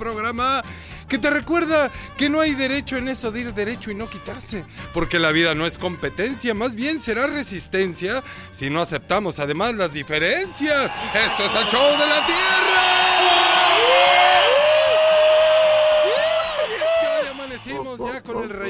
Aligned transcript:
Programa 0.00 0.62
que 1.08 1.18
te 1.18 1.28
recuerda 1.28 1.90
que 2.16 2.30
no 2.30 2.40
hay 2.40 2.54
derecho 2.54 2.96
en 2.96 3.08
eso 3.08 3.30
de 3.30 3.40
ir 3.40 3.52
derecho 3.52 3.90
y 3.90 3.94
no 3.94 4.08
quitarse, 4.08 4.64
porque 4.94 5.18
la 5.18 5.30
vida 5.30 5.54
no 5.54 5.66
es 5.66 5.76
competencia, 5.76 6.54
más 6.54 6.74
bien 6.74 6.98
será 6.98 7.26
resistencia 7.26 8.22
si 8.50 8.70
no 8.70 8.80
aceptamos 8.80 9.38
además 9.38 9.74
las 9.74 9.92
diferencias. 9.92 10.90
Esto 11.14 11.44
es 11.44 11.54
el 11.54 11.68
show 11.68 11.90
de 11.98 12.06
la 12.06 12.26
Tierra. 12.26 12.99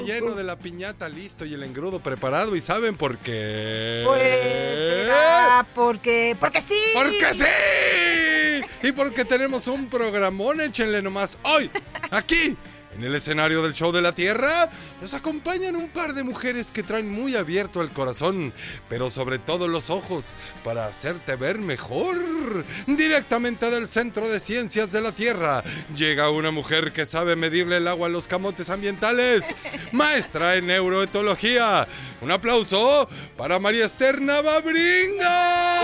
Relleno 0.00 0.34
de 0.34 0.44
la 0.44 0.56
piñata 0.56 1.08
listo 1.08 1.44
y 1.44 1.54
el 1.54 1.62
engrudo 1.62 2.00
preparado 2.00 2.56
y 2.56 2.60
saben 2.60 2.96
por 2.96 3.18
qué. 3.18 4.02
Pues 4.06 4.22
será 4.22 5.66
porque. 5.74 6.36
Porque 6.38 6.60
sí. 6.60 6.78
¡Porque 6.94 7.34
sí! 7.34 8.88
Y 8.88 8.92
porque 8.92 9.24
tenemos 9.24 9.66
un 9.66 9.88
programón, 9.88 10.60
échenle 10.60 11.02
nomás 11.02 11.38
hoy, 11.42 11.70
aquí, 12.10 12.56
en 12.94 13.04
el 13.04 13.14
escenario 13.14 13.62
del 13.62 13.72
show 13.72 13.92
de 13.92 14.02
la 14.02 14.12
Tierra, 14.12 14.68
nos 15.00 15.14
acompañan 15.14 15.76
un 15.76 15.88
par 15.88 16.12
de 16.12 16.24
mujeres 16.24 16.70
que 16.70 16.82
traen 16.82 17.10
muy 17.10 17.36
abierto 17.36 17.80
el 17.80 17.90
corazón, 17.90 18.52
pero 18.88 19.10
sobre 19.10 19.38
todo 19.38 19.68
los 19.68 19.90
ojos, 19.90 20.26
para 20.64 20.86
hacerte 20.86 21.36
ver 21.36 21.58
mejor. 21.58 22.64
Directamente 22.86 23.70
del 23.70 23.88
Centro 23.88 24.28
de 24.28 24.40
Ciencias 24.40 24.92
de 24.92 25.00
la 25.00 25.12
Tierra, 25.12 25.62
llega 25.94 26.30
una 26.30 26.50
mujer 26.50 26.92
que 26.92 27.06
sabe 27.06 27.36
medirle 27.36 27.76
el 27.76 27.88
agua 27.88 28.08
a 28.08 28.10
los 28.10 28.26
camotes 28.26 28.70
ambientales, 28.70 29.44
maestra 29.92 30.56
en 30.56 30.66
neuroetología. 30.66 31.86
Un 32.20 32.30
aplauso 32.30 33.08
para 33.36 33.58
María 33.58 33.86
Esther 33.86 34.20
Navabringa. 34.20 35.80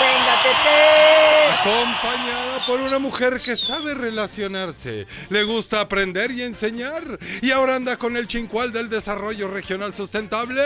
Venga, 0.00 0.42
Tete. 0.42 1.19
Acompañada 1.50 2.64
por 2.64 2.80
una 2.80 2.98
mujer 2.98 3.40
que 3.44 3.56
sabe 3.56 3.94
relacionarse, 3.94 5.06
le 5.30 5.42
gusta 5.42 5.80
aprender 5.80 6.30
y 6.30 6.42
enseñar, 6.42 7.18
y 7.42 7.50
ahora 7.50 7.74
anda 7.74 7.96
con 7.96 8.16
el 8.16 8.28
chincual 8.28 8.72
del 8.72 8.88
desarrollo 8.88 9.48
regional 9.48 9.92
sustentable. 9.92 10.62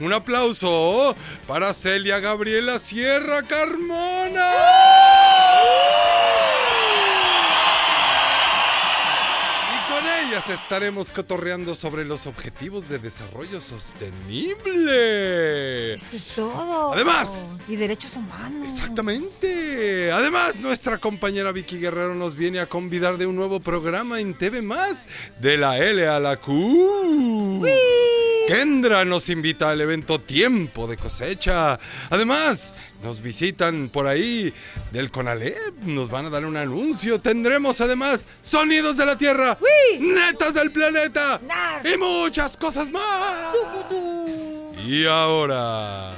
Un 0.00 0.12
aplauso 0.12 1.16
para 1.48 1.72
Celia 1.72 2.20
Gabriela 2.20 2.78
Sierra 2.78 3.42
Carmona. 3.42 4.52
Ellas 10.32 10.48
estaremos 10.48 11.12
cotorreando 11.12 11.74
sobre 11.74 12.06
los 12.06 12.26
objetivos 12.26 12.88
de 12.88 12.98
desarrollo 12.98 13.60
sostenible. 13.60 15.92
Eso 15.92 16.16
es 16.16 16.28
todo. 16.28 16.94
Además. 16.94 17.58
Y 17.68 17.76
derechos 17.76 18.16
humanos. 18.16 18.72
Exactamente. 18.72 20.10
Además, 20.10 20.56
nuestra 20.56 20.96
compañera 20.96 21.52
Vicky 21.52 21.78
Guerrero 21.78 22.14
nos 22.14 22.34
viene 22.34 22.60
a 22.60 22.66
convidar 22.66 23.18
de 23.18 23.26
un 23.26 23.36
nuevo 23.36 23.60
programa 23.60 24.20
en 24.20 24.32
TV 24.32 24.62
Más, 24.62 25.06
de 25.38 25.58
la 25.58 25.76
L 25.76 26.08
a 26.08 26.18
la 26.18 26.38
Q. 26.38 27.66
Kendra 28.48 29.04
nos 29.04 29.28
invita 29.28 29.70
al 29.70 29.82
evento 29.82 30.18
Tiempo 30.18 30.86
de 30.86 30.96
Cosecha. 30.96 31.78
Además, 32.08 32.74
nos 33.02 33.20
visitan 33.20 33.88
por 33.88 34.06
ahí 34.06 34.52
del 34.92 35.10
Conalep, 35.10 35.82
nos 35.84 36.08
van 36.10 36.26
a 36.26 36.30
dar 36.30 36.44
un 36.44 36.56
anuncio. 36.56 37.20
Tendremos 37.20 37.80
además 37.80 38.28
sonidos 38.42 38.96
de 38.96 39.06
la 39.06 39.18
Tierra, 39.18 39.58
netas 40.00 40.54
del 40.54 40.70
planeta 40.70 41.40
Nar. 41.46 41.82
y 41.86 41.98
muchas 41.98 42.56
cosas 42.56 42.90
más. 42.90 43.52
Sucutu. 43.52 44.74
Y 44.86 45.06
ahora. 45.06 46.12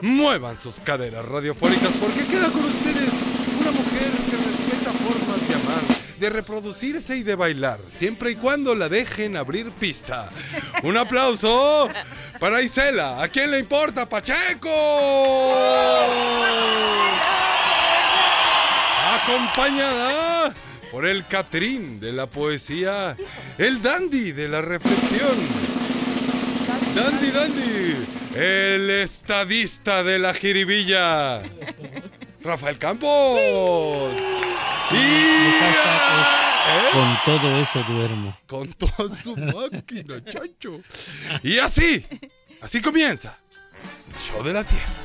Muevan 0.00 0.56
sus 0.58 0.80
caderas 0.80 1.24
radiofónicas 1.24 1.92
porque 2.00 2.26
queda 2.26 2.50
con 2.50 2.64
ustedes 2.64 3.10
una 3.60 3.70
mujer 3.70 4.10
que 4.28 4.36
de 6.22 6.30
reproducirse 6.30 7.16
y 7.16 7.24
de 7.24 7.34
bailar, 7.34 7.80
siempre 7.90 8.30
y 8.30 8.36
cuando 8.36 8.76
la 8.76 8.88
dejen 8.88 9.36
abrir 9.36 9.72
pista. 9.72 10.30
Un 10.84 10.96
aplauso 10.96 11.88
para 12.38 12.62
Isela. 12.62 13.20
¿A 13.20 13.26
quién 13.26 13.50
le 13.50 13.58
importa, 13.58 14.08
Pacheco? 14.08 14.70
Acompañada 19.20 20.54
por 20.92 21.06
el 21.06 21.26
Catrín 21.26 21.98
de 21.98 22.12
la 22.12 22.26
poesía, 22.26 23.16
el 23.58 23.82
Dandy 23.82 24.30
de 24.30 24.48
la 24.48 24.62
reflexión. 24.62 25.36
Dandy, 26.94 27.30
Dandy, 27.32 28.06
el 28.36 28.90
estadista 28.90 30.04
de 30.04 30.20
la 30.20 30.32
jiribilla, 30.34 31.42
Rafael 32.44 32.78
Campos. 32.78 34.51
Y 34.92 35.52
¿Eh? 36.64 36.90
Con 36.92 37.18
todo 37.24 37.60
eso 37.60 37.82
duermo. 37.88 38.36
con 38.46 38.72
toda 38.74 39.08
su 39.10 39.36
máquina, 39.36 40.22
chancho. 40.24 40.80
Y 41.42 41.58
así, 41.58 42.06
así 42.60 42.80
comienza 42.80 43.36
el 44.08 44.32
show 44.32 44.42
de 44.44 44.52
la 44.52 44.64
tierra. 44.64 45.02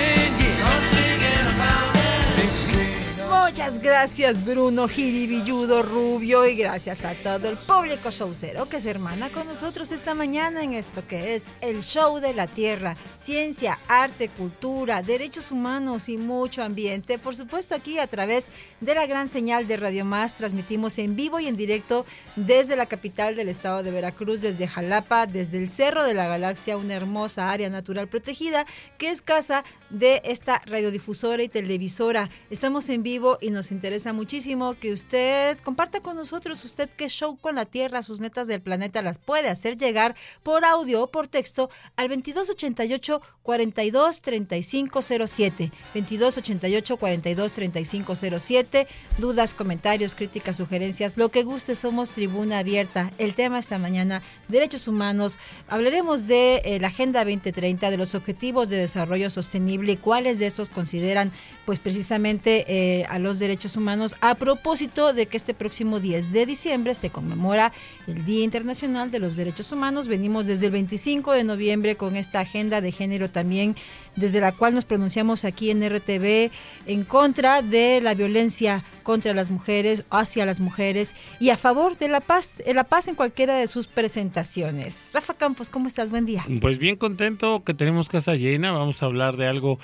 Muchas 3.50 3.82
gracias, 3.82 4.44
Bruno 4.44 4.86
Giribilludo 4.86 5.82
Rubio, 5.82 6.46
y 6.46 6.54
gracias 6.54 7.04
a 7.04 7.16
todo 7.16 7.50
el 7.50 7.58
público 7.58 8.12
showcero 8.12 8.68
que 8.68 8.80
se 8.80 8.90
hermana 8.90 9.28
con 9.30 9.48
nosotros 9.48 9.90
esta 9.90 10.14
mañana 10.14 10.62
en 10.62 10.72
esto 10.72 11.04
que 11.04 11.34
es 11.34 11.48
el 11.60 11.82
show 11.82 12.20
de 12.20 12.32
la 12.32 12.46
tierra. 12.46 12.96
Ciencia, 13.18 13.80
arte, 13.88 14.28
cultura, 14.28 15.02
derechos 15.02 15.50
humanos 15.50 16.08
y 16.08 16.16
mucho 16.16 16.62
ambiente. 16.62 17.18
Por 17.18 17.34
supuesto, 17.34 17.74
aquí 17.74 17.98
a 17.98 18.06
través 18.06 18.50
de 18.80 18.94
la 18.94 19.06
gran 19.06 19.28
señal 19.28 19.66
de 19.66 19.76
Radio 19.76 20.04
Más 20.04 20.36
transmitimos 20.36 20.96
en 20.98 21.16
vivo 21.16 21.40
y 21.40 21.48
en 21.48 21.56
directo 21.56 22.06
desde 22.36 22.76
la 22.76 22.86
capital 22.86 23.34
del 23.34 23.48
estado 23.48 23.82
de 23.82 23.90
Veracruz, 23.90 24.42
desde 24.42 24.68
Jalapa, 24.68 25.26
desde 25.26 25.58
el 25.58 25.68
Cerro 25.68 26.04
de 26.04 26.14
la 26.14 26.28
Galaxia, 26.28 26.76
una 26.76 26.94
hermosa 26.94 27.50
área 27.50 27.68
natural 27.68 28.06
protegida 28.06 28.64
que 28.96 29.10
es 29.10 29.22
casa 29.22 29.64
de 29.90 30.22
esta 30.24 30.62
radiodifusora 30.66 31.42
y 31.42 31.48
televisora. 31.48 32.30
Estamos 32.48 32.88
en 32.90 33.02
vivo 33.02 33.38
y 33.40 33.50
nos 33.50 33.70
interesa 33.70 34.12
muchísimo 34.12 34.74
que 34.74 34.92
usted 34.92 35.58
comparta 35.58 36.00
con 36.00 36.16
nosotros 36.16 36.64
usted 36.64 36.88
qué 36.96 37.08
show 37.08 37.36
con 37.36 37.54
la 37.54 37.64
Tierra, 37.64 38.02
sus 38.02 38.20
netas 38.20 38.46
del 38.46 38.60
planeta 38.60 39.02
las 39.02 39.18
puede 39.18 39.48
hacer 39.48 39.76
llegar 39.76 40.16
por 40.42 40.64
audio 40.64 41.04
o 41.04 41.06
por 41.06 41.28
texto 41.28 41.70
al 41.96 42.08
2288 42.08 43.20
42 43.42 44.20
3507. 44.20 45.70
2288 45.94 46.96
42 46.96 47.52
3507. 47.52 48.86
Dudas, 49.18 49.54
comentarios, 49.54 50.14
críticas, 50.14 50.56
sugerencias, 50.56 51.16
lo 51.16 51.30
que 51.30 51.42
guste, 51.42 51.74
somos 51.74 52.10
tribuna 52.10 52.58
abierta. 52.58 53.12
El 53.18 53.34
tema 53.34 53.58
esta 53.58 53.78
mañana, 53.78 54.22
derechos 54.48 54.88
humanos. 54.88 55.38
Hablaremos 55.68 56.26
de 56.26 56.62
eh, 56.64 56.80
la 56.80 56.88
Agenda 56.88 57.24
2030, 57.24 57.90
de 57.90 57.96
los 57.96 58.14
objetivos 58.14 58.68
de 58.68 58.76
desarrollo 58.76 59.30
sostenible 59.30 59.92
y 59.92 59.96
cuáles 59.96 60.38
de 60.38 60.46
estos 60.46 60.68
consideran 60.68 61.32
pues 61.64 61.78
precisamente 61.78 62.64
eh, 62.68 63.04
a 63.08 63.18
los 63.18 63.29
Derechos 63.38 63.76
Humanos 63.76 64.16
a 64.20 64.34
propósito 64.34 65.12
de 65.12 65.26
que 65.26 65.36
este 65.36 65.54
próximo 65.54 66.00
10 66.00 66.32
de 66.32 66.46
diciembre 66.46 66.94
se 66.94 67.10
conmemora 67.10 67.72
el 68.06 68.24
Día 68.24 68.44
Internacional 68.44 69.10
de 69.10 69.18
los 69.18 69.36
Derechos 69.36 69.70
Humanos. 69.72 70.08
Venimos 70.08 70.46
desde 70.46 70.66
el 70.66 70.72
25 70.72 71.32
de 71.32 71.44
noviembre 71.44 71.96
con 71.96 72.16
esta 72.16 72.40
agenda 72.40 72.80
de 72.80 72.92
género 72.92 73.30
también, 73.30 73.76
desde 74.16 74.40
la 74.40 74.52
cual 74.52 74.74
nos 74.74 74.84
pronunciamos 74.84 75.44
aquí 75.44 75.70
en 75.70 75.88
RTV 75.88 76.50
en 76.86 77.04
contra 77.04 77.62
de 77.62 78.00
la 78.02 78.14
violencia 78.14 78.84
contra 79.02 79.34
las 79.34 79.50
mujeres, 79.50 80.04
hacia 80.10 80.46
las 80.46 80.60
mujeres 80.60 81.14
y 81.40 81.50
a 81.50 81.56
favor 81.56 81.98
de 81.98 82.08
la 82.08 82.20
paz, 82.20 82.58
de 82.64 82.74
la 82.74 82.84
paz 82.84 83.08
en 83.08 83.14
cualquiera 83.14 83.56
de 83.56 83.66
sus 83.66 83.86
presentaciones. 83.86 85.10
Rafa 85.12 85.34
Campos, 85.34 85.70
¿cómo 85.70 85.88
estás? 85.88 86.10
Buen 86.10 86.26
día. 86.26 86.44
Pues 86.60 86.78
bien 86.78 86.96
contento 86.96 87.64
que 87.64 87.74
tenemos 87.74 88.08
casa 88.08 88.34
llena. 88.34 88.72
Vamos 88.72 89.02
a 89.02 89.06
hablar 89.06 89.36
de 89.36 89.46
algo 89.46 89.78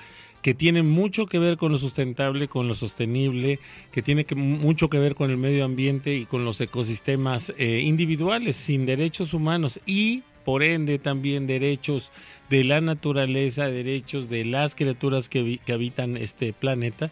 que 0.47 0.55
tiene 0.55 0.85
mucho 0.85 1.27
que 1.27 1.41
ver 1.41 1.57
con 1.57 1.73
lo 1.73 1.79
sustentable, 1.79 2.47
con 2.47 2.69
lo 2.69 2.75
sostenible, 2.75 3.59
que 3.91 4.01
tiene 4.01 4.27
que, 4.27 4.37
mucho 4.37 4.89
que 4.89 5.01
ver 5.01 5.17
con 5.17 5.33
el 5.33 5.39
medio 5.39 5.65
ambiente 5.65 6.15
y 6.15 6.25
con 6.25 6.45
los 6.45 6.61
ecosistemas 6.61 7.53
eh, 7.59 7.81
individuales 7.81 8.55
sin 8.55 8.87
derechos 8.87 9.35
humanos 9.35 9.81
y 9.87 10.23
por 10.45 10.63
ende 10.63 11.01
también 11.01 11.49
derechos 11.49 12.13
de 12.49 12.63
la 12.63 12.81
naturaleza, 12.81 13.67
derechos 13.67 14.31
de 14.31 14.45
las 14.45 14.77
criaturas 14.77 15.29
que, 15.29 15.59
habitan 15.67 16.17
este 16.17 16.53
planeta, 16.53 17.11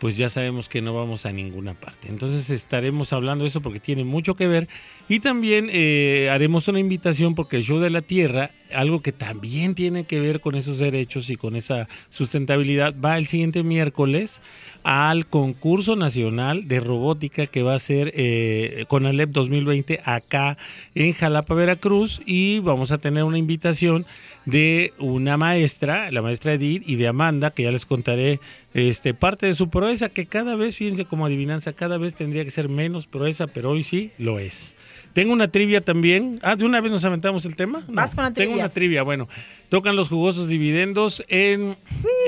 pues 0.00 0.16
ya 0.16 0.28
sabemos 0.28 0.68
que 0.68 0.82
no 0.82 0.92
vamos 0.92 1.24
a 1.24 1.30
ninguna 1.30 1.74
parte. 1.74 2.08
Entonces 2.08 2.50
estaremos 2.50 3.12
hablando 3.12 3.44
de 3.44 3.48
eso 3.50 3.62
porque 3.62 3.78
tiene 3.78 4.02
mucho 4.02 4.34
que 4.34 4.48
ver 4.48 4.66
y 5.08 5.20
también 5.20 5.68
eh, 5.70 6.30
haremos 6.32 6.66
una 6.66 6.80
invitación 6.80 7.36
porque 7.36 7.58
el 7.58 7.62
show 7.62 7.78
de 7.78 7.90
la 7.90 8.02
Tierra, 8.02 8.50
algo 8.74 9.02
que 9.02 9.12
también 9.12 9.74
tiene 9.74 10.04
que 10.04 10.20
ver 10.20 10.40
con 10.40 10.54
esos 10.54 10.78
derechos 10.78 11.30
y 11.30 11.36
con 11.36 11.56
esa 11.56 11.88
sustentabilidad, 12.08 12.94
va 13.02 13.18
el 13.18 13.26
siguiente 13.26 13.62
miércoles 13.62 14.40
al 14.82 15.26
concurso 15.26 15.96
nacional 15.96 16.68
de 16.68 16.80
robótica 16.80 17.46
que 17.46 17.62
va 17.62 17.74
a 17.74 17.78
ser 17.78 18.12
eh, 18.14 18.84
con 18.88 19.06
Alep 19.06 19.30
2020 19.30 20.00
acá 20.04 20.58
en 20.94 21.12
Jalapa, 21.12 21.54
Veracruz 21.54 22.22
y 22.26 22.60
vamos 22.60 22.92
a 22.92 22.98
tener 22.98 23.24
una 23.24 23.38
invitación 23.38 24.06
de 24.44 24.92
una 24.98 25.36
maestra, 25.36 26.10
la 26.10 26.22
maestra 26.22 26.54
Edith 26.54 26.82
y 26.86 26.96
de 26.96 27.08
Amanda, 27.08 27.50
que 27.50 27.62
ya 27.62 27.70
les 27.70 27.86
contaré 27.86 28.40
este 28.74 29.14
parte 29.14 29.46
de 29.46 29.54
su 29.54 29.70
proeza, 29.70 30.08
que 30.08 30.26
cada 30.26 30.56
vez, 30.56 30.76
fíjense 30.76 31.04
como 31.04 31.26
adivinanza, 31.26 31.72
cada 31.72 31.98
vez 31.98 32.14
tendría 32.14 32.44
que 32.44 32.50
ser 32.50 32.68
menos 32.68 33.06
proeza, 33.06 33.46
pero 33.46 33.70
hoy 33.70 33.82
sí 33.82 34.12
lo 34.18 34.38
es. 34.38 34.74
Tengo 35.12 35.32
una 35.32 35.48
trivia 35.48 35.80
también. 35.82 36.38
Ah, 36.42 36.56
de 36.56 36.64
una 36.64 36.80
vez 36.80 36.90
nos 36.90 37.04
aventamos 37.04 37.44
el 37.44 37.54
tema. 37.56 37.82
No, 37.88 37.94
Vas 37.94 38.14
con 38.14 38.24
la 38.24 38.30
Tengo 38.32 38.50
trivia. 38.52 38.64
una 38.64 38.72
trivia. 38.72 39.02
Bueno, 39.02 39.28
tocan 39.68 39.96
los 39.96 40.08
jugosos 40.08 40.48
dividendos 40.48 41.22
en, 41.28 41.76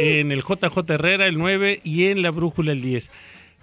en 0.00 0.32
el 0.32 0.42
JJ 0.42 0.78
Herrera 0.90 1.26
el 1.26 1.38
9 1.38 1.80
y 1.82 2.06
en 2.06 2.22
la 2.22 2.30
Brújula 2.30 2.72
el 2.72 2.82
10. 2.82 3.10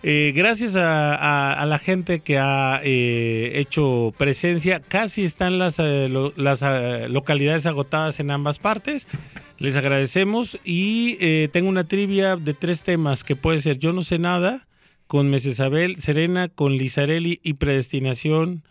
Eh, 0.03 0.33
gracias 0.35 0.75
a, 0.75 1.13
a- 1.13 1.53
a 1.53 1.65
la 1.67 1.77
gente 1.77 2.21
que 2.21 2.39
ha 2.39 2.81
eh, 2.83 3.51
hecho 3.59 4.15
presencia, 4.17 4.79
casi 4.79 5.23
están 5.23 5.59
las, 5.59 5.77
eh, 5.77 6.07
lo- 6.09 6.33
las 6.37 6.63
eh, 6.63 7.07
localidades 7.07 7.67
agotadas 7.67 8.19
en 8.19 8.31
ambas 8.31 8.57
partes. 8.57 9.07
Les 9.59 9.75
agradecemos 9.75 10.57
y 10.65 11.17
eh, 11.19 11.49
tengo 11.53 11.69
una 11.69 11.83
trivia 11.83 12.35
de 12.35 12.55
tres 12.55 12.81
temas 12.81 13.23
que 13.23 13.35
puede 13.35 13.61
ser 13.61 13.77
Yo 13.77 13.93
no 13.93 14.01
sé 14.01 14.17
nada, 14.17 14.67
con 15.05 15.29
Mesesabel, 15.29 15.97
Serena, 15.97 16.47
con 16.49 16.77
Lizarelli 16.77 17.39
y 17.43 17.53
Predestinación. 17.53 18.63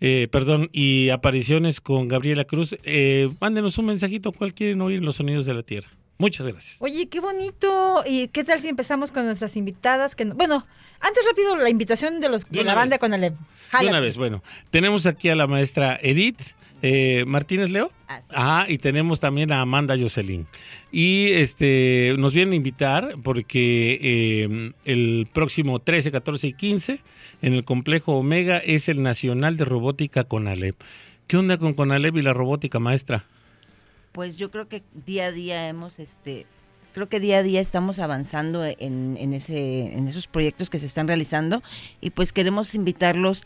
Eh, 0.00 0.28
perdón, 0.30 0.68
y 0.72 1.10
apariciones 1.10 1.80
con 1.80 2.08
Gabriela 2.08 2.44
Cruz. 2.44 2.76
Eh, 2.84 3.30
mándenos 3.40 3.78
un 3.78 3.86
mensajito 3.86 4.32
cuál 4.32 4.54
quieren 4.54 4.80
oír 4.80 5.02
los 5.02 5.16
sonidos 5.16 5.46
de 5.46 5.54
la 5.54 5.62
tierra. 5.62 5.88
Muchas 6.18 6.46
gracias. 6.46 6.80
Oye, 6.80 7.08
qué 7.08 7.20
bonito. 7.20 8.02
¿Y 8.06 8.28
qué 8.28 8.42
tal 8.44 8.58
si 8.60 8.68
empezamos 8.68 9.10
con 9.12 9.26
nuestras 9.26 9.56
invitadas? 9.56 10.14
Que 10.14 10.24
no- 10.24 10.34
Bueno, 10.34 10.66
antes 11.00 11.22
rápido 11.28 11.56
la 11.56 11.68
invitación 11.70 12.20
de 12.20 12.28
los 12.30 12.44
de, 12.48 12.58
De 12.58 12.64
la 12.64 12.74
banda 12.74 12.94
vez. 12.94 13.00
con 13.00 13.12
Alep. 13.12 13.34
De 13.80 13.86
una 13.88 14.00
vez, 14.00 14.16
bueno, 14.16 14.42
tenemos 14.70 15.04
aquí 15.06 15.28
a 15.28 15.34
la 15.34 15.46
maestra 15.46 15.98
Edith 16.00 16.40
eh, 16.82 17.24
Martínez 17.26 17.70
Leo. 17.70 17.90
Así. 18.06 18.28
Ajá, 18.34 18.70
y 18.70 18.78
tenemos 18.78 19.20
también 19.20 19.52
a 19.52 19.60
Amanda 19.60 19.96
Jocelyn. 19.98 20.46
Y 20.92 21.32
este 21.32 22.14
nos 22.18 22.32
vienen 22.32 22.52
a 22.52 22.56
invitar 22.56 23.14
porque 23.22 23.98
eh, 24.00 24.72
el 24.84 25.26
próximo 25.32 25.80
13, 25.80 26.12
14 26.12 26.46
y 26.48 26.52
15 26.52 27.00
en 27.42 27.52
el 27.54 27.64
complejo 27.64 28.12
Omega 28.16 28.58
es 28.58 28.88
el 28.88 29.02
Nacional 29.02 29.56
de 29.56 29.64
Robótica 29.64 30.24
Conalep. 30.24 30.76
¿Qué 31.26 31.36
onda 31.36 31.58
con 31.58 31.74
Conalep 31.74 32.16
y 32.16 32.22
la 32.22 32.32
robótica, 32.32 32.78
maestra? 32.78 33.24
Pues 34.12 34.36
yo 34.36 34.50
creo 34.50 34.68
que 34.68 34.82
día 34.94 35.26
a 35.26 35.32
día 35.32 35.68
hemos, 35.68 35.98
este, 35.98 36.46
creo 36.94 37.08
que 37.08 37.18
día 37.18 37.38
a 37.38 37.42
día 37.42 37.60
estamos 37.60 37.98
avanzando 37.98 38.64
en, 38.64 39.16
en 39.18 39.34
ese, 39.34 39.92
en 39.92 40.06
esos 40.06 40.28
proyectos 40.28 40.70
que 40.70 40.78
se 40.78 40.86
están 40.86 41.08
realizando 41.08 41.62
y 42.00 42.10
pues 42.10 42.32
queremos 42.32 42.74
invitarlos 42.74 43.44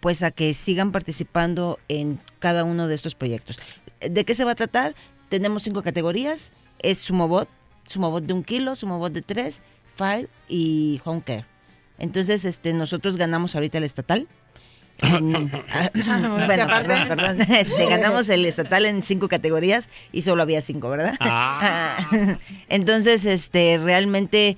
pues 0.00 0.22
a 0.22 0.30
que 0.30 0.54
sigan 0.54 0.92
participando 0.92 1.78
en 1.88 2.18
cada 2.38 2.64
uno 2.64 2.88
de 2.88 2.94
estos 2.94 3.14
proyectos. 3.14 3.60
¿De 4.00 4.24
qué 4.24 4.34
se 4.34 4.44
va 4.44 4.52
a 4.52 4.54
tratar? 4.54 4.94
Tenemos 5.28 5.62
cinco 5.62 5.82
categorías, 5.82 6.52
es 6.80 6.98
Sumobot, 6.98 7.48
Sumobot 7.86 8.24
de 8.24 8.32
un 8.32 8.42
kilo, 8.42 8.74
Sumobot 8.76 9.12
de 9.12 9.22
tres, 9.22 9.60
Fire 9.96 10.28
y 10.48 11.00
Home 11.04 11.22
Care. 11.22 11.44
Entonces, 11.98 12.44
este, 12.46 12.72
nosotros 12.72 13.16
ganamos 13.16 13.54
ahorita 13.54 13.78
el 13.78 13.84
estatal. 13.84 14.26
En- 15.02 15.50
ah, 15.72 15.90
bueno, 16.46 16.62
aparte. 16.62 16.88
perdón, 16.88 17.08
perdón. 17.08 17.40
Este, 17.42 17.86
ganamos 17.86 18.28
el 18.30 18.46
estatal 18.46 18.86
en 18.86 19.02
cinco 19.02 19.28
categorías 19.28 19.90
y 20.12 20.22
solo 20.22 20.42
había 20.42 20.62
cinco, 20.62 20.88
¿verdad? 20.88 21.14
Ah. 21.20 21.98
Entonces, 22.70 23.26
este, 23.26 23.76
realmente 23.76 24.56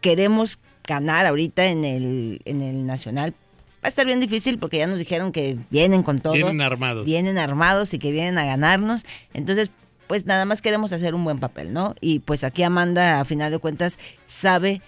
queremos 0.00 0.58
ganar 0.86 1.26
ahorita 1.26 1.66
en 1.66 1.84
el, 1.84 2.40
en 2.46 2.62
el 2.62 2.86
nacional. 2.86 3.34
Va 3.82 3.86
a 3.86 3.88
estar 3.88 4.06
bien 4.06 4.20
difícil 4.20 4.58
porque 4.58 4.78
ya 4.78 4.86
nos 4.86 4.98
dijeron 4.98 5.30
que 5.30 5.56
vienen 5.70 6.02
con 6.02 6.18
todo. 6.18 6.32
Vienen 6.32 6.60
armados. 6.60 7.04
Vienen 7.04 7.38
armados 7.38 7.94
y 7.94 7.98
que 7.98 8.10
vienen 8.10 8.36
a 8.38 8.44
ganarnos. 8.44 9.04
Entonces, 9.34 9.70
pues 10.08 10.26
nada 10.26 10.44
más 10.44 10.62
queremos 10.62 10.92
hacer 10.92 11.14
un 11.14 11.22
buen 11.22 11.38
papel, 11.38 11.72
¿no? 11.72 11.94
Y 12.00 12.18
pues 12.20 12.42
aquí 12.42 12.62
Amanda, 12.64 13.20
a 13.20 13.24
final 13.24 13.52
de 13.52 13.58
cuentas, 13.58 14.00
sabe 14.26 14.82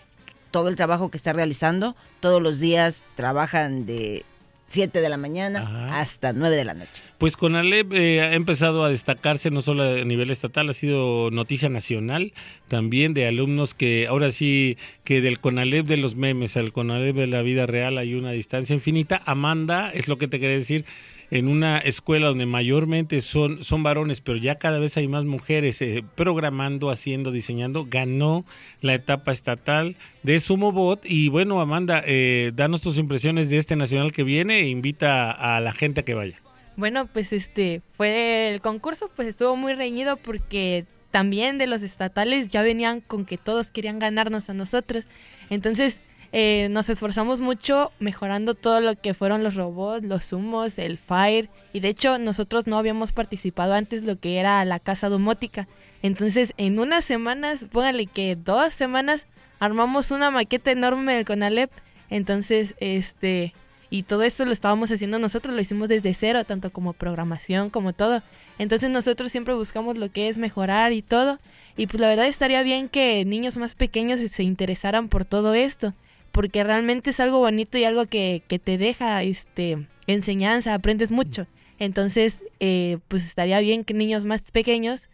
todo 0.51 0.69
el 0.69 0.77
trabajo 0.77 1.11
que 1.11 1.17
está 1.17 1.33
realizando. 1.33 1.95
Todos 2.19 2.43
los 2.43 2.59
días 2.59 3.05
trabajan 3.15 3.87
de 3.87 4.25
7 4.71 5.01
de 5.01 5.09
la 5.09 5.17
mañana 5.17 5.61
Ajá. 5.61 6.01
hasta 6.01 6.33
9 6.33 6.57
de 6.57 6.65
la 6.65 6.75
noche. 6.75 7.03
Pues 7.19 7.37
Conalep 7.37 7.93
eh, 7.93 8.23
ha 8.23 8.35
empezado 8.35 8.85
a 8.85 8.89
destacarse 8.89 9.51
no 9.51 9.61
solo 9.63 9.83
a 9.83 10.05
nivel 10.05 10.31
estatal, 10.31 10.71
ha 10.71 10.73
sido 10.73 11.31
noticia 11.31 11.69
nacional 11.69 12.33
también 12.69 13.13
de 13.13 13.27
alumnos 13.27 13.75
que 13.75 14.07
ahora 14.07 14.31
sí 14.31 14.79
que 15.05 15.21
del 15.21 15.41
Conalep 15.41 15.87
de 15.87 15.97
los 15.97 16.17
memes 16.17 16.57
al 16.57 16.73
Conalep 16.73 17.17
de 17.17 17.27
la 17.27 17.43
vida 17.43 17.67
real 17.67 17.99
hay 17.99 18.15
una 18.15 18.31
distancia 18.31 18.73
infinita. 18.75 19.21
Amanda, 19.27 19.91
es 19.93 20.09
lo 20.09 20.19
que 20.19 20.29
te 20.29 20.41
quería 20.41 20.57
decir, 20.57 20.85
en 21.31 21.49
una 21.49 21.79
escuela 21.79 22.29
donde 22.29 22.47
mayormente 22.47 23.21
son, 23.21 23.63
son 23.63 23.83
varones, 23.83 24.21
pero 24.21 24.37
ya 24.39 24.57
cada 24.57 24.79
vez 24.79 24.97
hay 24.97 25.09
más 25.09 25.25
mujeres 25.25 25.81
eh, 25.81 26.05
programando, 26.15 26.91
haciendo, 26.91 27.31
diseñando, 27.31 27.87
ganó 27.89 28.45
la 28.81 28.95
etapa 28.95 29.31
estatal 29.31 29.97
de 30.23 30.41
Sumobot. 30.41 31.05
Y 31.05 31.29
bueno, 31.29 31.61
Amanda, 31.61 32.03
eh, 32.07 32.53
danos 32.55 32.83
tus 32.83 32.99
impresiones 32.99 33.51
de 33.51 33.59
este 33.59 33.77
nacional 33.77 34.13
que 34.13 34.25
viene 34.25 34.61
e 34.61 34.69
invita 34.69 35.31
a 35.31 35.61
la 35.61 35.73
gente 35.73 36.01
a 36.01 36.05
que 36.05 36.15
vaya. 36.15 36.41
Bueno, 36.77 37.07
pues 37.07 37.33
este 37.33 37.83
fue 37.97 38.53
el 38.53 38.61
concurso, 38.61 39.11
pues 39.15 39.29
estuvo 39.29 39.55
muy 39.55 39.75
reñido 39.75 40.17
porque 40.17 40.85
también 41.11 41.59
de 41.59 41.67
los 41.67 41.83
estatales 41.83 42.51
ya 42.51 42.63
venían 42.63 43.01
con 43.01 43.25
que 43.25 43.37
todos 43.37 43.71
querían 43.71 43.99
ganarnos 43.99 44.49
a 44.49 44.55
nosotros. 44.55 45.05
Entonces 45.51 45.99
eh, 46.33 46.69
nos 46.71 46.89
esforzamos 46.89 47.41
mucho 47.41 47.91
mejorando 47.99 48.55
todo 48.55 48.81
lo 48.81 48.95
que 48.95 49.15
fueron 49.15 49.43
los 49.43 49.57
robots, 49.57 50.05
los 50.05 50.33
humos, 50.33 50.79
el 50.79 50.99
fire. 50.99 51.49
Y 51.73 51.81
de 51.81 51.89
hecho 51.89 52.19
nosotros 52.19 52.67
no 52.67 52.79
habíamos 52.79 53.13
participado 53.13 53.75
antes 53.75 54.05
lo 54.05 54.19
que 54.19 54.39
era 54.39 54.65
la 54.65 54.79
casa 54.79 55.09
domótica. 55.09 55.67
Entonces 56.03 56.55
en 56.57 56.79
unas 56.79 57.05
semanas, 57.05 57.65
póngale 57.71 58.07
que 58.07 58.37
dos 58.37 58.75
semanas, 58.75 59.27
armamos 59.59 60.11
una 60.11 60.31
maqueta 60.31 60.71
enorme 60.71 61.15
del 61.15 61.25
Conalep. 61.25 61.71
Entonces, 62.09 62.75
este, 62.81 63.53
y 63.89 64.05
todo 64.05 64.23
esto 64.23 64.45
lo 64.45 64.53
estábamos 64.53 64.91
haciendo 64.91 65.19
nosotros, 65.19 65.55
lo 65.55 65.61
hicimos 65.61 65.89
desde 65.89 66.15
cero, 66.15 66.45
tanto 66.45 66.71
como 66.71 66.93
programación 66.93 67.71
como 67.71 67.93
todo. 67.93 68.23
Entonces 68.59 68.91
nosotros 68.91 69.33
siempre 69.33 69.55
buscamos 69.55 69.99
lo 69.99 70.11
que 70.11 70.29
es 70.29 70.39
mejorar 70.39 70.93
y 70.93 71.03
todo. 71.03 71.39
Y 71.77 71.87
pues 71.87 72.01
la 72.01 72.09
verdad 72.09 72.27
estaría 72.27 72.63
bien 72.63 72.89
que 72.89 73.25
niños 73.25 73.57
más 73.57 73.75
pequeños 73.75 74.21
se 74.21 74.43
interesaran 74.43 75.09
por 75.09 75.25
todo 75.25 75.55
esto, 75.55 75.95
porque 76.33 76.65
realmente 76.65 77.11
es 77.11 77.21
algo 77.21 77.39
bonito 77.39 77.79
y 77.79 77.85
algo 77.85 78.07
que, 78.07 78.43
que 78.49 78.59
te 78.59 78.79
deja 78.79 79.23
este 79.23 79.87
enseñanza, 80.07 80.75
aprendes 80.75 81.11
mucho. 81.11 81.47
Entonces, 81.79 82.45
eh, 82.61 82.99
pues 83.09 83.25
estaría 83.25 83.59
bien 83.61 83.85
que 83.85 83.95
niños 83.95 84.25
más 84.25 84.43
pequeños 84.43 85.09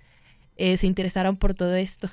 eh, 0.56 0.76
se 0.76 0.86
interesaran 0.86 1.36
por 1.36 1.54
todo 1.54 1.76
esto. 1.76 2.10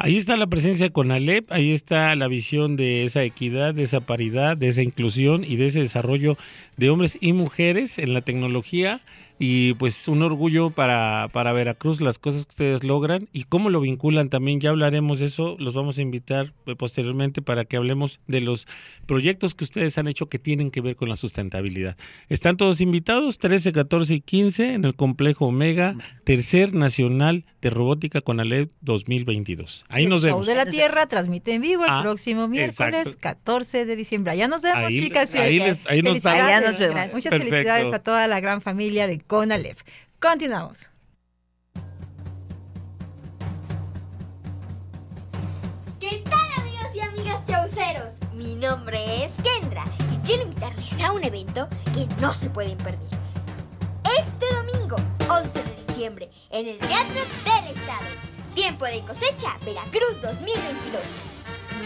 Ahí 0.00 0.16
está 0.16 0.36
la 0.36 0.46
presencia 0.46 0.90
con 0.90 1.10
Alep, 1.10 1.50
ahí 1.50 1.72
está 1.72 2.14
la 2.14 2.28
visión 2.28 2.76
de 2.76 3.02
esa 3.02 3.24
equidad, 3.24 3.74
de 3.74 3.82
esa 3.82 4.00
paridad, 4.00 4.56
de 4.56 4.68
esa 4.68 4.84
inclusión 4.84 5.42
y 5.42 5.56
de 5.56 5.66
ese 5.66 5.80
desarrollo 5.80 6.38
de 6.76 6.88
hombres 6.88 7.18
y 7.20 7.32
mujeres 7.32 7.98
en 7.98 8.14
la 8.14 8.20
tecnología 8.20 9.00
y 9.38 9.74
pues 9.74 10.08
un 10.08 10.22
orgullo 10.22 10.70
para, 10.70 11.28
para 11.32 11.52
Veracruz 11.52 12.00
las 12.00 12.18
cosas 12.18 12.44
que 12.44 12.50
ustedes 12.50 12.84
logran 12.84 13.28
y 13.32 13.44
cómo 13.44 13.70
lo 13.70 13.80
vinculan 13.80 14.28
también, 14.30 14.60
ya 14.60 14.70
hablaremos 14.70 15.20
de 15.20 15.26
eso, 15.26 15.56
los 15.58 15.74
vamos 15.74 15.98
a 15.98 16.02
invitar 16.02 16.52
eh, 16.66 16.74
posteriormente 16.76 17.40
para 17.42 17.64
que 17.64 17.76
hablemos 17.76 18.20
de 18.26 18.40
los 18.40 18.66
proyectos 19.06 19.54
que 19.54 19.64
ustedes 19.64 19.96
han 19.98 20.08
hecho 20.08 20.28
que 20.28 20.38
tienen 20.38 20.70
que 20.70 20.80
ver 20.80 20.96
con 20.96 21.08
la 21.08 21.16
sustentabilidad. 21.16 21.96
Están 22.28 22.56
todos 22.56 22.80
invitados, 22.80 23.38
13, 23.38 23.72
14 23.72 24.14
y 24.14 24.20
15 24.20 24.74
en 24.74 24.84
el 24.84 24.94
complejo 24.94 25.46
Omega, 25.46 25.94
Tercer 26.24 26.74
Nacional 26.74 27.44
de 27.62 27.70
Robótica 27.70 28.20
con 28.20 28.40
Alep 28.40 28.70
2022. 28.80 29.84
Ahí 29.88 30.04
El 30.04 30.10
nos 30.10 30.22
Show 30.22 30.30
vemos. 30.30 30.46
de 30.46 30.54
la 30.54 30.66
Tierra 30.66 31.06
transmite 31.06 31.54
en 31.54 31.62
vivo 31.62 31.84
el 31.84 31.90
Ah, 31.90 32.00
próximo 32.02 32.46
miércoles 32.48 33.00
exacto. 33.00 33.18
14 33.20 33.84
de 33.84 33.96
diciembre. 33.96 34.36
Ya 34.36 34.48
nos 34.48 34.62
vemos, 34.62 34.84
Ahí- 34.84 35.00
chicas. 35.00 35.34
ahí 35.34 35.58
les- 35.58 35.86
ahí 35.88 36.02
nos. 36.02 36.24
Allá 36.26 36.60
vemos. 36.60 37.14
Muchas 37.14 37.30
Perfecto. 37.30 37.38
felicidades 37.50 37.92
a 37.92 37.98
toda 38.00 38.26
la 38.28 38.40
gran 38.40 38.60
familia 38.60 39.06
de 39.06 39.18
Conalef. 39.28 39.82
Continuamos. 40.18 40.88
¿Qué 46.00 46.24
tal 46.24 46.52
amigos 46.56 46.94
y 46.94 47.00
amigas 47.00 47.44
chauceros? 47.44 48.12
Mi 48.32 48.54
nombre 48.54 49.24
es 49.24 49.32
Kendra 49.42 49.84
y 50.14 50.26
quiero 50.26 50.44
invitarles 50.44 50.98
a 51.04 51.12
un 51.12 51.22
evento 51.24 51.68
que 51.94 52.06
no 52.22 52.32
se 52.32 52.48
pueden 52.48 52.78
perder. 52.78 53.06
Este 54.18 54.46
domingo, 54.54 54.96
11 55.28 55.62
de 55.62 55.84
diciembre, 55.86 56.30
en 56.48 56.68
el 56.68 56.78
Teatro 56.78 57.20
del 57.44 57.76
Estado. 57.76 58.06
Tiempo 58.54 58.86
de 58.86 59.02
cosecha, 59.02 59.58
Veracruz 59.66 60.22
2022. 60.22 61.02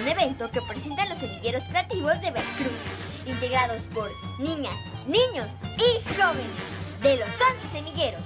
Un 0.00 0.08
evento 0.08 0.48
que 0.52 0.60
presenta 0.62 1.06
los 1.06 1.18
semilleros 1.18 1.64
creativos 1.64 2.20
de 2.20 2.30
Veracruz, 2.30 2.78
integrados 3.26 3.82
por 3.92 4.08
niñas, 4.38 4.76
niños 5.08 5.48
y 5.76 6.00
jóvenes 6.14 6.81
de 7.02 7.16
los 7.16 7.28
11 7.28 7.68
semilleros. 7.72 8.20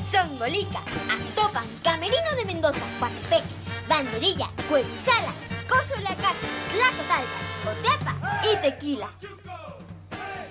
Songolica, 0.00 0.78
Actopan, 1.10 1.66
Camerino 1.82 2.34
de 2.36 2.44
Mendoza, 2.44 2.80
Coatepec, 3.00 3.42
Banderilla, 3.88 4.50
Cuetzala, 4.68 5.32
Cozolacate, 5.68 6.46
Tlacotalpa, 6.72 7.70
Oteapa 7.70 8.42
y 8.52 8.56
Tequila. 8.62 9.10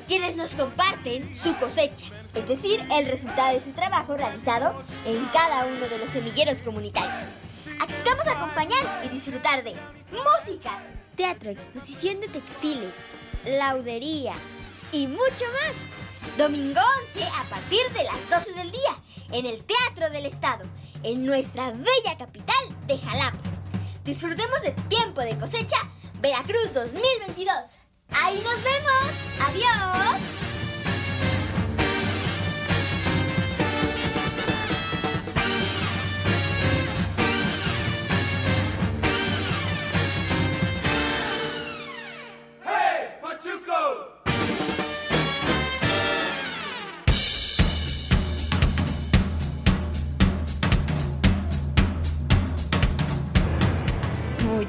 Quienes 0.07 0.35
nos 0.35 0.55
comparten 0.55 1.33
su 1.33 1.55
cosecha, 1.55 2.07
es 2.33 2.47
decir, 2.47 2.85
el 2.91 3.05
resultado 3.05 3.53
de 3.53 3.63
su 3.63 3.71
trabajo 3.71 4.17
realizado 4.17 4.83
en 5.05 5.23
cada 5.27 5.65
uno 5.65 5.87
de 5.87 5.99
los 5.99 6.09
semilleros 6.09 6.61
comunitarios. 6.61 7.33
Asistamos 7.79 8.27
a 8.27 8.31
acompañar 8.31 9.01
y 9.05 9.09
disfrutar 9.09 9.63
de 9.63 9.75
música, 10.11 10.83
teatro, 11.15 11.51
exposición 11.51 12.19
de 12.19 12.27
textiles, 12.27 12.93
laudería 13.45 14.33
y 14.91 15.07
mucho 15.07 15.45
más. 15.53 15.92
Domingo 16.37 16.81
11 17.13 17.23
a 17.23 17.43
partir 17.49 17.81
de 17.93 18.03
las 18.03 18.29
12 18.29 18.53
del 18.53 18.71
día 18.71 18.95
en 19.31 19.45
el 19.45 19.63
Teatro 19.63 20.09
del 20.09 20.25
Estado, 20.25 20.63
en 21.03 21.25
nuestra 21.25 21.71
bella 21.71 22.17
capital 22.17 22.87
de 22.87 22.97
Jalapa. 22.97 23.37
Disfrutemos 24.03 24.61
de 24.61 24.71
tiempo 24.89 25.21
de 25.21 25.37
cosecha 25.37 25.77
Veracruz 26.21 26.73
2022. 26.73 27.55
Ahí 28.09 28.35
nos 28.43 28.63
vemos. 28.63 29.13
Adiós. 29.47 30.62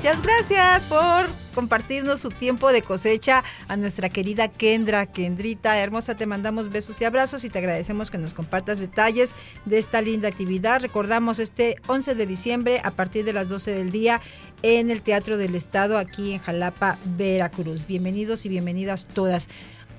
Muchas 0.05 0.23
gracias 0.23 0.85
por 0.85 1.31
compartirnos 1.55 2.21
su 2.21 2.29
tiempo 2.29 2.73
de 2.73 2.83
cosecha 2.83 3.43
a 3.69 3.77
nuestra 3.79 4.11
querida 4.11 4.49
Kendra, 4.49 5.07
Kendrita, 5.07 5.79
hermosa, 5.79 6.15
te 6.15 6.27
mandamos 6.27 6.71
besos 6.71 7.01
y 7.01 7.07
abrazos 7.07 7.43
y 7.43 7.49
te 7.49 7.59
agradecemos 7.59 8.11
que 8.11 8.19
nos 8.19 8.35
compartas 8.35 8.81
detalles 8.81 9.31
de 9.65 9.79
esta 9.79 10.03
linda 10.03 10.29
actividad. 10.29 10.83
Recordamos 10.83 11.39
este 11.39 11.77
11 11.87 12.17
de 12.17 12.27
diciembre 12.27 12.83
a 12.85 12.91
partir 12.91 13.25
de 13.25 13.33
las 13.33 13.49
12 13.49 13.71
del 13.71 13.93
día 13.93 14.21
en 14.61 14.91
el 14.91 15.01
Teatro 15.01 15.39
del 15.39 15.55
Estado 15.55 15.97
aquí 15.97 16.35
en 16.35 16.39
Jalapa, 16.39 16.99
Veracruz. 17.17 17.87
Bienvenidos 17.87 18.45
y 18.45 18.51
bienvenidas 18.51 19.07
todas. 19.07 19.49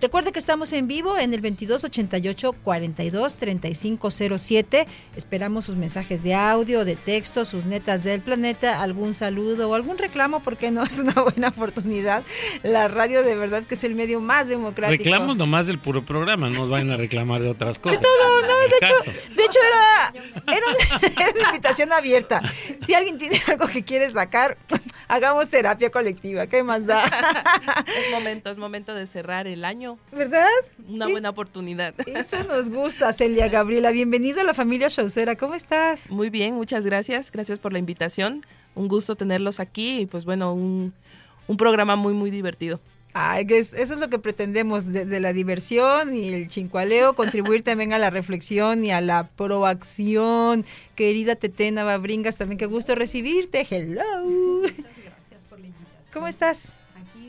Recuerde 0.06 0.32
que 0.32 0.38
estamos 0.38 0.72
en 0.72 0.88
vivo 0.88 1.18
en 1.18 1.34
el 1.34 1.42
2288 1.42 2.54
42 2.54 3.38
3507. 3.38 4.86
Esperamos 5.16 5.66
sus 5.66 5.78
mensajes 5.78 6.22
de 6.22 6.36
audio, 6.36 6.86
de 6.86 6.96
texto, 6.96 7.44
sus 7.44 7.66
netas 7.66 8.04
del 8.04 8.22
planeta, 8.22 8.84
algún 8.84 9.16
saludo 9.16 9.68
o 9.68 9.74
algún 9.74 9.98
reclamo, 9.98 10.44
porque 10.44 10.70
no 10.70 10.84
es 10.84 11.00
una 11.00 11.14
buena 11.14 11.48
oportunidad. 11.48 12.22
La 12.62 12.88
radio 12.88 13.24
de 13.24 13.36
verdad 13.36 13.64
que 13.64 13.74
es 13.74 13.84
el 13.84 13.96
medio 13.96 14.22
más 14.22 14.48
democrático. 14.48 15.04
Reclamos 15.04 15.38
nomás 15.38 15.66
del 15.66 15.80
puro 15.80 16.06
programa, 16.06 16.52
no 16.52 16.60
nos 16.60 16.70
vayan 16.70 16.92
a 16.92 16.98
reclamar 16.98 17.42
de 17.42 17.50
otras 17.50 17.80
cosas. 17.80 18.00
todo, 18.00 18.42
no, 18.44 18.60
de 18.60 18.76
hecho, 18.76 19.12
de 19.36 19.44
hecho 19.44 19.60
era, 19.68 20.56
era, 20.56 20.66
una, 20.68 21.08
era 21.24 21.32
una 21.32 21.50
invitación 21.50 21.92
abierta. 21.92 22.44
Si 22.86 22.94
alguien 22.94 23.18
tiene 23.18 23.42
algo 23.48 23.66
que 23.66 23.84
quiere 23.84 24.08
sacar, 24.12 24.60
hagamos 25.08 25.50
terapia 25.50 25.90
colectiva. 25.90 26.46
¿Qué 26.46 26.62
más 26.62 26.86
da? 26.86 27.06
Es 27.88 28.12
momento, 28.12 28.52
es 28.52 28.58
momento 28.58 28.94
de 28.94 29.08
cerrar 29.08 29.48
el 29.48 29.66
año. 29.66 29.95
¿Verdad? 30.12 30.48
Una 30.88 31.06
Sí. 31.06 31.12
buena 31.12 31.30
oportunidad. 31.30 31.94
Eso 32.08 32.38
nos 32.48 32.70
gusta, 32.70 33.12
Celia 33.14 33.48
Gabriela. 33.50 33.92
Bienvenida 33.92 34.42
a 34.42 34.44
la 34.44 34.54
familia 34.54 34.90
Chaucera. 34.90 35.36
¿Cómo 35.36 35.56
estás? 35.56 36.10
Muy 36.12 36.30
bien, 36.30 36.56
muchas 36.56 36.86
gracias. 36.86 37.32
Gracias 37.32 37.60
por 37.60 37.74
la 37.74 37.80
invitación. 37.80 38.46
Un 38.76 38.88
gusto 38.88 39.16
tenerlos 39.16 39.60
aquí 39.60 40.02
y 40.02 40.06
pues 40.06 40.26
bueno, 40.26 40.54
un, 40.54 40.94
un 41.48 41.58
programa 41.58 41.96
muy, 41.96 42.14
muy 42.14 42.30
divertido. 42.32 42.80
Ay, 43.18 43.48
que 43.48 43.58
es- 43.60 43.72
eso 43.74 43.94
es 43.94 44.00
lo 44.02 44.10
que 44.10 44.20
pretendemos 44.20 44.92
desde 44.92 45.22
la 45.22 45.32
diversión 45.32 46.14
y 46.18 46.34
el 46.34 46.50
chincualeo, 46.50 47.16
contribuir 47.16 47.64
también 47.64 47.94
a 47.94 47.98
la 47.98 48.10
reflexión 48.10 48.84
y 48.84 48.92
a 48.92 49.00
la 49.00 49.30
proacción. 49.38 50.66
Querida 50.96 51.36
Tetena 51.38 51.86
Babringas, 51.86 52.38
también 52.38 52.58
qué 52.58 52.66
gusto 52.66 52.94
recibirte. 52.96 53.66
Hello. 53.70 54.04
Gracias 54.64 55.44
por 55.50 55.60
la 55.62 55.68
invitación. 55.68 56.14
¿Cómo 56.14 56.28
estás? 56.28 56.74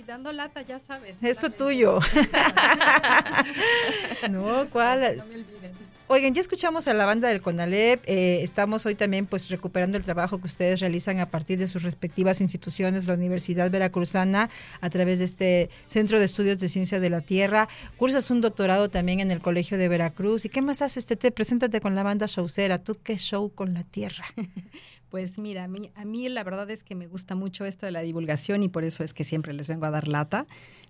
Dando 0.06 0.30
lata, 0.30 0.62
ya 0.62 0.78
sabes. 0.78 1.16
Esto 1.20 1.50
tuyo. 1.50 1.98
no, 4.30 4.68
¿cuál? 4.70 5.16
No 5.16 5.26
me 5.26 5.34
olviden. 5.34 5.86
Oigan, 6.08 6.34
ya 6.34 6.40
escuchamos 6.40 6.86
a 6.86 6.94
la 6.94 7.04
banda 7.04 7.26
del 7.28 7.42
CONALEP, 7.42 8.04
eh, 8.06 8.40
estamos 8.44 8.86
hoy 8.86 8.94
también 8.94 9.26
pues 9.26 9.48
recuperando 9.48 9.98
el 9.98 10.04
trabajo 10.04 10.40
que 10.40 10.46
ustedes 10.46 10.78
realizan 10.78 11.18
a 11.18 11.30
partir 11.30 11.58
de 11.58 11.66
sus 11.66 11.82
respectivas 11.82 12.40
instituciones, 12.40 13.08
la 13.08 13.14
Universidad 13.14 13.68
Veracruzana, 13.72 14.48
a 14.80 14.88
través 14.90 15.18
de 15.18 15.24
este 15.24 15.70
Centro 15.88 16.20
de 16.20 16.26
Estudios 16.26 16.60
de 16.60 16.68
Ciencia 16.68 17.00
de 17.00 17.10
la 17.10 17.22
Tierra, 17.22 17.68
cursas 17.96 18.30
un 18.30 18.40
doctorado 18.40 18.88
también 18.88 19.18
en 19.18 19.32
el 19.32 19.40
Colegio 19.40 19.78
de 19.78 19.88
Veracruz, 19.88 20.44
¿y 20.44 20.48
qué 20.48 20.62
más 20.62 20.80
haces, 20.80 21.06
Tete? 21.06 21.32
Preséntate 21.32 21.80
con 21.80 21.96
la 21.96 22.04
banda 22.04 22.26
showcera, 22.26 22.78
¿tú 22.78 22.96
qué 23.02 23.18
show 23.18 23.50
con 23.52 23.74
la 23.74 23.82
Tierra? 23.82 24.26
Pues 25.16 25.38
mira, 25.38 25.64
a 25.64 25.66
mí, 25.66 25.90
a 25.94 26.04
mí 26.04 26.28
la 26.28 26.44
verdad 26.44 26.70
es 26.70 26.84
que 26.84 26.94
me 26.94 27.06
gusta 27.06 27.34
mucho 27.34 27.64
esto 27.64 27.86
de 27.86 27.92
la 27.92 28.02
divulgación 28.02 28.62
y 28.62 28.68
por 28.68 28.84
eso 28.84 29.02
es 29.02 29.14
que 29.14 29.24
siempre 29.24 29.54
les 29.54 29.66
vengo 29.66 29.86
a 29.86 29.90
dar 29.90 30.08
lata. 30.08 30.46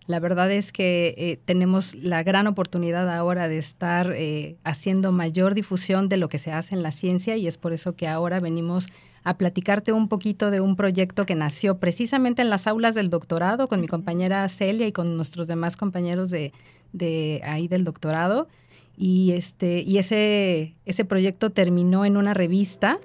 La 0.08 0.18
verdad 0.18 0.50
es 0.50 0.72
que 0.72 1.14
eh, 1.16 1.38
tenemos 1.44 1.94
la 1.94 2.24
gran 2.24 2.48
oportunidad 2.48 3.08
ahora 3.08 3.46
de 3.46 3.58
estar 3.58 4.12
eh, 4.16 4.56
haciendo 4.64 5.12
mayor 5.12 5.54
difusión 5.54 6.08
de 6.08 6.16
lo 6.16 6.26
que 6.26 6.38
se 6.38 6.50
hace 6.50 6.74
en 6.74 6.82
la 6.82 6.90
ciencia 6.90 7.36
y 7.36 7.46
es 7.46 7.56
por 7.56 7.72
eso 7.72 7.94
que 7.94 8.08
ahora 8.08 8.40
venimos 8.40 8.88
a 9.22 9.38
platicarte 9.38 9.92
un 9.92 10.08
poquito 10.08 10.50
de 10.50 10.60
un 10.60 10.74
proyecto 10.74 11.24
que 11.24 11.36
nació 11.36 11.78
precisamente 11.78 12.42
en 12.42 12.50
las 12.50 12.66
aulas 12.66 12.96
del 12.96 13.10
doctorado 13.10 13.68
con 13.68 13.80
mi 13.80 13.86
compañera 13.86 14.48
Celia 14.48 14.88
y 14.88 14.92
con 14.92 15.16
nuestros 15.16 15.46
demás 15.46 15.76
compañeros 15.76 16.30
de, 16.30 16.52
de 16.92 17.40
ahí 17.44 17.68
del 17.68 17.84
doctorado. 17.84 18.48
Y, 18.96 19.30
este, 19.34 19.82
y 19.82 19.98
ese, 19.98 20.74
ese 20.84 21.04
proyecto 21.04 21.50
terminó 21.50 22.04
en 22.04 22.16
una 22.16 22.34
revista 22.34 22.98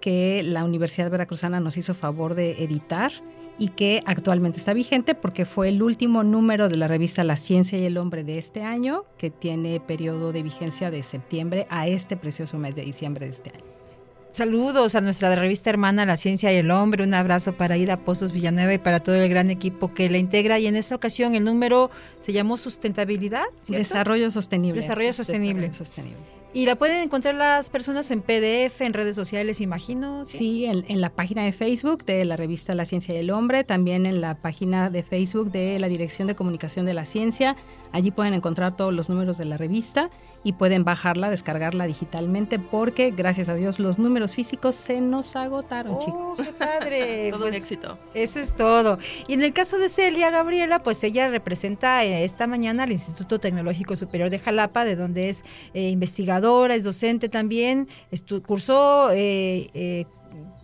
que 0.00 0.42
la 0.42 0.64
Universidad 0.64 1.10
Veracruzana 1.10 1.60
nos 1.60 1.76
hizo 1.76 1.94
favor 1.94 2.34
de 2.34 2.62
editar 2.62 3.12
y 3.58 3.68
que 3.68 4.02
actualmente 4.06 4.58
está 4.58 4.72
vigente 4.72 5.14
porque 5.14 5.44
fue 5.44 5.68
el 5.68 5.82
último 5.82 6.22
número 6.22 6.68
de 6.68 6.76
la 6.76 6.88
revista 6.88 7.24
La 7.24 7.36
Ciencia 7.36 7.78
y 7.78 7.84
el 7.84 7.98
Hombre 7.98 8.22
de 8.22 8.38
este 8.38 8.62
año, 8.62 9.04
que 9.18 9.30
tiene 9.30 9.80
periodo 9.80 10.32
de 10.32 10.42
vigencia 10.42 10.90
de 10.90 11.02
septiembre 11.02 11.66
a 11.68 11.88
este 11.88 12.16
precioso 12.16 12.58
mes 12.58 12.74
de 12.74 12.82
diciembre 12.82 13.26
de 13.26 13.32
este 13.32 13.50
año. 13.50 13.64
Saludos 14.30 14.94
a 14.94 15.00
nuestra 15.00 15.34
revista 15.34 15.70
hermana 15.70 16.06
La 16.06 16.16
Ciencia 16.16 16.52
y 16.52 16.56
el 16.56 16.70
Hombre, 16.70 17.02
un 17.02 17.14
abrazo 17.14 17.54
para 17.54 17.76
Ida 17.76 17.96
Pozos 17.96 18.30
Villanueva 18.32 18.74
y 18.74 18.78
para 18.78 19.00
todo 19.00 19.16
el 19.16 19.28
gran 19.28 19.50
equipo 19.50 19.92
que 19.94 20.08
la 20.08 20.18
integra 20.18 20.60
y 20.60 20.66
en 20.66 20.76
esta 20.76 20.94
ocasión 20.94 21.34
el 21.34 21.42
número 21.42 21.90
se 22.20 22.32
llamó 22.32 22.56
Sustentabilidad. 22.56 23.46
¿cierto? 23.62 23.78
Desarrollo 23.78 24.30
sostenible. 24.30 24.80
Desarrollo 24.80 25.12
sostenible. 25.12 25.68
desarrollo 25.68 25.72
sostenible. 25.72 26.37
Y 26.54 26.64
la 26.64 26.76
pueden 26.76 27.02
encontrar 27.02 27.34
las 27.34 27.68
personas 27.68 28.10
en 28.10 28.22
PDF, 28.22 28.80
en 28.80 28.94
redes 28.94 29.14
sociales, 29.14 29.60
imagino. 29.60 30.24
Sí, 30.24 30.64
en, 30.64 30.84
en 30.88 31.00
la 31.02 31.10
página 31.10 31.44
de 31.44 31.52
Facebook 31.52 32.04
de 32.06 32.24
la 32.24 32.36
revista 32.36 32.74
La 32.74 32.86
Ciencia 32.86 33.14
y 33.14 33.18
el 33.18 33.30
Hombre, 33.30 33.64
también 33.64 34.06
en 34.06 34.22
la 34.22 34.34
página 34.34 34.88
de 34.88 35.02
Facebook 35.02 35.52
de 35.52 35.78
la 35.78 35.88
Dirección 35.88 36.26
de 36.26 36.34
Comunicación 36.34 36.86
de 36.86 36.94
la 36.94 37.04
Ciencia. 37.04 37.54
Allí 37.92 38.10
pueden 38.10 38.32
encontrar 38.32 38.76
todos 38.76 38.94
los 38.94 39.10
números 39.10 39.36
de 39.36 39.44
la 39.44 39.58
revista 39.58 40.10
y 40.44 40.52
pueden 40.54 40.84
bajarla, 40.84 41.30
descargarla 41.30 41.86
digitalmente, 41.86 42.58
porque 42.58 43.10
gracias 43.10 43.48
a 43.48 43.54
Dios 43.54 43.78
los 43.78 43.98
números 43.98 44.34
físicos 44.34 44.74
se 44.74 45.00
nos 45.00 45.36
agotaron, 45.36 45.94
Oh, 45.94 45.98
chicos. 45.98 46.36
qué 46.46 46.52
padre. 46.52 47.28
Todo 47.30 47.40
Pues, 47.40 47.50
un 47.50 47.56
éxito. 47.56 47.98
Eso 48.14 48.40
es 48.40 48.54
todo. 48.54 48.98
Y 49.26 49.34
en 49.34 49.42
el 49.42 49.52
caso 49.52 49.78
de 49.78 49.88
Celia 49.88 50.30
Gabriela, 50.30 50.82
pues 50.82 51.02
ella 51.04 51.28
representa 51.28 52.04
eh, 52.04 52.24
esta 52.24 52.46
mañana 52.46 52.84
al 52.84 52.92
Instituto 52.92 53.38
Tecnológico 53.38 53.96
Superior 53.96 54.30
de 54.30 54.38
Jalapa, 54.38 54.84
de 54.84 54.96
donde 54.96 55.28
es 55.28 55.44
eh, 55.74 55.90
investigadora, 55.90 56.74
es 56.74 56.84
docente 56.84 57.28
también, 57.28 57.88
cursó 58.46 59.10
eh, 59.12 59.68
eh, 59.74 60.06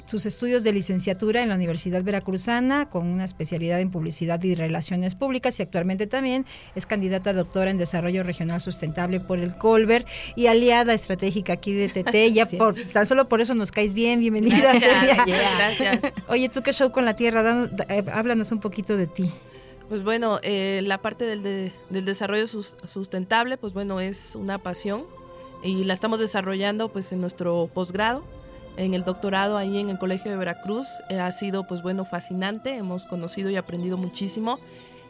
sus 0.07 0.27
estudios 0.27 0.63
de 0.63 0.73
licenciatura 0.73 1.43
en 1.43 1.49
la 1.49 1.55
Universidad 1.55 2.03
Veracruzana 2.03 2.89
con 2.91 3.07
una 3.07 3.25
especialidad 3.25 3.81
en 3.81 3.91
publicidad 3.91 4.43
y 4.43 4.55
relaciones 4.55 5.15
públicas 5.15 5.59
y 5.59 5.63
actualmente 5.63 6.07
también 6.07 6.45
es 6.75 6.85
candidata 6.87 7.31
a 7.31 7.33
doctora 7.33 7.71
en 7.71 7.79
desarrollo 7.79 8.23
regional 8.23 8.61
sustentable 8.61 9.21
por 9.21 9.39
el 9.39 9.57
Colbert 9.57 10.07
y 10.37 10.47
aliada 10.49 10.93
estratégica 10.95 11.55
aquí 11.55 11.73
de 11.73 11.89
TT. 11.89 12.15
Ya 12.35 12.47
por, 12.47 12.75
tan 12.93 13.07
solo 13.07 13.29
por 13.29 13.41
eso 13.41 13.55
nos 13.55 13.73
caes 13.73 13.95
bien, 13.95 14.21
bienvenida 14.21 14.73
Celia. 14.79 15.25
Gracias. 15.27 16.13
Oye, 16.29 16.49
¿tú 16.49 16.63
qué 16.63 16.73
show 16.73 16.91
con 16.93 17.05
la 17.05 17.17
tierra? 17.17 17.43
Danos- 17.43 17.71
da- 17.71 17.87
eh, 17.89 18.05
háblanos 18.13 18.53
un 18.53 18.61
poquito 18.61 18.97
de 18.97 19.07
ti. 19.07 19.31
Pues 19.89 20.03
bueno, 20.03 20.39
eh, 20.43 20.81
la 20.85 20.99
parte 21.01 21.25
del, 21.25 21.43
de- 21.43 21.73
del 21.91 22.05
desarrollo 22.05 22.47
sus- 22.47 22.77
sustentable, 22.87 23.57
pues 23.57 23.73
bueno, 23.73 24.01
es 24.01 24.35
una 24.35 24.59
pasión 24.59 25.05
y 25.63 25.85
la 25.85 25.95
estamos 25.95 26.21
desarrollando 26.21 26.91
pues 26.93 27.11
en 27.13 27.21
nuestro 27.21 27.71
posgrado, 27.73 28.25
en 28.77 28.95
el 28.95 29.05
doctorado 29.05 29.57
ahí 29.57 29.79
en 29.79 29.91
el 29.91 29.99
Colegio 29.99 30.31
de 30.31 30.37
Veracruz. 30.37 30.87
Eh, 31.09 31.19
ha 31.19 31.31
sido 31.33 31.65
pues 31.65 31.83
bueno, 31.83 32.05
fascinante, 32.05 32.75
hemos 32.77 33.05
conocido 33.07 33.51
y 33.51 33.57
aprendido 33.57 33.97
muchísimo. 33.97 34.59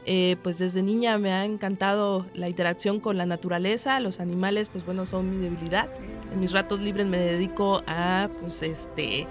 Eh, 0.07 0.37
pues 0.43 0.59
desde 0.59 0.83
niña 0.83 1.17
me 1.17 1.33
ha 1.33 1.47
encantado 1.47 2.27
la 2.35 2.49
interacción 2.51 3.01
con 3.01 3.17
la 3.17 3.25
naturaleza, 3.25 3.99
los 4.01 4.21
animales 4.21 4.69
pues 4.69 4.85
bueno 4.85 5.07
son 5.07 5.31
mi 5.31 5.43
debilidad. 5.43 5.89
En 6.33 6.41
mis 6.41 6.53
ratos 6.53 6.81
libres 6.81 7.07
me 7.07 7.17
dedico 7.17 7.83
a 7.87 8.29
pues 8.41 8.63
este 8.63 9.27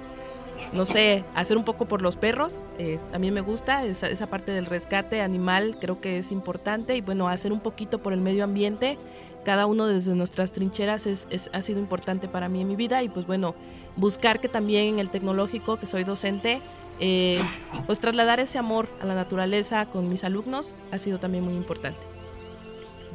no 0.72 0.86
sé, 0.86 1.26
hacer 1.36 1.58
un 1.58 1.64
poco 1.66 1.86
por 1.88 2.02
los 2.04 2.16
perros, 2.16 2.64
eh, 2.78 3.00
también 3.12 3.34
me 3.34 3.42
gusta, 3.42 3.84
esa, 3.86 4.08
esa 4.08 4.28
parte 4.28 4.52
del 4.52 4.68
rescate 4.68 5.20
animal 5.22 5.78
creo 5.82 6.00
que 6.00 6.18
es 6.20 6.32
importante 6.32 6.96
y 6.96 7.02
bueno, 7.02 7.28
hacer 7.28 7.52
un 7.52 7.60
poquito 7.60 8.02
por 8.04 8.14
el 8.14 8.22
medio 8.22 8.44
ambiente, 8.44 8.98
cada 9.44 9.66
uno 9.66 9.88
desde 9.88 10.14
nuestras 10.16 10.54
trincheras 10.54 11.06
es, 11.08 11.28
es- 11.32 11.50
ha 11.54 11.62
sido 11.62 11.80
importante 11.80 12.28
para 12.28 12.50
mí 12.50 12.62
en 12.62 12.68
mi 12.68 12.76
vida 12.76 13.02
y 13.04 13.10
pues 13.10 13.26
bueno, 13.28 13.56
buscar 13.96 14.40
que 14.40 14.50
también 14.50 14.96
en 14.96 15.00
el 15.00 15.10
tecnológico, 15.10 15.78
que 15.78 15.88
soy 15.88 16.04
docente, 16.04 16.62
eh, 17.00 17.40
pues 17.86 18.00
trasladar 18.00 18.40
ese 18.40 18.58
amor 18.60 18.88
a 19.02 19.06
la 19.06 19.16
naturaleza 19.16 19.86
con 19.88 20.10
mis 20.10 20.24
alumnos 20.24 20.74
ha 20.92 20.98
sido 20.98 21.20
también 21.20 21.44
muy 21.44 21.56
importante. 21.56 22.00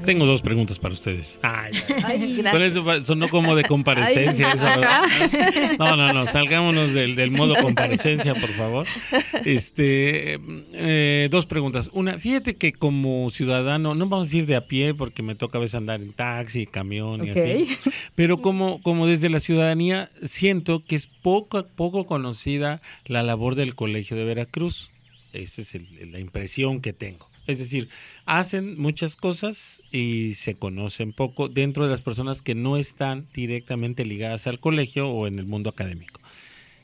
Tengo 0.07 0.25
dos 0.27 0.41
preguntas 0.43 0.79
para 0.79 0.95
ustedes. 0.95 1.39
Ay, 1.43 1.73
Ay, 2.05 2.37
Gracias. 2.37 2.53
Por 2.53 2.63
eso 2.63 3.05
sonó 3.05 3.29
como 3.29 3.55
de 3.57 3.65
comparecencia. 3.65 4.53
eso. 4.53 4.67
No, 5.79 5.97
no, 5.97 6.13
no, 6.13 6.25
salgámonos 6.27 6.95
del, 6.95 7.15
del 7.15 7.31
modo 7.31 7.55
comparecencia, 7.61 8.35
por 8.35 8.51
favor. 8.53 8.87
Este, 9.45 10.39
eh, 10.73 11.29
dos 11.31 11.47
preguntas. 11.47 11.91
Una, 11.93 12.19
fíjate 12.19 12.57
que 12.57 12.73
como 12.73 13.29
ciudadano, 13.31 13.95
no 13.95 14.07
vamos 14.09 14.27
a 14.27 14.31
decir 14.31 14.47
de 14.47 14.57
a 14.57 14.63
pie 14.67 14.95
porque 14.95 15.23
me 15.23 15.35
toca 15.35 15.59
a 15.59 15.61
veces 15.61 15.75
andar 15.75 16.01
en 16.01 16.13
taxi, 16.13 16.67
camión 16.67 17.27
y 17.27 17.31
así. 17.31 17.69
Pero 18.15 18.41
como, 18.41 18.81
como 18.83 19.07
desde 19.07 19.29
la 19.29 19.41
ciudadanía 19.41 20.11
siento 20.23 20.85
que 20.85 20.95
es 20.97 21.07
poco, 21.07 21.67
poco 21.67 22.07
conocida 22.07 22.81
la 23.07 23.23
labor 23.23 23.55
del 23.57 23.75
Colegio 23.75 24.17
de 24.17 24.25
Veracruz. 24.25 24.91
Esa 25.33 25.61
es 25.61 25.75
el- 25.75 26.13
la 26.13 26.19
impresión 26.21 26.81
que 26.81 26.93
tengo. 26.93 27.29
Es 27.49 27.59
decir, 27.59 27.89
hacen 28.27 28.79
muchas 28.79 29.17
cosas 29.17 29.83
y 29.91 30.35
se 30.35 30.55
conocen 30.55 31.15
poco 31.15 31.49
dentro 31.49 31.85
de 31.85 31.91
las 31.91 32.03
personas 32.03 32.43
que 32.43 32.55
no 32.55 32.77
están 32.77 33.27
directamente 33.33 34.05
ligadas 34.05 34.47
al 34.47 34.61
colegio 34.61 35.09
o 35.09 35.27
en 35.27 35.39
el 35.39 35.47
mundo 35.47 35.71
académico. 35.71 36.21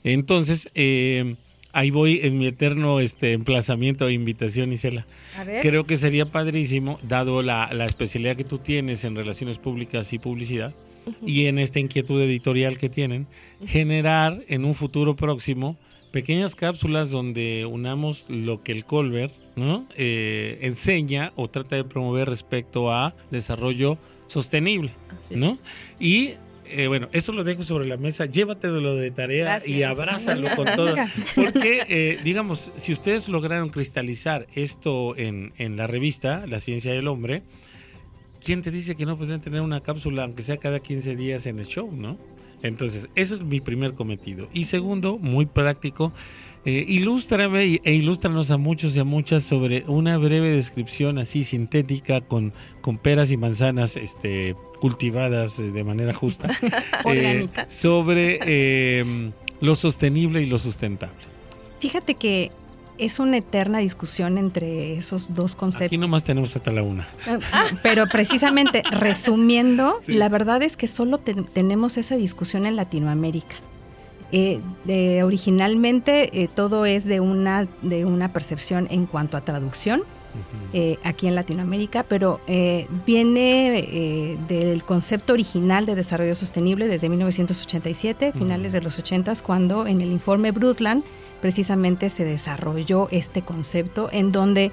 Entonces, 0.04 0.71
eh, 0.75 1.37
ahí 1.73 1.90
voy 1.90 2.21
en 2.23 2.38
mi 2.38 2.47
eterno 2.47 3.00
este, 3.00 3.33
emplazamiento 3.33 4.09
e 4.09 4.14
invitación, 4.14 4.73
Isela. 4.73 5.06
A 5.37 5.44
ver. 5.44 5.61
Creo 5.61 5.85
que 5.87 5.99
sería 5.99 6.25
padrísimo, 6.25 6.99
dado 7.02 7.42
la, 7.42 7.68
la 7.75 7.85
especialidad 7.85 8.37
que 8.37 8.44
tú 8.44 8.56
tienes 8.56 9.04
en 9.04 9.16
relaciones 9.16 9.59
públicas 9.59 10.14
y 10.14 10.18
publicidad, 10.18 10.75
y 11.26 11.44
en 11.44 11.59
esta 11.59 11.78
inquietud 11.78 12.23
editorial 12.23 12.78
que 12.78 12.88
tienen, 12.88 13.26
generar 13.66 14.42
en 14.49 14.64
un 14.64 14.75
futuro 14.75 15.14
próximo 15.14 15.76
pequeñas 16.15 16.55
cápsulas 16.55 17.11
donde 17.11 17.67
unamos 17.69 18.27
lo 18.29 18.63
que 18.63 18.71
el 18.71 18.85
Colbert 18.85 19.35
¿no? 19.57 19.85
Eh, 19.97 20.61
enseña 20.63 21.33
o 21.35 21.50
trata 21.50 21.75
de 21.75 21.83
promover 21.83 22.29
respecto 22.29 22.93
a 22.93 23.17
desarrollo 23.33 23.99
sostenible. 24.29 24.93
Así 25.19 25.35
¿no? 25.35 25.55
es. 25.55 25.63
Y 25.99 26.35
eh, 26.67 26.87
bueno, 26.87 27.09
eso 27.11 27.33
lo 27.33 27.43
dejo 27.43 27.65
sobre 27.65 27.89
la 27.89 27.97
mesa. 27.97 28.27
Llévatelo 28.27 28.95
de 28.95 29.11
tarea 29.11 29.45
Gracias. 29.45 29.77
y 29.77 29.83
abrázalo 29.83 30.55
con 30.55 30.69
todo. 30.77 30.95
Porque, 31.35 31.85
eh, 31.89 32.21
digamos, 32.23 32.71
si 32.77 32.93
ustedes 32.93 33.29
lograron 33.29 33.69
cristalizar 33.71 34.47
esto 34.55 35.17
en, 35.17 35.53
en 35.59 35.77
la 35.77 35.89
revista 35.89 36.47
La 36.47 36.61
Ciencia 36.61 36.93
del 36.93 37.09
Hombre, 37.09 37.43
¿quién 38.41 38.63
te 38.63 38.71
dice 38.71 38.95
que 38.95 39.05
no 39.05 39.19
podrían 39.19 39.41
tener 39.41 39.63
una 39.63 39.81
cápsula, 39.81 40.23
aunque 40.23 40.45
sea 40.45 40.59
cada 40.59 40.79
15 40.79 41.17
días 41.17 41.47
en 41.47 41.59
el 41.59 41.67
show, 41.67 41.91
no? 41.93 42.19
Entonces, 42.65 43.09
ese 43.15 43.35
es 43.35 43.43
mi 43.43 43.61
primer 43.61 43.93
cometido. 43.93 44.49
Y 44.55 44.65
segundo, 44.65 45.19
muy 45.19 45.45
práctico, 45.45 46.13
eh, 46.65 46.83
ilústrame 46.89 47.79
e 47.85 47.93
ilústranos 47.93 48.50
a 48.50 48.57
muchos 48.57 48.97
y 48.97 48.99
a 48.99 49.05
muchas 49.05 49.45
sobre 49.45 49.85
una 49.87 50.17
breve 50.17 50.50
descripción 50.50 51.19
así 51.19 51.45
sintética 51.45 52.23
con, 52.23 52.55
con 52.81 52.97
peras 52.97 53.31
y 53.31 53.37
manzanas 53.37 53.97
este, 53.97 54.55
cultivadas 54.81 55.61
eh, 55.61 55.73
de 55.73 55.85
manera 55.85 56.15
justa 56.15 56.49
eh, 57.05 57.49
sobre 57.69 58.39
eh, 58.47 59.31
lo 59.61 59.77
sostenible 59.77 60.41
y 60.41 60.47
lo 60.47 60.57
sustentable. 60.57 61.21
Fíjate 61.81 62.15
que 62.15 62.50
es 62.99 63.19
una 63.19 63.39
eterna 63.39 63.78
discusión 63.78 64.39
entre 64.39 64.95
esos 64.97 65.35
dos 65.35 65.57
conceptos. 65.57 65.87
Aquí 65.87 65.99
nomás 65.99 66.25
tenemos 66.25 66.54
hasta 66.57 66.71
la 66.71 66.83
una. 66.83 67.07
Pero 67.83 68.07
precisamente, 68.07 68.83
resumiendo, 68.91 69.97
Sí. 70.00 70.15
la 70.15 70.28
verdad 70.28 70.63
es 70.63 70.76
que 70.76 70.87
solo 70.87 71.19
te- 71.19 71.35
tenemos 71.35 71.97
esa 71.97 72.17
discusión 72.17 72.67
en 72.67 72.76
Latinoamérica. 72.76 73.57
Eh, 74.33 74.61
de- 74.85 75.23
originalmente 75.23 76.43
eh, 76.43 76.49
todo 76.52 76.87
es 76.87 77.04
de 77.04 77.21
una, 77.21 77.69
de 77.83 78.04
una 78.04 78.33
percepción 78.33 78.87
en 78.91 79.07
cuanto 79.07 79.37
a 79.37 79.41
traducción 79.43 80.02
eh, 80.73 80.99
aquí 81.04 81.26
en 81.26 81.34
Latinoamérica, 81.34 82.02
pero 82.02 82.40
eh, 82.47 82.86
viene 83.06 83.78
eh, 83.78 84.38
del 84.49 84.84
concepto 84.84 85.32
original 85.32 85.86
de 85.86 85.94
desarrollo 85.94 86.34
sostenible 86.34 86.88
desde 86.88 87.08
1987, 87.08 88.32
finales 88.32 88.73
de 88.73 88.82
los 88.82 88.99
80, 88.99 89.34
cuando 89.44 89.86
en 89.86 90.00
el 90.00 90.10
informe 90.10 90.50
Brundtland 90.50 91.04
precisamente 91.40 92.08
se 92.10 92.25
desarrolló 92.25 93.08
este 93.10 93.42
concepto 93.42 94.08
en 94.10 94.32
donde 94.32 94.73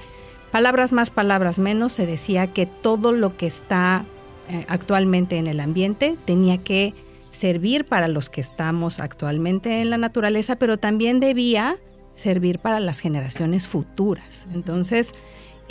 palabras 0.52 0.94
más, 0.94 1.10
palabras 1.10 1.60
menos, 1.60 1.92
se 1.92 2.06
decía 2.06 2.48
que 2.48 2.66
todo 2.66 3.12
lo 3.12 3.36
que 3.36 3.48
está 3.48 4.06
eh, 4.50 4.66
actualmente 4.68 5.38
en 5.38 5.48
el 5.48 5.60
ambiente 5.60 6.18
tenía 6.26 6.58
que 6.58 6.94
servir 7.30 7.86
para 7.86 8.08
los 8.08 8.30
que 8.30 8.42
estamos 8.42 9.00
actualmente 9.00 9.82
en 9.82 9.90
la 9.90 9.98
naturaleza, 9.98 10.58
pero 10.58 10.78
también 10.78 11.20
debía 11.20 11.78
servir 12.16 12.60
para 12.60 12.80
las 12.80 13.00
generaciones 13.00 13.68
futuras. 13.68 14.48
Entonces, 14.54 15.14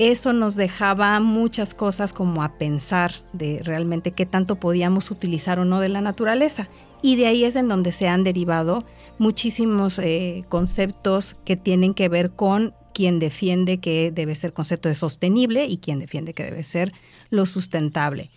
eso 0.00 0.32
nos 0.32 0.56
dejaba 0.56 1.20
muchas 1.20 1.74
cosas 1.74 2.14
como 2.14 2.42
a 2.42 2.56
pensar 2.56 3.12
de 3.34 3.60
realmente 3.62 4.12
qué 4.12 4.24
tanto 4.24 4.56
podíamos 4.56 5.10
utilizar 5.10 5.58
o 5.58 5.66
no 5.66 5.78
de 5.78 5.90
la 5.90 6.00
naturaleza. 6.00 6.68
Y 7.02 7.16
de 7.16 7.26
ahí 7.26 7.44
es 7.44 7.54
en 7.54 7.68
donde 7.68 7.92
se 7.92 8.08
han 8.08 8.24
derivado 8.24 8.82
muchísimos 9.18 9.98
eh, 9.98 10.44
conceptos 10.48 11.36
que 11.44 11.56
tienen 11.56 11.92
que 11.92 12.08
ver 12.08 12.30
con 12.30 12.72
quien 12.94 13.18
defiende 13.18 13.78
que 13.78 14.10
debe 14.10 14.34
ser 14.34 14.54
concepto 14.54 14.88
de 14.88 14.94
sostenible 14.94 15.66
y 15.66 15.76
quien 15.76 15.98
defiende 15.98 16.32
que 16.32 16.44
debe 16.44 16.62
ser 16.62 16.90
lo 17.28 17.44
sustentable. 17.44 18.30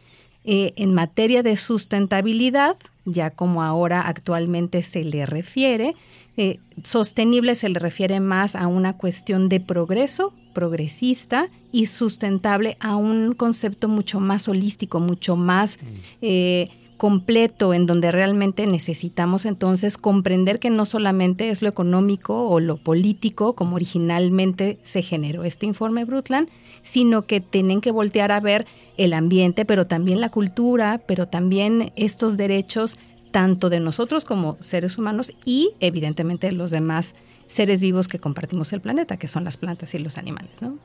Eh, 0.44 0.74
en 0.76 0.94
materia 0.94 1.44
de 1.44 1.56
sustentabilidad, 1.56 2.76
ya 3.06 3.30
como 3.30 3.64
ahora 3.64 4.02
actualmente 4.02 4.84
se 4.84 5.06
le 5.06 5.26
refiere, 5.26 5.96
eh, 6.36 6.60
sostenible 6.84 7.56
se 7.56 7.70
le 7.70 7.80
refiere 7.80 8.20
más 8.20 8.56
a 8.56 8.68
una 8.68 8.98
cuestión 8.98 9.50
de 9.50 9.60
progreso, 9.60 10.34
progresista 10.54 11.50
y 11.72 11.88
sustentable 11.88 12.78
a 12.80 12.96
un 12.96 13.34
concepto 13.34 13.88
mucho 13.88 14.20
más 14.20 14.48
holístico, 14.48 15.00
mucho 15.00 15.36
más 15.36 15.80
eh, 16.22 16.68
completo 16.98 17.74
en 17.74 17.86
donde 17.86 18.12
realmente 18.12 18.66
necesitamos 18.66 19.46
entonces 19.46 19.98
comprender 19.98 20.60
que 20.60 20.70
no 20.70 20.86
solamente 20.86 21.50
es 21.50 21.62
lo 21.62 21.68
económico 21.68 22.48
o 22.48 22.60
lo 22.60 22.78
político 22.78 23.56
como 23.56 23.76
originalmente 23.76 24.80
se 24.84 25.02
generó 25.02 25.44
este 25.44 25.66
informe 25.66 26.06
Brutland, 26.06 26.50
sino 26.82 27.24
que 27.24 27.42
tienen 27.42 27.82
que 27.82 27.92
voltear 27.92 28.32
a 28.32 28.40
ver 28.40 28.66
el 28.98 29.14
ambiente, 29.14 29.66
pero 29.66 29.86
también 29.86 30.22
la 30.22 30.30
cultura, 30.30 31.02
pero 31.06 31.28
también 31.28 31.92
estos 31.96 32.38
derechos 32.38 32.98
tanto 33.34 33.70
de 33.70 33.80
nosotros 33.82 34.24
como 34.24 34.58
seres 34.62 34.98
humanos 34.98 35.34
y 35.44 35.72
evidentemente 35.82 36.48
de 36.48 36.54
los 36.54 36.72
demás 36.72 37.16
seres 37.48 37.82
vivos 37.82 38.08
que 38.08 38.20
compartimos 38.20 38.72
el 38.74 38.80
planeta, 38.80 39.18
que 39.18 39.28
son 39.28 39.44
las 39.44 39.58
plantas 39.58 39.94
y 39.96 40.00
los 40.00 40.18
animales, 40.18 40.62
¿no? 40.62 40.78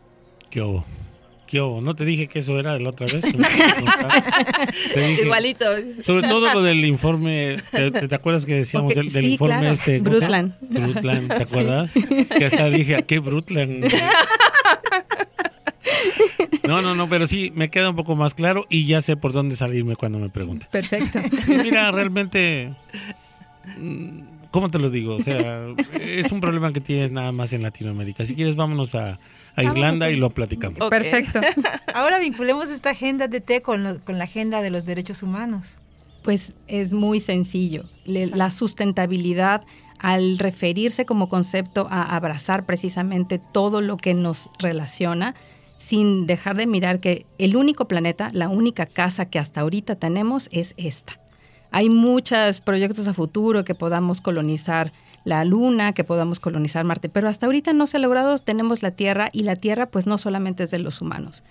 ¿Qué 0.51 0.63
hubo? 0.63 0.83
¿Qué 1.47 1.61
hubo? 1.61 1.81
¿No 1.81 1.95
te 1.95 2.05
dije 2.05 2.27
que 2.27 2.39
eso 2.41 2.59
era 2.59 2.73
de 2.75 2.81
la 2.81 2.89
otra 2.91 3.07
vez? 3.07 3.23
dije- 4.95 5.23
Igualito. 5.25 5.65
Sobre 6.03 6.27
todo 6.27 6.53
lo 6.53 6.63
del 6.63 6.85
informe, 6.85 7.57
¿te, 7.71 7.91
te 7.91 8.15
acuerdas 8.15 8.45
que 8.47 8.55
decíamos 8.55 8.95
del, 8.95 9.13
del 9.13 9.25
sí, 9.25 9.33
informe 9.33 9.59
claro. 9.59 9.73
este? 9.73 10.01
Brundtland, 10.01 11.29
¿te 11.37 11.43
acuerdas? 11.43 11.93
Que 12.37 12.45
hasta 12.47 12.69
dije, 12.71 12.97
¿a 12.97 13.03
qué 13.03 13.19
Brutland? 13.19 13.85
No, 16.67 16.83
no, 16.83 16.95
no, 16.95 17.09
pero 17.09 17.27
sí, 17.27 17.51
me 17.55 17.71
queda 17.71 17.91
un 17.91 17.97
poco 17.97 18.17
más 18.17 18.35
claro 18.35 18.67
y 18.71 18.87
ya 18.87 19.01
sé 19.03 19.17
por 19.17 19.33
dónde 19.33 19.57
salirme 19.57 19.97
cuando 19.97 20.19
me 20.19 20.29
pregunten. 20.29 20.69
Perfecto. 20.71 21.19
Sí, 21.45 21.57
mira, 21.63 21.91
realmente, 21.91 22.75
mm, 23.79 24.21
¿cómo 24.51 24.71
te 24.71 24.79
lo 24.79 24.91
digo? 24.91 25.17
O 25.17 25.23
sea, 25.23 25.63
es 26.01 26.31
un 26.33 26.41
problema 26.41 26.73
que 26.73 26.81
tienes 26.81 27.11
nada 27.13 27.33
más 27.33 27.53
en 27.53 27.63
Latinoamérica. 27.63 28.25
Si 28.25 28.35
quieres, 28.35 28.57
vámonos 28.57 28.95
a, 28.95 29.19
a 29.57 29.63
Irlanda 29.63 30.11
y 30.11 30.17
lo 30.17 30.31
platicamos. 30.31 30.79
Perfecto. 30.91 31.41
Ahora 31.95 32.19
vinculemos 32.19 32.71
esta 32.71 32.91
agenda 32.91 33.29
de 33.29 33.41
T 33.41 33.63
con, 33.63 33.85
lo- 33.85 34.01
con 34.05 34.19
la 34.19 34.25
agenda 34.25 34.63
de 34.63 34.71
los 34.71 34.85
derechos 34.87 35.23
humanos. 35.23 35.77
Pues 36.23 36.55
es 36.67 36.93
muy 36.93 37.21
sencillo. 37.21 37.85
Le- 38.05 38.27
la 38.27 38.51
sustentabilidad, 38.51 39.63
al 39.99 40.39
referirse 40.39 41.05
como 41.07 41.29
concepto 41.29 41.87
a 41.91 42.15
abrazar 42.17 42.67
precisamente 42.67 43.39
todo 43.53 43.81
lo 43.81 43.97
que 43.97 44.15
nos 44.15 44.51
relaciona, 44.59 45.35
sin 45.79 46.27
dejar 46.27 46.57
de 46.57 46.67
mirar 46.67 47.01
que 47.01 47.25
el 47.39 47.57
único 47.57 47.89
planeta, 47.89 48.31
la 48.33 48.49
única 48.49 48.85
casa 48.85 49.27
que 49.27 49.39
hasta 49.39 49.63
ahorita 49.63 49.95
tenemos 49.97 50.49
es 50.53 50.75
esta. 50.77 51.19
Hay 51.71 51.89
muchos 51.89 52.61
proyectos 52.61 53.09
a 53.09 53.15
futuro 53.15 53.65
que 53.65 53.75
podamos 53.75 54.21
colonizar 54.21 54.93
la 55.25 55.45
Luna, 55.45 55.93
que 55.93 56.05
podamos 56.05 56.41
colonizar 56.41 56.85
Marte, 56.85 57.09
pero 57.09 57.29
hasta 57.29 57.47
ahorita 57.47 57.73
no 57.73 57.87
se 57.87 57.99
ha 57.99 58.01
logrado, 58.01 58.37
tenemos 58.39 58.83
la 58.83 58.91
Tierra 58.91 59.29
y 59.33 59.43
la 59.43 59.57
Tierra 59.57 59.87
pues 59.87 60.07
no 60.07 60.19
solamente 60.19 60.65
es 60.65 60.71
de 60.71 60.79
los 60.79 61.01
humanos. 61.01 61.45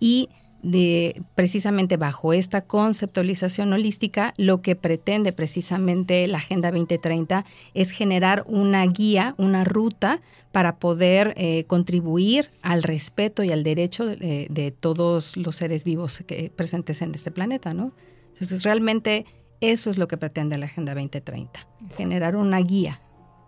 Y 0.00 0.28
de 0.64 1.22
precisamente 1.34 1.96
bajo 1.96 2.32
esta 2.32 2.62
conceptualización 2.62 3.72
holística, 3.72 4.32
lo 4.36 4.62
que 4.62 4.74
pretende 4.74 5.32
precisamente 5.32 6.26
la 6.26 6.38
Agenda 6.38 6.70
2030 6.70 7.44
es 7.74 7.90
generar 7.90 8.44
una 8.48 8.84
guía, 8.86 9.34
una 9.36 9.64
ruta 9.64 10.20
para 10.52 10.76
poder 10.76 11.34
eh, 11.36 11.64
contribuir 11.64 12.50
al 12.62 12.82
respeto 12.82 13.44
y 13.44 13.52
al 13.52 13.62
derecho 13.62 14.06
de, 14.06 14.46
de 14.50 14.70
todos 14.70 15.36
los 15.36 15.56
seres 15.56 15.84
vivos 15.84 16.24
que, 16.26 16.50
presentes 16.54 17.02
en 17.02 17.14
este 17.14 17.30
planeta, 17.30 17.74
¿no? 17.74 17.92
Entonces, 18.32 18.62
realmente 18.62 19.26
eso 19.60 19.90
es 19.90 19.98
lo 19.98 20.08
que 20.08 20.16
pretende 20.16 20.58
la 20.58 20.66
Agenda 20.66 20.94
2030, 20.94 21.60
generar 21.96 22.36
una 22.36 22.58
guía 22.58 23.00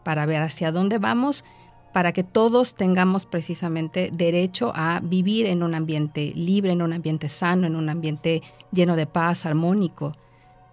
para 0.04 0.26
ver 0.26 0.42
hacia 0.42 0.70
dónde 0.70 0.98
vamos, 0.98 1.44
para 1.92 2.12
que 2.12 2.24
todos 2.24 2.74
tengamos 2.74 3.26
precisamente 3.26 4.10
derecho 4.12 4.72
a 4.74 5.00
vivir 5.02 5.46
en 5.46 5.62
un 5.62 5.74
ambiente 5.74 6.32
libre, 6.34 6.72
en 6.72 6.82
un 6.82 6.92
ambiente 6.92 7.28
sano, 7.28 7.66
en 7.66 7.76
un 7.76 7.88
ambiente 7.88 8.42
lleno 8.72 8.96
de 8.96 9.06
paz, 9.06 9.46
armónico. 9.46 10.12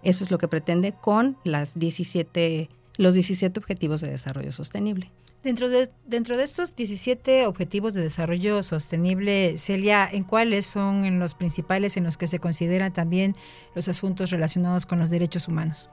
Eso 0.02 0.22
es 0.22 0.30
lo 0.30 0.38
que 0.38 0.48
pretende 0.48 0.92
con 0.92 1.38
las 1.44 1.78
17, 1.78 2.68
los 2.98 3.14
17 3.14 3.58
Objetivos 3.58 4.00
de 4.02 4.10
Desarrollo 4.10 4.52
Sostenible. 4.52 5.10
Dentro 5.44 5.68
de, 5.68 5.90
dentro 6.06 6.38
de 6.38 6.42
estos 6.42 6.74
17 6.74 7.46
objetivos 7.46 7.92
de 7.92 8.00
desarrollo 8.00 8.62
sostenible, 8.62 9.58
Celia, 9.58 10.08
¿en 10.10 10.24
cuáles 10.24 10.64
son 10.64 11.04
en 11.04 11.18
los 11.18 11.34
principales 11.34 11.98
en 11.98 12.04
los 12.04 12.16
que 12.16 12.28
se 12.28 12.38
consideran 12.38 12.94
también 12.94 13.36
los 13.74 13.88
asuntos 13.88 14.30
relacionados 14.30 14.86
con 14.86 14.98
los 14.98 15.10
derechos 15.10 15.46
humanos? 15.46 15.90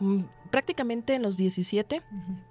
Mm, 0.00 0.22
Prácticamente 0.50 1.14
en 1.14 1.22
los 1.22 1.36
17, 1.36 2.02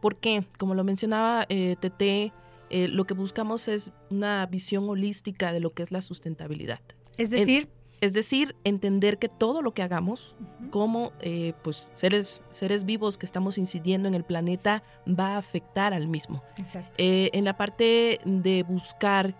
porque 0.01 0.45
como 0.59 0.75
lo 0.75 0.83
mencionaba 0.83 1.45
eh, 1.49 1.75
TT, 1.79 2.31
eh, 2.69 2.87
lo 2.89 3.05
que 3.05 3.15
buscamos 3.15 3.67
es 3.67 3.91
una 4.11 4.45
visión 4.45 4.87
holística 4.87 5.51
de 5.51 5.59
lo 5.59 5.71
que 5.73 5.81
es 5.81 5.91
la 5.91 6.01
sustentabilidad. 6.01 6.79
Es 7.17 7.31
decir, 7.31 7.69
Es 7.99 8.13
decir, 8.13 8.55
entender 8.63 9.17
que 9.17 9.27
todo 9.27 9.63
lo 9.63 9.73
que 9.73 9.81
hagamos 9.81 10.35
como 10.69 11.11
eh, 11.19 11.53
pues, 11.63 11.89
seres, 11.95 12.43
seres 12.51 12.83
vivos 12.85 13.17
que 13.17 13.25
estamos 13.25 13.57
incidiendo 13.57 14.07
en 14.07 14.13
el 14.13 14.23
planeta 14.23 14.83
va 15.07 15.29
a 15.29 15.37
afectar 15.37 15.95
al 15.95 16.07
mismo. 16.07 16.43
Exacto. 16.59 16.93
Eh, 16.99 17.31
en 17.33 17.43
la 17.45 17.57
parte 17.57 18.19
de 18.23 18.61
buscar 18.61 19.33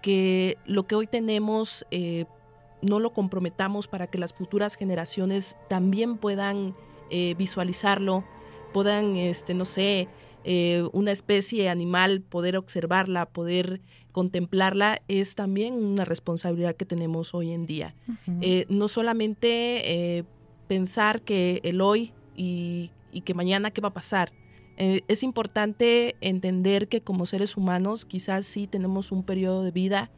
que 0.00 0.56
lo 0.64 0.86
que 0.86 0.94
hoy 0.94 1.08
tenemos 1.08 1.84
eh, 1.90 2.26
no 2.82 3.00
lo 3.00 3.12
comprometamos 3.12 3.88
para 3.88 4.06
que 4.06 4.18
las 4.18 4.32
futuras 4.32 4.76
generaciones 4.76 5.58
también 5.68 6.16
puedan 6.18 6.76
eh, 7.16 7.36
visualizarlo, 7.38 8.24
puedan, 8.72 9.14
este, 9.14 9.54
no 9.54 9.64
sé, 9.64 10.08
eh, 10.42 10.82
una 10.92 11.12
especie 11.12 11.68
animal, 11.68 12.22
poder 12.22 12.56
observarla, 12.56 13.26
poder 13.26 13.80
contemplarla, 14.10 15.00
es 15.06 15.36
también 15.36 15.74
una 15.74 16.04
responsabilidad 16.04 16.74
que 16.74 16.84
tenemos 16.84 17.32
hoy 17.32 17.52
en 17.52 17.62
día. 17.62 17.94
Eh, 18.40 18.66
no 18.68 18.88
solamente 18.88 20.24
pensar 20.66 21.22
que 21.22 21.60
el 21.62 21.80
hoy 21.80 22.12
y, 22.36 22.90
y 23.12 23.20
que 23.20 23.34
mañana 23.34 23.70
qué 23.70 23.80
va 23.80 23.88
a 23.88 23.94
pasar. 23.94 24.32
Es 24.76 25.22
importante 25.22 26.16
entender 26.20 26.88
que 26.88 27.00
como 27.00 27.26
seres 27.26 27.56
humanos 27.56 28.04
quizás 28.04 28.44
sí 28.44 28.66
tenemos 28.66 29.12
un 29.12 29.22
periodo 29.22 29.62
de 29.62 29.70
vida, 29.70 30.10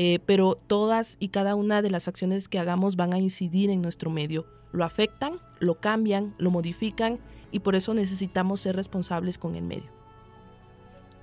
eh, 0.00 0.20
pero 0.26 0.54
todas 0.54 1.16
y 1.18 1.28
cada 1.28 1.56
una 1.56 1.82
de 1.82 1.90
las 1.90 2.06
acciones 2.06 2.48
que 2.48 2.60
hagamos 2.60 2.94
van 2.94 3.12
a 3.14 3.18
incidir 3.18 3.68
en 3.68 3.82
nuestro 3.82 4.10
medio. 4.10 4.46
Lo 4.72 4.84
afectan, 4.84 5.40
lo 5.60 5.74
cambian, 5.76 6.34
lo 6.38 6.50
modifican 6.50 7.18
y 7.50 7.60
por 7.60 7.74
eso 7.74 7.94
necesitamos 7.94 8.60
ser 8.60 8.76
responsables 8.76 9.38
con 9.38 9.54
el 9.54 9.64
medio. 9.64 9.90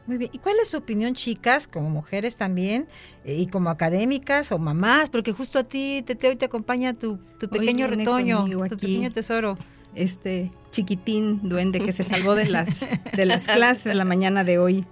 Muy 0.07 0.17
bien. 0.17 0.29
¿Y 0.33 0.37
cuál 0.37 0.55
es 0.61 0.69
su 0.69 0.77
opinión, 0.77 1.15
chicas, 1.15 1.67
como 1.67 1.89
mujeres 1.89 2.35
también, 2.35 2.87
eh, 3.23 3.35
y 3.35 3.47
como 3.47 3.71
académicas 3.71 4.51
o 4.51 4.59
mamás? 4.59 5.09
Porque 5.09 5.31
justo 5.31 5.57
a 5.57 5.63
ti, 5.63 6.03
Tete, 6.05 6.27
hoy 6.27 6.35
te 6.35 6.45
acompaña 6.45 6.93
tu, 6.93 7.17
tu 7.39 7.47
Hoy 7.51 7.59
pequeño 7.59 7.87
viene 7.87 8.03
retoño, 8.03 8.45
tu 8.45 8.63
aquí. 8.63 8.75
pequeño 8.75 9.11
tesoro. 9.11 9.57
Este 9.95 10.51
chiquitín 10.71 11.39
duende 11.47 11.79
que 11.79 11.93
se 11.93 12.03
salvó 12.03 12.35
de 12.35 12.49
las, 12.49 12.85
de 13.15 13.25
las 13.25 13.45
clases 13.47 13.85
de 13.85 13.93
la 13.95 14.03
mañana 14.05 14.43
de 14.43 14.59
hoy, 14.59 14.85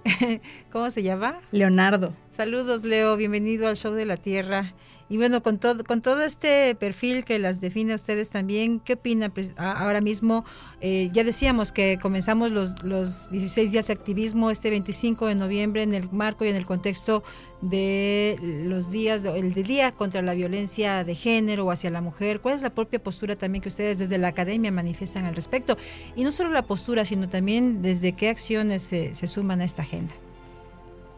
¿Cómo 0.72 0.90
se 0.90 1.02
llama? 1.02 1.40
Leonardo. 1.52 2.14
Saludos, 2.30 2.84
Leo. 2.84 3.16
Bienvenido 3.16 3.68
al 3.68 3.76
Show 3.76 3.92
de 3.92 4.06
la 4.06 4.16
Tierra. 4.16 4.72
Y 5.10 5.18
bueno, 5.18 5.42
con 5.42 5.58
todo, 5.58 5.84
con 5.84 6.00
todo 6.00 6.22
este 6.22 6.74
perfil 6.76 7.26
que 7.26 7.38
las 7.38 7.60
define 7.60 7.92
a 7.92 7.96
ustedes 7.96 8.30
también, 8.30 8.80
¿qué 8.80 8.94
opinan 8.94 9.30
pues, 9.30 9.52
ahora 9.58 10.00
mismo? 10.00 10.46
Eh, 10.80 11.10
ya 11.12 11.24
decíamos 11.24 11.72
que 11.72 11.98
comenzamos 12.00 12.50
los, 12.50 12.82
los 12.82 13.30
16 13.30 13.70
días 13.70 13.86
de 13.88 13.92
activismo 13.92 14.50
este 14.50 14.70
25 14.70 15.26
de 15.26 15.34
noviembre 15.34 15.82
en 15.82 15.92
el 15.92 16.10
marco 16.10 16.46
y 16.46 16.48
en 16.48 16.56
el 16.56 16.64
contexto 16.64 17.22
de 17.60 18.38
los 18.66 18.90
días, 18.90 19.24
el 19.26 19.52
día 19.52 19.92
contra 19.92 20.22
la 20.22 20.32
violencia 20.32 21.04
de 21.04 21.14
género 21.14 21.66
o 21.66 21.70
hacia 21.70 21.90
la 21.90 22.00
mujer. 22.00 22.40
¿Cuál 22.40 22.54
es 22.56 22.62
la 22.62 22.70
propia 22.70 23.02
postura 23.02 23.36
también 23.36 23.60
que 23.60 23.68
ustedes 23.68 23.98
desde 23.98 24.16
la 24.16 24.28
academia 24.28 24.70
manifiestan 24.72 25.26
al 25.26 25.34
respecto? 25.34 25.76
Y 26.16 26.24
no 26.24 26.32
solo 26.32 26.48
la 26.48 26.62
postura, 26.62 27.04
sino 27.04 27.28
también 27.28 27.82
desde 27.82 28.12
qué 28.12 28.30
acciones 28.30 28.82
se, 28.82 29.14
se 29.14 29.26
suman 29.26 29.60
a 29.60 29.64
esta 29.64 29.82
agenda. 29.82 30.14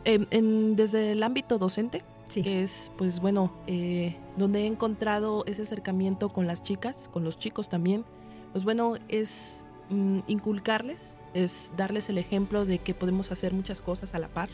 En- 0.05 0.27
en- 0.33 0.75
desde 0.77 1.12
el 1.12 1.22
ámbito 1.22 1.59
docente, 1.59 2.03
Sí. 2.29 2.43
es, 2.45 2.93
pues 2.99 3.21
bueno, 3.21 3.53
eh, 3.67 4.17
donde 4.37 4.62
he 4.62 4.67
encontrado 4.67 5.45
ese 5.47 5.62
acercamiento 5.62 6.29
con 6.29 6.47
las 6.47 6.62
chicas, 6.62 7.09
con 7.12 7.25
los 7.25 7.39
chicos 7.39 7.69
también, 7.69 8.05
pues 8.53 8.65
bueno, 8.65 8.95
es 9.09 9.65
mm, 9.91 10.21
inculcarles, 10.27 11.17
es 11.35 11.73
darles 11.77 12.09
el 12.09 12.19
ejemplo 12.19 12.65
de 12.65 12.79
que 12.79 12.95
podemos 12.95 13.31
hacer 13.31 13.53
muchas 13.53 13.81
cosas 13.81 14.15
a 14.15 14.19
la 14.19 14.29
par. 14.29 14.49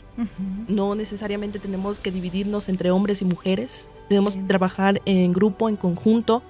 No 0.67 0.95
necesariamente 0.95 1.59
tenemos 1.59 1.99
que 1.99 2.11
dividirnos 2.11 2.67
entre 2.67 2.91
hombres 2.91 3.21
y 3.21 3.25
mujeres, 3.25 3.89
tenemos 4.09 4.37
que 4.37 4.43
trabajar 4.43 5.01
en 5.05 5.31
grupo, 5.31 5.69
en 5.69 5.77
conjunto, 5.77 6.43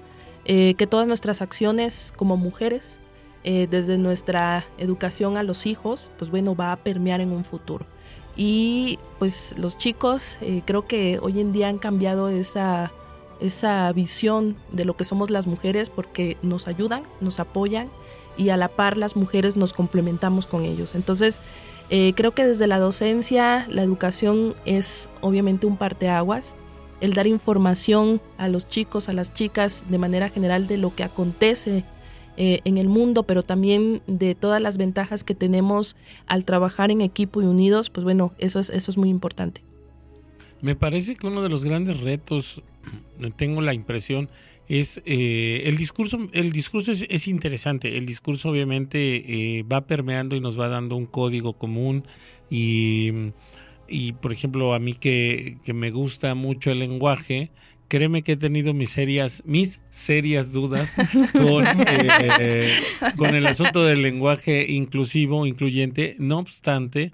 eh, 0.44 0.74
que 0.74 0.86
todas 0.86 1.06
nuestras 1.06 1.40
acciones 1.40 2.12
como 2.16 2.36
mujeres, 2.36 3.00
eh, 3.44 3.68
desde 3.70 3.98
nuestra 3.98 4.64
educación 4.78 5.36
a 5.36 5.42
los 5.42 5.66
hijos, 5.66 6.10
pues 6.18 6.30
bueno, 6.30 6.56
va 6.56 6.72
a 6.72 6.76
permear 6.76 7.20
en 7.20 7.30
un 7.30 7.44
futuro. 7.44 7.86
Y 8.36 8.98
pues 9.18 9.54
los 9.56 9.76
chicos 9.76 10.38
eh, 10.40 10.62
creo 10.64 10.86
que 10.86 11.18
hoy 11.22 11.40
en 11.40 11.52
día 11.52 11.68
han 11.68 11.78
cambiado 11.78 12.28
esa, 12.28 12.92
esa 13.40 13.92
visión 13.92 14.56
de 14.72 14.84
lo 14.84 14.96
que 14.96 15.04
somos 15.04 15.30
las 15.30 15.46
mujeres 15.46 15.90
porque 15.90 16.36
nos 16.42 16.66
ayudan, 16.66 17.04
nos 17.20 17.38
apoyan 17.38 17.88
y 18.36 18.48
a 18.48 18.56
la 18.56 18.68
par 18.68 18.96
las 18.98 19.16
mujeres 19.16 19.56
nos 19.56 19.72
complementamos 19.72 20.46
con 20.46 20.64
ellos. 20.64 20.94
Entonces 20.94 21.40
eh, 21.90 22.12
creo 22.16 22.32
que 22.32 22.46
desde 22.46 22.66
la 22.66 22.78
docencia 22.78 23.66
la 23.68 23.82
educación 23.82 24.54
es 24.64 25.08
obviamente 25.20 25.66
un 25.66 25.76
parteaguas. 25.76 26.56
el 27.00 27.12
dar 27.12 27.26
información 27.26 28.20
a 28.38 28.48
los 28.48 28.66
chicos, 28.66 29.08
a 29.08 29.12
las 29.12 29.34
chicas 29.34 29.84
de 29.88 29.98
manera 29.98 30.30
general 30.30 30.66
de 30.66 30.78
lo 30.78 30.94
que 30.94 31.04
acontece 31.04 31.84
eh, 32.36 32.60
en 32.64 32.78
el 32.78 32.88
mundo, 32.88 33.22
pero 33.24 33.42
también 33.42 34.02
de 34.06 34.34
todas 34.34 34.60
las 34.60 34.76
ventajas 34.76 35.24
que 35.24 35.34
tenemos 35.34 35.96
al 36.26 36.44
trabajar 36.44 36.90
en 36.90 37.00
equipo 37.00 37.42
y 37.42 37.46
unidos, 37.46 37.90
pues 37.90 38.04
bueno, 38.04 38.32
eso 38.38 38.58
es, 38.58 38.70
eso 38.70 38.90
es 38.90 38.96
muy 38.96 39.08
importante. 39.08 39.62
Me 40.60 40.74
parece 40.74 41.16
que 41.16 41.26
uno 41.26 41.42
de 41.42 41.48
los 41.48 41.64
grandes 41.64 42.00
retos, 42.00 42.62
tengo 43.36 43.60
la 43.60 43.74
impresión, 43.74 44.28
es 44.68 45.02
eh, 45.04 45.62
el 45.66 45.76
discurso. 45.76 46.18
El 46.32 46.52
discurso 46.52 46.92
es, 46.92 47.04
es 47.08 47.28
interesante. 47.28 47.96
El 47.98 48.06
discurso 48.06 48.50
obviamente 48.50 49.58
eh, 49.58 49.62
va 49.62 49.86
permeando 49.86 50.36
y 50.36 50.40
nos 50.40 50.58
va 50.58 50.68
dando 50.68 50.96
un 50.96 51.06
código 51.06 51.52
común 51.52 52.04
y, 52.50 53.10
y 53.88 54.12
por 54.12 54.32
ejemplo 54.32 54.74
a 54.74 54.78
mí 54.78 54.94
que, 54.94 55.58
que 55.64 55.74
me 55.74 55.90
gusta 55.90 56.34
mucho 56.34 56.70
el 56.70 56.78
lenguaje, 56.78 57.50
créeme 57.88 58.22
que 58.22 58.32
he 58.32 58.36
tenido 58.36 58.74
mis 58.74 58.90
serias, 58.90 59.42
mis 59.46 59.80
serias 59.90 60.52
dudas 60.52 60.94
con, 61.32 61.64
eh, 61.66 62.70
con 63.16 63.34
el 63.34 63.46
asunto 63.46 63.84
del 63.84 64.02
lenguaje 64.02 64.66
inclusivo, 64.70 65.46
incluyente. 65.46 66.16
No 66.18 66.38
obstante, 66.38 67.12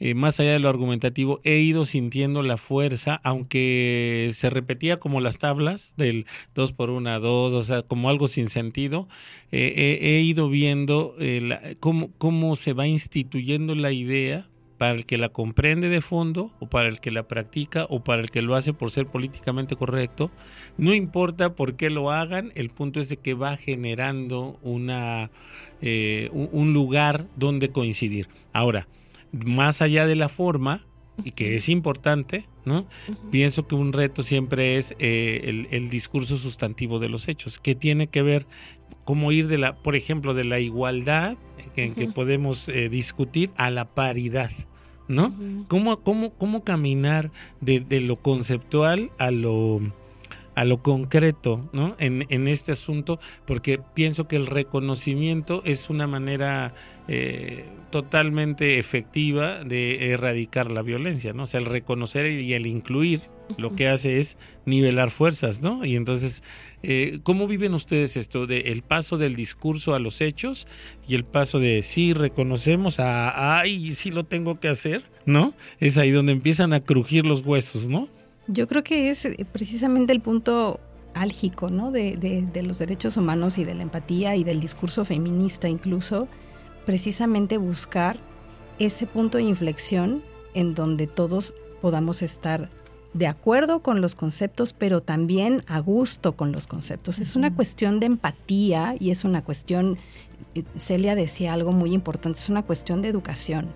eh, 0.00 0.14
más 0.14 0.40
allá 0.40 0.52
de 0.52 0.58
lo 0.58 0.68
argumentativo, 0.68 1.40
he 1.44 1.58
ido 1.58 1.84
sintiendo 1.84 2.42
la 2.42 2.56
fuerza, 2.56 3.20
aunque 3.22 4.30
se 4.32 4.50
repetía 4.50 4.96
como 4.98 5.20
las 5.20 5.38
tablas 5.38 5.94
del 5.96 6.26
2 6.54 6.72
por 6.72 6.90
1 6.90 7.20
2, 7.20 7.54
o 7.54 7.62
sea, 7.62 7.82
como 7.82 8.08
algo 8.08 8.26
sin 8.26 8.48
sentido, 8.48 9.08
eh, 9.52 9.98
he, 10.02 10.16
he 10.16 10.20
ido 10.22 10.48
viendo 10.48 11.14
eh, 11.20 11.40
la- 11.42 11.62
cómo, 11.78 12.10
cómo 12.18 12.56
se 12.56 12.72
va 12.72 12.86
instituyendo 12.86 13.74
la 13.74 13.92
idea 13.92 14.48
para 14.82 14.94
el 14.94 15.06
que 15.06 15.16
la 15.16 15.28
comprende 15.28 15.88
de 15.88 16.00
fondo 16.00 16.50
o 16.58 16.66
para 16.68 16.88
el 16.88 16.98
que 16.98 17.12
la 17.12 17.28
practica 17.28 17.86
o 17.88 18.02
para 18.02 18.20
el 18.20 18.32
que 18.32 18.42
lo 18.42 18.56
hace 18.56 18.72
por 18.72 18.90
ser 18.90 19.06
políticamente 19.06 19.76
correcto. 19.76 20.32
No 20.76 20.92
importa 20.92 21.54
por 21.54 21.76
qué 21.76 21.88
lo 21.88 22.10
hagan, 22.10 22.50
el 22.56 22.68
punto 22.70 22.98
es 22.98 23.08
de 23.08 23.16
que 23.16 23.34
va 23.34 23.56
generando 23.56 24.58
una, 24.60 25.30
eh, 25.82 26.30
un- 26.32 26.72
lugar 26.72 27.28
donde 27.36 27.70
coincidir. 27.70 28.26
Ahora, 28.52 28.88
más 29.30 29.82
allá 29.82 30.04
de 30.08 30.16
la 30.16 30.28
forma, 30.28 30.84
y 31.22 31.30
que 31.30 31.54
es 31.54 31.68
importante, 31.68 32.48
¿no? 32.64 32.88
Pienso 33.30 33.68
que 33.68 33.76
un 33.76 33.92
reto 33.92 34.24
siempre 34.24 34.78
es 34.78 34.96
eh, 34.98 35.42
el, 35.44 35.68
el 35.70 35.90
discurso 35.90 36.36
sustantivo 36.36 36.98
de 36.98 37.08
los 37.08 37.28
hechos, 37.28 37.60
que 37.60 37.76
tiene 37.76 38.08
que 38.08 38.22
ver 38.22 38.48
cómo 39.04 39.30
ir 39.30 39.46
de 39.46 39.58
la, 39.58 39.76
por 39.76 39.94
ejemplo, 39.94 40.34
de 40.34 40.42
la 40.42 40.58
igualdad 40.58 41.36
en 41.76 41.94
que 41.94 42.08
podemos 42.08 42.68
eh, 42.68 42.88
discutir 42.88 43.52
a 43.56 43.70
la 43.70 43.84
paridad, 43.94 44.50
¿no? 45.08 45.34
¿Cómo, 45.68 46.00
cómo, 46.00 46.30
cómo 46.34 46.64
caminar 46.64 47.30
de, 47.60 47.80
de 47.80 48.00
lo 48.00 48.16
conceptual 48.16 49.10
a 49.18 49.30
lo 49.30 49.80
a 50.54 50.64
lo 50.64 50.82
concreto 50.82 51.68
¿no? 51.72 51.96
en, 51.98 52.26
en 52.28 52.48
este 52.48 52.72
asunto, 52.72 53.18
porque 53.46 53.80
pienso 53.94 54.28
que 54.28 54.36
el 54.36 54.46
reconocimiento 54.46 55.62
es 55.64 55.88
una 55.88 56.06
manera 56.06 56.74
eh, 57.08 57.64
totalmente 57.90 58.78
efectiva 58.78 59.64
de 59.64 60.10
erradicar 60.10 60.70
la 60.70 60.82
violencia, 60.82 61.32
¿no? 61.32 61.44
O 61.44 61.46
sea, 61.46 61.60
el 61.60 61.66
reconocer 61.66 62.26
y 62.26 62.54
el 62.54 62.66
incluir 62.66 63.22
lo 63.58 63.74
que 63.74 63.88
hace 63.88 64.18
es 64.18 64.38
nivelar 64.64 65.10
fuerzas, 65.10 65.62
¿no? 65.62 65.84
Y 65.84 65.96
entonces, 65.96 66.42
eh, 66.82 67.18
¿cómo 67.22 67.46
viven 67.46 67.74
ustedes 67.74 68.16
esto 68.16 68.46
de 68.46 68.60
el 68.72 68.82
paso 68.82 69.18
del 69.18 69.34
discurso 69.36 69.94
a 69.94 69.98
los 69.98 70.20
hechos 70.20 70.66
y 71.06 71.14
el 71.14 71.24
paso 71.24 71.58
de 71.58 71.82
sí 71.82 72.14
reconocemos 72.14 72.98
a 73.00 73.58
ay 73.60 73.92
sí 73.92 74.10
lo 74.10 74.24
tengo 74.24 74.58
que 74.58 74.68
hacer, 74.68 75.04
¿no? 75.26 75.52
Es 75.80 75.98
ahí 75.98 76.10
donde 76.10 76.32
empiezan 76.32 76.72
a 76.72 76.80
crujir 76.80 77.26
los 77.26 77.44
huesos, 77.44 77.88
¿no? 77.88 78.08
Yo 78.48 78.66
creo 78.68 78.82
que 78.82 79.10
es 79.10 79.24
eh, 79.26 79.36
precisamente 79.52 80.12
el 80.12 80.20
punto 80.20 80.80
álgico, 81.14 81.68
¿no? 81.68 81.90
De, 81.90 82.16
de- 82.16 82.42
de 82.50 82.62
los 82.62 82.78
derechos 82.78 83.16
humanos 83.18 83.58
y 83.58 83.64
de 83.64 83.74
la 83.74 83.82
empatía 83.82 84.34
y 84.34 84.44
del 84.44 84.60
discurso 84.60 85.04
feminista 85.04 85.68
incluso, 85.68 86.26
precisamente 86.86 87.58
buscar 87.58 88.16
ese 88.78 89.06
punto 89.06 89.38
de 89.38 89.44
inflexión 89.44 90.22
en 90.54 90.74
donde 90.74 91.06
todos 91.06 91.54
podamos 91.80 92.22
estar 92.22 92.70
de 93.14 93.26
acuerdo 93.26 93.80
con 93.82 94.00
los 94.00 94.14
conceptos, 94.14 94.72
pero 94.72 95.02
también 95.02 95.62
a 95.66 95.78
gusto 95.80 96.32
con 96.36 96.50
los 96.52 96.66
conceptos. 96.66 97.18
Es 97.18 97.36
una 97.36 97.54
cuestión 97.54 98.00
de 98.00 98.06
empatía 98.06 98.94
y 98.98 99.10
es 99.10 99.24
una 99.24 99.42
cuestión, 99.44 99.98
eh, 100.54 100.64
Celia 100.78 101.14
decía 101.14 101.52
algo 101.52 101.72
muy 101.72 101.92
importante, 101.92 102.38
es 102.38 102.48
una 102.48 102.62
cuestión 102.62 103.02
de 103.02 103.08
educación 103.08 103.68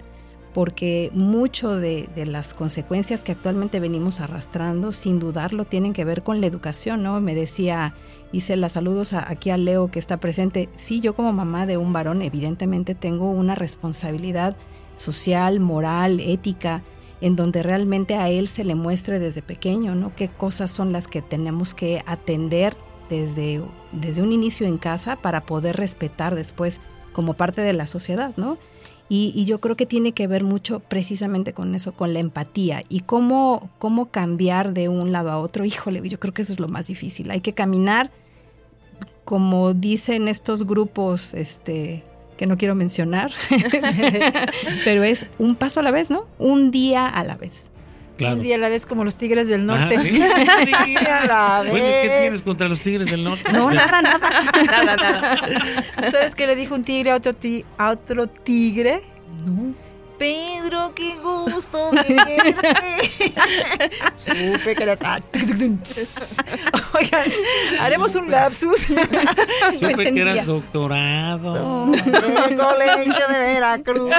porque 0.55 1.11
mucho 1.13 1.77
de, 1.77 2.09
de 2.15 2.25
las 2.25 2.55
consecuencias 2.55 3.23
que 3.23 3.33
actualmente 3.33 3.79
venimos 3.79 4.21
arrastrando, 4.21 4.93
sin 4.93 5.19
dudarlo, 5.19 5.67
tienen 5.67 5.93
que 5.93 6.07
ver 6.07 6.23
con 6.23 6.41
la 6.41 6.47
educación, 6.47 7.03
¿no? 7.03 7.21
Me 7.21 7.35
decía, 7.35 7.93
hice 8.33 8.57
las 8.57 8.73
saludos 8.73 9.13
a- 9.13 9.31
aquí 9.31 9.51
a 9.51 9.59
Leo 9.59 9.91
que 9.91 9.99
está 9.99 10.17
presente. 10.17 10.71
Sí, 10.77 11.01
yo 11.01 11.15
como 11.15 11.31
mamá 11.35 11.67
de 11.67 11.77
un 11.77 11.93
varón, 11.93 12.23
evidentemente 12.23 12.95
tengo 12.95 13.29
una 13.31 13.55
responsabilidad 13.55 14.57
social, 14.97 15.61
moral, 15.61 16.21
ética, 16.21 16.83
en 17.21 17.37
donde 17.37 17.63
realmente 17.63 18.17
a 18.17 18.29
él 18.29 18.49
se 18.49 18.65
le 18.65 18.75
muestre 18.75 19.19
desde 19.19 19.43
pequeño, 19.43 19.95
¿no? 19.95 20.15
Qué 20.15 20.29
cosas 20.29 20.71
son 20.71 20.93
las 20.93 21.09
que 21.09 21.23
tenemos 21.23 21.75
que 21.75 22.03
atender 22.07 22.77
desde, 23.09 23.63
desde 23.93 24.23
un 24.23 24.33
inicio 24.33 24.67
en 24.67 24.79
casa 24.79 25.17
para 25.17 25.47
poder 25.47 25.77
respetar 25.77 26.35
después 26.35 26.81
como 27.13 27.35
parte 27.35 27.63
de 27.63 27.73
la 27.73 27.87
sociedad, 27.87 28.35
¿no? 28.37 28.59
Y, 29.09 29.45
yo 29.45 29.61
creo 29.61 29.77
que 29.77 29.87
tiene 29.87 30.13
que 30.13 30.27
ver 30.27 30.43
mucho 30.43 30.81
precisamente 30.81 31.53
con 31.53 31.75
eso, 31.77 31.93
con 31.93 32.13
la 32.13 32.19
empatía 32.19 32.83
y 32.89 33.01
cómo, 33.01 33.71
cómo 33.79 34.07
cambiar 34.07 34.75
de 34.75 34.89
un 34.89 35.13
lado 35.13 35.31
a 35.31 35.39
otro. 35.39 35.65
Híjole, 35.65 36.07
yo 36.09 36.19
creo 36.19 36.35
que 36.35 36.43
eso 36.43 36.53
es 36.53 36.59
lo 36.59 36.69
más 36.69 36.89
difícil. 36.89 37.31
Hay 37.31 37.41
que 37.41 37.53
caminar, 37.53 38.11
como 39.25 39.75
dicen 39.75 40.27
estos 40.27 40.67
grupos, 40.67 41.35
este 41.35 42.03
que 42.37 42.47
no 42.47 42.57
quiero 42.59 42.75
mencionar, 42.75 43.31
pero 44.85 45.05
es 45.05 45.27
un 45.39 45.57
paso 45.57 45.81
a 45.81 45.83
la 45.83 45.91
vez, 45.91 46.11
¿no? 46.11 46.27
Un 46.39 46.71
día 46.71 47.07
a 47.09 47.25
la 47.25 47.37
vez. 47.37 47.71
Claro. 48.17 48.37
Un 48.37 48.43
día 48.43 48.55
a 48.55 48.59
la 48.59 48.71
vez 48.71 48.87
como 48.87 49.05
los 49.05 49.17
tigres 49.17 49.49
del 49.49 49.67
norte. 49.67 49.95
Ajá, 49.97 50.03
sí. 50.03 50.09
Un 50.23 50.87
día 50.87 51.19
a 51.23 51.27
la 51.27 51.61
vez. 51.63 51.71
Bueno, 51.71 51.85
¿qué 51.87 52.17
tienes 52.23 52.43
contra 52.43 52.67
los 52.67 52.81
tigres 52.81 53.11
del 53.11 53.23
norte? 53.25 53.53
No, 53.53 53.71
nada, 53.71 54.01
nada. 54.01 54.31
Nada, 54.65 54.97
nada. 55.97 56.11
¿Sabes 56.11 56.35
qué 56.35 56.47
le 56.47 56.57
dijo 56.57 56.75
un 56.75 56.83
tigre 56.83 57.11
a 57.11 57.17
otro, 57.17 57.35
ti- 57.35 57.65
a 57.77 57.91
otro 57.91 58.27
tigre? 58.27 59.03
No. 59.45 59.75
Pedro, 60.19 60.93
qué 60.95 61.17
gusto 61.17 61.91
de 61.93 62.15
verte. 62.15 63.33
Supe 64.17 64.75
que 64.75 64.87
las... 64.87 65.01
ah. 65.03 65.21
Oigan, 66.95 67.31
haremos 67.81 68.15
un 68.17 68.31
lapsus. 68.31 68.87
No 69.73 69.79
Supe 69.79 70.13
que 70.13 70.21
eras 70.21 70.47
doctorado. 70.47 71.91
del 71.91 72.57
colegio 72.57 73.29
de 73.29 73.39
Veracruz. 73.39 74.15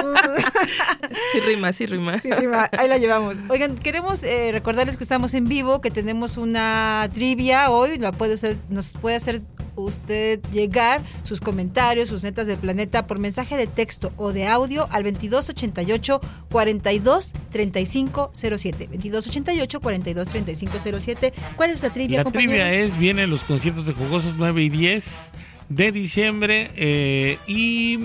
Sí 1.32 1.40
rima, 1.40 1.72
sí 1.72 1.86
rima. 1.86 2.18
Sí, 2.18 2.30
rima. 2.32 2.68
Ahí 2.76 2.88
la 2.88 2.98
llevamos. 2.98 3.36
Oigan, 3.48 3.74
queremos 3.74 4.22
eh, 4.22 4.50
recordarles 4.52 4.96
que 4.96 5.04
estamos 5.04 5.34
en 5.34 5.48
vivo, 5.48 5.80
que 5.80 5.90
tenemos 5.90 6.36
una 6.36 7.08
trivia 7.12 7.70
hoy. 7.70 7.98
La 7.98 8.12
puede 8.12 8.34
usted, 8.34 8.58
nos 8.68 8.92
puede 8.92 9.16
hacer 9.16 9.42
usted 9.82 10.40
llegar 10.52 11.02
sus 11.22 11.40
comentarios, 11.40 12.08
sus 12.08 12.22
netas 12.22 12.46
del 12.46 12.58
planeta 12.58 13.06
por 13.06 13.18
mensaje 13.18 13.56
de 13.56 13.66
texto 13.66 14.12
o 14.16 14.32
de 14.32 14.46
audio 14.46 14.88
al 14.90 15.04
2288 15.04 16.20
42 16.50 17.32
35 17.50 18.30
07. 18.34 18.88
2288 18.92 19.80
42 19.80 20.28
35 20.28 20.78
07. 21.00 21.32
¿Cuál 21.56 21.70
es 21.70 21.82
la 21.82 21.90
trivia, 21.90 22.18
La 22.18 22.24
compañero? 22.24 22.50
trivia 22.52 22.72
es, 22.72 22.98
vienen 22.98 23.30
los 23.30 23.44
conciertos 23.44 23.86
de 23.86 23.92
Jugosos 23.92 24.34
9 24.36 24.62
y 24.62 24.68
10 24.68 25.32
de 25.68 25.92
diciembre 25.92 26.70
eh, 26.76 27.38
y 27.46 28.00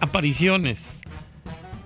apariciones. 0.00 1.02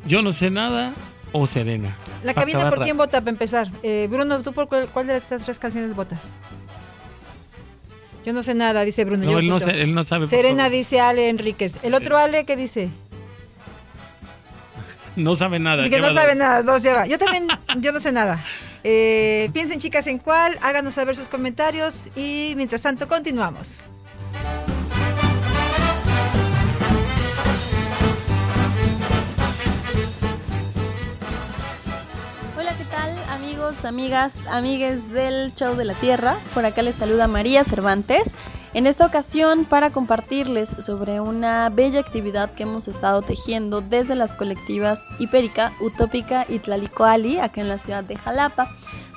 Yo 0.06 0.22
no 0.22 0.32
sé 0.32 0.50
nada 0.50 0.92
o 1.32 1.46
Serena. 1.46 1.96
La 2.24 2.34
cabina, 2.34 2.58
acabar 2.58 2.74
¿por 2.76 2.84
quién 2.84 2.96
vota 2.96 3.20
para 3.20 3.30
empezar? 3.30 3.70
Eh, 3.82 4.08
Bruno, 4.10 4.40
¿tú 4.42 4.52
por 4.52 4.68
cuál, 4.68 4.88
cuál 4.88 5.06
de 5.06 5.16
estas 5.16 5.44
tres 5.44 5.58
canciones 5.58 5.94
votas? 5.94 6.34
Yo 8.24 8.32
no 8.32 8.42
sé 8.42 8.54
nada, 8.54 8.84
dice 8.84 9.04
Bruno. 9.04 9.24
No, 9.24 9.38
él 9.38 9.48
no, 9.48 9.58
sé- 9.58 9.80
él 9.82 9.94
no 9.94 10.04
sabe. 10.04 10.26
Serena 10.26 10.68
dice 10.68 11.00
Ale 11.00 11.28
Enríquez. 11.30 11.76
¿El 11.82 11.94
otro 11.94 12.18
Ale 12.18 12.44
qué 12.44 12.56
dice? 12.56 12.88
No 15.16 15.34
sabe 15.34 15.58
nada. 15.58 15.82
Dice 15.82 15.96
que 15.96 16.00
no 16.00 16.12
sabe 16.14 16.30
dos. 16.30 16.38
nada, 16.38 16.62
dos 16.62 16.82
lleva. 16.82 17.06
Yo 17.06 17.18
también, 17.18 17.48
yo 17.78 17.92
no 17.92 18.00
sé 18.00 18.12
nada. 18.12 18.38
Eh, 18.84 19.50
piensen 19.52 19.78
chicas 19.80 20.06
en 20.06 20.18
cuál, 20.18 20.56
háganos 20.62 20.94
saber 20.94 21.16
sus 21.16 21.28
comentarios 21.28 22.08
y 22.16 22.54
mientras 22.56 22.80
tanto 22.82 23.08
continuamos. 23.08 23.80
Amigos, 33.70 33.84
amigas, 33.84 34.36
amigues 34.48 35.12
del 35.12 35.54
Show 35.54 35.76
de 35.76 35.84
la 35.84 35.94
Tierra? 35.94 36.36
Por 36.54 36.64
acá 36.64 36.82
les 36.82 36.96
saluda 36.96 37.28
María 37.28 37.62
Cervantes. 37.62 38.34
En 38.74 38.88
esta 38.88 39.06
ocasión 39.06 39.64
para 39.64 39.90
compartirles 39.90 40.70
sobre 40.80 41.20
una 41.20 41.68
bella 41.68 42.00
actividad 42.00 42.52
que 42.52 42.64
hemos 42.64 42.88
estado 42.88 43.22
tejiendo 43.22 43.80
desde 43.80 44.16
las 44.16 44.34
colectivas 44.34 45.06
Hipérica, 45.20 45.72
Utópica 45.80 46.46
y 46.48 46.58
Tlalicoali, 46.58 47.38
acá 47.38 47.60
en 47.60 47.68
la 47.68 47.78
ciudad 47.78 48.02
de 48.02 48.16
Jalapa. 48.16 48.68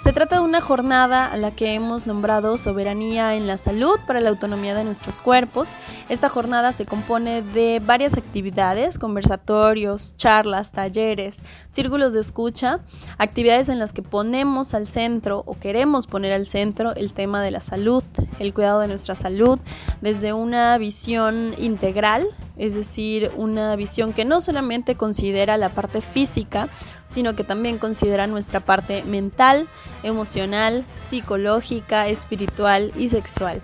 Se 0.03 0.11
trata 0.11 0.35
de 0.35 0.41
una 0.41 0.59
jornada 0.59 1.25
a 1.27 1.37
la 1.37 1.51
que 1.51 1.73
hemos 1.73 2.07
nombrado 2.07 2.57
Soberanía 2.57 3.35
en 3.35 3.47
la 3.47 3.57
Salud 3.57 3.97
para 4.05 4.19
la 4.19 4.31
Autonomía 4.31 4.75
de 4.75 4.83
nuestros 4.83 5.17
Cuerpos. 5.17 5.75
Esta 6.09 6.27
jornada 6.27 6.73
se 6.73 6.85
compone 6.85 7.41
de 7.41 7.81
varias 7.81 8.17
actividades, 8.17 8.99
conversatorios, 8.99 10.13
charlas, 10.17 10.73
talleres, 10.73 11.41
círculos 11.69 12.11
de 12.11 12.19
escucha, 12.19 12.81
actividades 13.17 13.69
en 13.69 13.79
las 13.79 13.93
que 13.93 14.01
ponemos 14.01 14.73
al 14.73 14.87
centro 14.87 15.41
o 15.45 15.57
queremos 15.57 16.05
poner 16.05 16.33
al 16.33 16.47
centro 16.47 16.93
el 16.95 17.13
tema 17.13 17.41
de 17.41 17.51
la 17.51 17.61
salud, 17.61 18.03
el 18.39 18.53
cuidado 18.53 18.81
de 18.81 18.89
nuestra 18.89 19.15
salud, 19.15 19.57
desde 20.01 20.33
una 20.33 20.77
visión 20.79 21.55
integral, 21.57 22.27
es 22.57 22.75
decir, 22.75 23.31
una 23.37 23.73
visión 23.77 24.11
que 24.11 24.25
no 24.25 24.41
solamente 24.41 24.95
considera 24.95 25.55
la 25.55 25.69
parte 25.69 26.01
física, 26.01 26.67
sino 27.05 27.35
que 27.35 27.43
también 27.43 27.77
considera 27.77 28.27
nuestra 28.27 28.59
parte 28.59 29.03
mental, 29.03 29.67
emocional, 30.03 30.85
psicológica, 30.95 32.07
espiritual 32.07 32.91
y 32.97 33.09
sexual. 33.09 33.61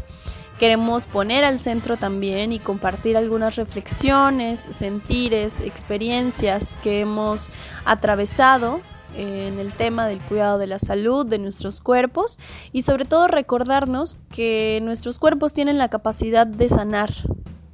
Queremos 0.60 1.06
poner 1.06 1.45
al 1.45 1.58
centro 1.60 1.95
también 1.95 2.52
y 2.52 2.60
compartir 2.60 3.15
algunas 3.15 3.56
reflexiones, 3.56 4.60
sentires, 4.60 5.62
experiencias 5.62 6.75
que 6.84 6.99
hemos 6.99 7.49
atravesado 7.86 8.82
en 9.15 9.58
el 9.58 9.71
tema 9.71 10.08
del 10.08 10.19
cuidado 10.19 10.58
de 10.58 10.67
la 10.67 10.78
salud 10.78 11.25
de 11.25 11.39
nuestros 11.39 11.80
cuerpos 11.80 12.38
y 12.73 12.82
sobre 12.82 13.06
todo 13.06 13.28
recordarnos 13.28 14.17
que 14.34 14.80
nuestros 14.84 15.17
cuerpos 15.17 15.54
tienen 15.54 15.78
la 15.78 15.89
capacidad 15.89 16.45
de 16.45 16.67
sanar, 16.69 17.12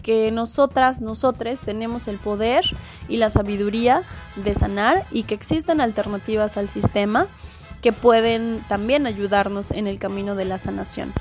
que 0.06 0.30
nosotras, 0.30 1.02
nosotres 1.02 1.62
tenemos 1.62 2.08
el 2.08 2.20
poder 2.20 2.64
y 3.10 3.18
la 3.18 3.32
sabiduría 3.32 4.04
de 4.36 4.54
sanar 4.54 5.04
y 5.12 5.24
que 5.24 5.34
existen 5.34 5.82
alternativas 5.82 6.58
al 6.58 6.70
sistema 6.70 7.28
que 7.82 7.92
pueden 7.92 8.64
también 8.70 9.08
ayudarnos 9.08 9.72
en 9.72 9.88
el 9.88 9.98
camino 9.98 10.36
de 10.36 10.46
la 10.46 10.60
sanación. 10.60 11.12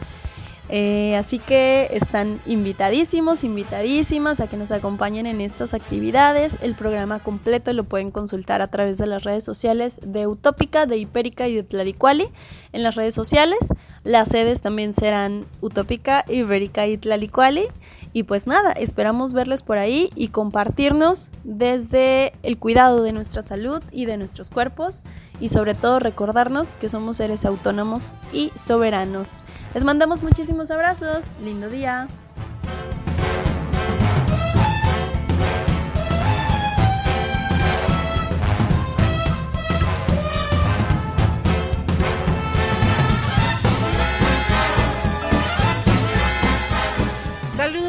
Eh, 0.69 1.15
así 1.17 1.39
que 1.39 1.89
están 1.93 2.41
invitadísimos, 2.47 3.45
invitadísimas 3.45 4.41
a 4.41 4.49
que 4.49 4.57
nos 4.57 4.71
acompañen 4.71 5.27
en 5.27 5.41
estas 5.41 5.73
actividades. 5.73 6.59
El 6.61 6.75
programa 6.75 7.21
completo 7.21 7.73
lo 7.73 7.85
pueden 7.85 8.11
consultar 8.11 8.63
a 8.63 8.69
través 8.69 8.99
de 8.99 9.07
las 9.07 9.25
redes 9.25 9.45
sociales 9.45 10.01
de 10.05 10.27
Utópica, 10.27 10.85
de 10.85 10.99
Hipérica 10.99 11.49
y 11.49 11.55
de 11.55 11.63
Tlalicuali. 11.63 12.29
En 12.73 12.83
las 12.83 12.97
redes 12.97 13.15
sociales, 13.15 13.59
las 14.05 14.29
sedes 14.29 14.61
también 14.63 14.93
serán 14.93 15.47
Utópica, 15.61 16.25
Ibérica 16.29 16.87
y 16.87 16.99
Tlalicuali. 16.99 17.67
Y 18.15 18.23
pues 18.23 18.47
nada, 18.47 18.71
esperamos 18.73 19.35
verles 19.35 19.65
por 19.65 19.77
ahí 19.77 20.09
y 20.15 20.29
compartirnos 20.29 21.31
desde 21.43 22.33
el 22.45 22.59
cuidado 22.59 23.03
de 23.03 23.11
nuestra 23.13 23.43
salud 23.43 23.83
y 23.91 24.07
de 24.07 24.17
nuestros 24.17 24.51
cuerpos 24.51 25.03
y 25.41 25.49
sobre 25.49 25.75
todo 25.75 25.99
recordarnos 25.99 26.77
que 26.77 26.89
somos 26.89 27.17
seres 27.17 27.45
autónomos 27.45 28.15
y 28.33 28.53
soberanos. 28.55 29.43
Les 29.75 29.83
mandamos 29.83 30.23
muchísimos 30.23 30.71
abrazos, 30.71 31.33
lindo 31.43 31.69
día. 31.69 32.07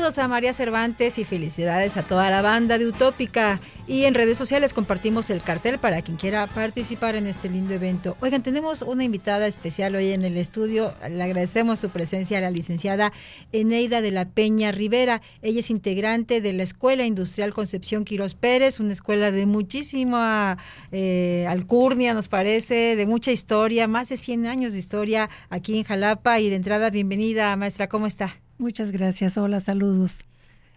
A 0.06 0.28
María 0.28 0.54
Cervantes 0.54 1.18
y 1.18 1.26
felicidades 1.26 1.98
a 1.98 2.04
toda 2.04 2.30
la 2.30 2.44
banda 2.44 2.78
de 2.78 2.86
Utópica. 2.86 3.60
Y 3.88 4.04
en 4.04 4.14
redes 4.14 4.38
sociales 4.38 4.72
compartimos 4.72 5.32
el 5.32 5.42
cartel 5.42 5.80
para 5.80 6.04
quien 6.04 6.16
quiera 6.16 6.46
participar 6.46 7.16
en 7.16 7.26
este 7.26 7.50
lindo 7.50 7.74
evento. 7.74 8.16
Oigan, 8.22 8.44
tenemos 8.44 8.84
una 8.84 9.04
invitada 9.04 9.48
especial 9.48 9.96
hoy 9.96 10.12
en 10.12 10.24
el 10.24 10.38
estudio. 10.38 10.94
Le 11.10 11.24
agradecemos 11.24 11.80
su 11.80 11.90
presencia 11.90 12.38
a 12.38 12.42
la 12.42 12.52
licenciada 12.52 13.14
Eneida 13.52 14.02
de 14.04 14.12
la 14.12 14.30
Peña 14.30 14.72
Rivera. 14.72 15.24
Ella 15.42 15.62
es 15.62 15.72
integrante 15.72 16.40
de 16.40 16.54
la 16.54 16.62
Escuela 16.62 17.04
Industrial 17.04 17.52
Concepción 17.52 18.06
Quirós 18.06 18.36
Pérez, 18.36 18.80
una 18.80 18.94
escuela 18.94 19.32
de 19.32 19.48
muchísima 19.48 20.60
eh, 20.92 21.48
alcurnia, 21.50 22.14
nos 22.14 22.28
parece, 22.28 22.96
de 22.96 23.08
mucha 23.08 23.32
historia, 23.32 23.88
más 23.88 24.10
de 24.10 24.18
100 24.18 24.46
años 24.46 24.74
de 24.74 24.80
historia 24.80 25.32
aquí 25.50 25.80
en 25.80 25.84
Jalapa. 25.84 26.40
Y 26.40 26.50
de 26.50 26.58
entrada, 26.58 26.92
bienvenida, 26.92 27.56
maestra, 27.56 27.90
¿cómo 27.90 28.06
está? 28.06 28.45
Muchas 28.58 28.92
gracias. 28.92 29.38
Hola, 29.38 29.60
saludos. 29.60 30.24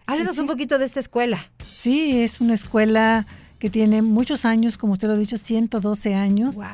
Háblenos 0.05 0.35
Sí. 0.35 0.41
un 0.41 0.47
poquito 0.47 0.77
de 0.79 0.85
esta 0.85 0.99
escuela. 0.99 1.39
Sí, 1.63 2.19
es 2.21 2.41
una 2.41 2.53
escuela 2.53 3.25
que 3.59 3.69
tiene 3.69 4.01
muchos 4.01 4.45
años, 4.45 4.77
como 4.77 4.93
usted 4.93 5.07
lo 5.07 5.13
ha 5.13 5.17
dicho, 5.17 5.37
112 5.37 6.15
años. 6.15 6.55
Wow. 6.55 6.65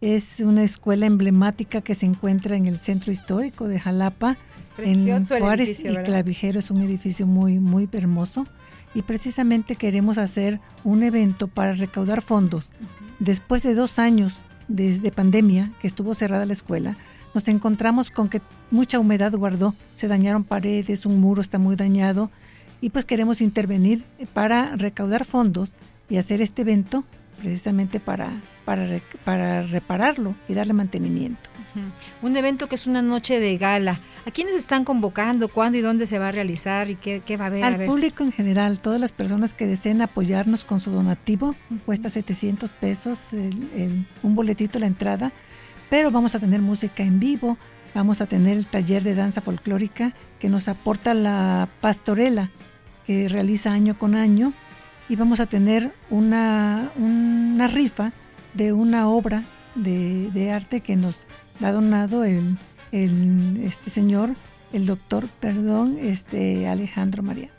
Es 0.00 0.40
una 0.40 0.62
escuela 0.62 1.06
emblemática 1.06 1.80
que 1.80 1.94
se 1.94 2.06
encuentra 2.06 2.56
en 2.56 2.66
el 2.66 2.78
centro 2.78 3.10
histórico 3.12 3.66
de 3.66 3.80
Jalapa, 3.80 4.36
en 4.78 5.24
Juárez 5.26 5.68
edificio, 5.68 5.90
y 5.90 5.94
¿verdad? 5.96 6.06
Clavijero. 6.10 6.58
Es 6.60 6.70
un 6.70 6.80
edificio 6.82 7.26
muy, 7.26 7.58
muy 7.58 7.88
hermoso. 7.92 8.46
Y 8.94 9.02
precisamente 9.02 9.74
queremos 9.74 10.16
hacer 10.16 10.60
un 10.84 11.02
evento 11.02 11.48
para 11.48 11.74
recaudar 11.74 12.22
fondos. 12.22 12.72
Después 13.18 13.62
de 13.64 13.74
dos 13.74 13.98
años 13.98 14.34
desde 14.68 15.10
pandemia, 15.10 15.72
que 15.80 15.88
estuvo 15.88 16.14
cerrada 16.14 16.46
la 16.46 16.52
escuela, 16.52 16.96
nos 17.34 17.48
encontramos 17.48 18.10
con 18.10 18.28
que 18.28 18.40
mucha 18.70 18.98
humedad 18.98 19.32
guardó, 19.32 19.74
se 19.96 20.08
dañaron 20.08 20.44
paredes, 20.44 21.06
un 21.06 21.20
muro 21.20 21.40
está 21.42 21.58
muy 21.58 21.76
dañado 21.76 22.30
y 22.80 22.90
pues 22.90 23.04
queremos 23.04 23.40
intervenir 23.40 24.04
para 24.32 24.74
recaudar 24.76 25.24
fondos 25.24 25.72
y 26.08 26.16
hacer 26.16 26.40
este 26.40 26.62
evento 26.62 27.04
precisamente 27.40 28.00
para, 28.00 28.32
para, 28.64 29.00
para 29.24 29.62
repararlo 29.62 30.34
y 30.48 30.54
darle 30.54 30.72
mantenimiento. 30.72 31.48
Un 32.22 32.36
evento 32.36 32.68
que 32.68 32.74
es 32.74 32.88
una 32.88 33.02
noche 33.02 33.38
de 33.38 33.56
gala. 33.56 34.00
¿A 34.26 34.32
quiénes 34.32 34.56
están 34.56 34.84
convocando? 34.84 35.46
¿Cuándo 35.48 35.78
y 35.78 35.80
dónde 35.80 36.06
se 36.08 36.18
va 36.18 36.28
a 36.28 36.32
realizar? 36.32 36.90
¿Y 36.90 36.96
qué, 36.96 37.22
qué 37.24 37.36
va 37.36 37.44
a 37.44 37.46
haber? 37.48 37.62
A 37.62 37.68
Al 37.68 37.76
ver. 37.76 37.86
público 37.86 38.24
en 38.24 38.32
general, 38.32 38.80
todas 38.80 38.98
las 38.98 39.12
personas 39.12 39.54
que 39.54 39.66
deseen 39.66 40.02
apoyarnos 40.02 40.64
con 40.64 40.80
su 40.80 40.90
donativo, 40.90 41.54
cuesta 41.86 42.08
700 42.10 42.70
pesos 42.70 43.32
el- 43.32 43.68
el- 43.76 44.06
un 44.24 44.34
boletito 44.34 44.80
la 44.80 44.86
entrada, 44.86 45.30
pero 45.90 46.10
vamos 46.10 46.34
a 46.34 46.38
tener 46.38 46.60
música 46.60 47.02
en 47.02 47.20
vivo, 47.20 47.58
vamos 47.94 48.20
a 48.20 48.26
tener 48.26 48.56
el 48.56 48.66
taller 48.66 49.02
de 49.02 49.14
danza 49.14 49.40
folclórica 49.40 50.12
que 50.38 50.48
nos 50.48 50.68
aporta 50.68 51.14
la 51.14 51.68
pastorela 51.80 52.50
que 53.06 53.28
realiza 53.28 53.72
año 53.72 53.98
con 53.98 54.14
año 54.14 54.52
y 55.08 55.16
vamos 55.16 55.40
a 55.40 55.46
tener 55.46 55.92
una, 56.10 56.90
una 56.96 57.66
rifa 57.66 58.12
de 58.54 58.72
una 58.72 59.08
obra 59.08 59.44
de, 59.74 60.30
de 60.32 60.52
arte 60.52 60.80
que 60.80 60.96
nos 60.96 61.22
ha 61.62 61.72
donado 61.72 62.24
el, 62.24 62.58
el, 62.92 63.60
este 63.64 63.90
señor, 63.90 64.34
el 64.72 64.86
doctor, 64.86 65.26
perdón, 65.40 65.98
este 66.00 66.68
Alejandro 66.68 67.22
María. 67.22 67.50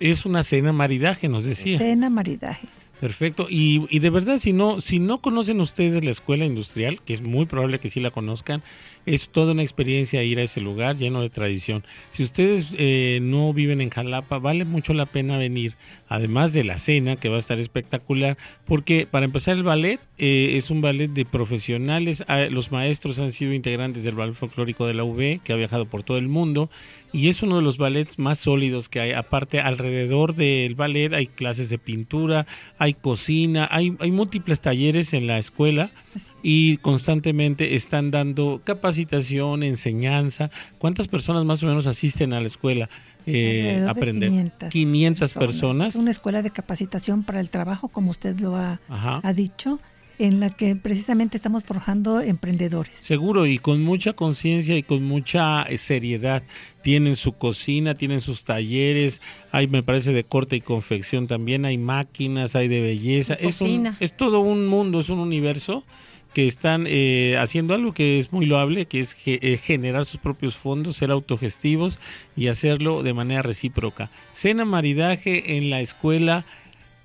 Es 0.00 0.26
una 0.26 0.42
cena 0.42 0.72
maridaje, 0.72 1.28
nos 1.28 1.44
decía. 1.44 1.78
Cena 1.78 2.10
maridaje. 2.10 2.68
Perfecto. 3.04 3.48
Y, 3.50 3.84
y 3.90 3.98
de 3.98 4.08
verdad, 4.08 4.38
si 4.38 4.54
no, 4.54 4.80
si 4.80 4.98
no 4.98 5.18
conocen 5.18 5.60
ustedes 5.60 6.02
la 6.02 6.10
escuela 6.10 6.46
industrial, 6.46 7.02
que 7.02 7.12
es 7.12 7.20
muy 7.20 7.44
probable 7.44 7.78
que 7.78 7.90
sí 7.90 8.00
la 8.00 8.08
conozcan, 8.08 8.62
es 9.06 9.28
toda 9.28 9.52
una 9.52 9.62
experiencia 9.62 10.22
ir 10.22 10.38
a 10.38 10.42
ese 10.42 10.60
lugar 10.60 10.96
lleno 10.96 11.22
de 11.22 11.30
tradición. 11.30 11.84
Si 12.10 12.22
ustedes 12.22 12.74
eh, 12.78 13.20
no 13.22 13.52
viven 13.52 13.80
en 13.80 13.90
Jalapa, 13.90 14.38
vale 14.38 14.64
mucho 14.64 14.92
la 14.94 15.06
pena 15.06 15.38
venir, 15.38 15.74
además 16.08 16.52
de 16.52 16.64
la 16.64 16.78
cena, 16.78 17.16
que 17.16 17.28
va 17.28 17.36
a 17.36 17.40
estar 17.40 17.58
espectacular, 17.58 18.36
porque 18.66 19.06
para 19.10 19.24
empezar 19.24 19.56
el 19.56 19.62
ballet 19.62 20.00
eh, 20.18 20.54
es 20.56 20.70
un 20.70 20.80
ballet 20.80 21.08
de 21.08 21.24
profesionales, 21.24 22.24
Ah, 22.28 22.46
los 22.50 22.72
maestros 22.72 23.18
han 23.18 23.32
sido 23.32 23.52
integrantes 23.52 24.04
del 24.04 24.14
ballet 24.14 24.34
folclórico 24.34 24.86
de 24.86 24.94
la 24.94 25.04
UB, 25.04 25.40
que 25.42 25.52
ha 25.52 25.56
viajado 25.56 25.86
por 25.86 26.02
todo 26.02 26.18
el 26.18 26.28
mundo, 26.28 26.70
y 27.12 27.28
es 27.28 27.42
uno 27.42 27.56
de 27.56 27.62
los 27.62 27.78
ballets 27.78 28.18
más 28.18 28.38
sólidos 28.38 28.88
que 28.88 29.00
hay. 29.00 29.12
Aparte, 29.12 29.60
alrededor 29.60 30.34
del 30.34 30.74
ballet 30.74 31.12
hay 31.12 31.26
clases 31.26 31.70
de 31.70 31.78
pintura, 31.78 32.46
hay 32.78 32.94
cocina, 32.94 33.68
hay, 33.70 33.96
hay 34.00 34.10
múltiples 34.10 34.60
talleres 34.60 35.12
en 35.12 35.26
la 35.26 35.38
escuela 35.38 35.90
y 36.42 36.78
constantemente 36.78 37.74
están 37.76 38.10
dando 38.10 38.60
capacitación, 38.94 39.62
enseñanza. 39.62 40.50
¿Cuántas 40.78 41.08
personas 41.08 41.44
más 41.44 41.62
o 41.62 41.66
menos 41.66 41.86
asisten 41.86 42.32
a 42.32 42.40
la 42.40 42.46
escuela 42.46 42.88
eh, 43.26 43.78
a 43.80 43.84
de 43.84 43.90
aprender? 43.90 44.28
500 44.30 44.68
500 44.70 45.34
personas. 45.34 45.88
Es 45.94 46.00
una 46.00 46.10
escuela 46.10 46.42
de 46.42 46.50
capacitación 46.50 47.24
para 47.24 47.40
el 47.40 47.50
trabajo, 47.50 47.88
como 47.88 48.10
usted 48.10 48.38
lo 48.40 48.56
ha, 48.56 48.80
ha 48.88 49.32
dicho, 49.32 49.80
en 50.20 50.38
la 50.38 50.48
que 50.48 50.76
precisamente 50.76 51.36
estamos 51.36 51.64
forjando 51.64 52.20
emprendedores. 52.20 52.94
Seguro, 52.96 53.46
y 53.46 53.58
con 53.58 53.82
mucha 53.82 54.12
conciencia 54.12 54.76
y 54.76 54.84
con 54.84 55.02
mucha 55.02 55.64
eh, 55.64 55.76
seriedad. 55.76 56.42
Tienen 56.82 57.16
su 57.16 57.32
cocina, 57.32 57.96
tienen 57.96 58.20
sus 58.20 58.44
talleres, 58.44 59.22
hay, 59.50 59.66
me 59.66 59.82
parece, 59.82 60.12
de 60.12 60.22
corte 60.22 60.54
y 60.54 60.60
confección 60.60 61.26
también, 61.26 61.64
hay 61.64 61.78
máquinas, 61.78 62.54
hay 62.54 62.68
de 62.68 62.80
belleza. 62.80 63.34
Es, 63.34 63.60
un- 63.60 63.96
es 63.98 64.16
todo 64.16 64.38
un 64.40 64.66
mundo, 64.68 65.00
es 65.00 65.08
un 65.08 65.18
universo 65.18 65.84
que 66.34 66.46
están 66.46 66.84
eh, 66.88 67.36
haciendo 67.38 67.72
algo 67.74 67.94
que 67.94 68.18
es 68.18 68.32
muy 68.32 68.44
loable, 68.44 68.84
que 68.86 69.00
es 69.00 69.14
ge- 69.14 69.38
eh, 69.40 69.56
generar 69.56 70.04
sus 70.04 70.20
propios 70.20 70.56
fondos, 70.56 70.96
ser 70.96 71.10
autogestivos 71.10 71.98
y 72.36 72.48
hacerlo 72.48 73.02
de 73.02 73.14
manera 73.14 73.40
recíproca. 73.42 74.10
Cena 74.32 74.64
maridaje 74.66 75.56
en 75.56 75.70
la 75.70 75.80
escuela 75.80 76.44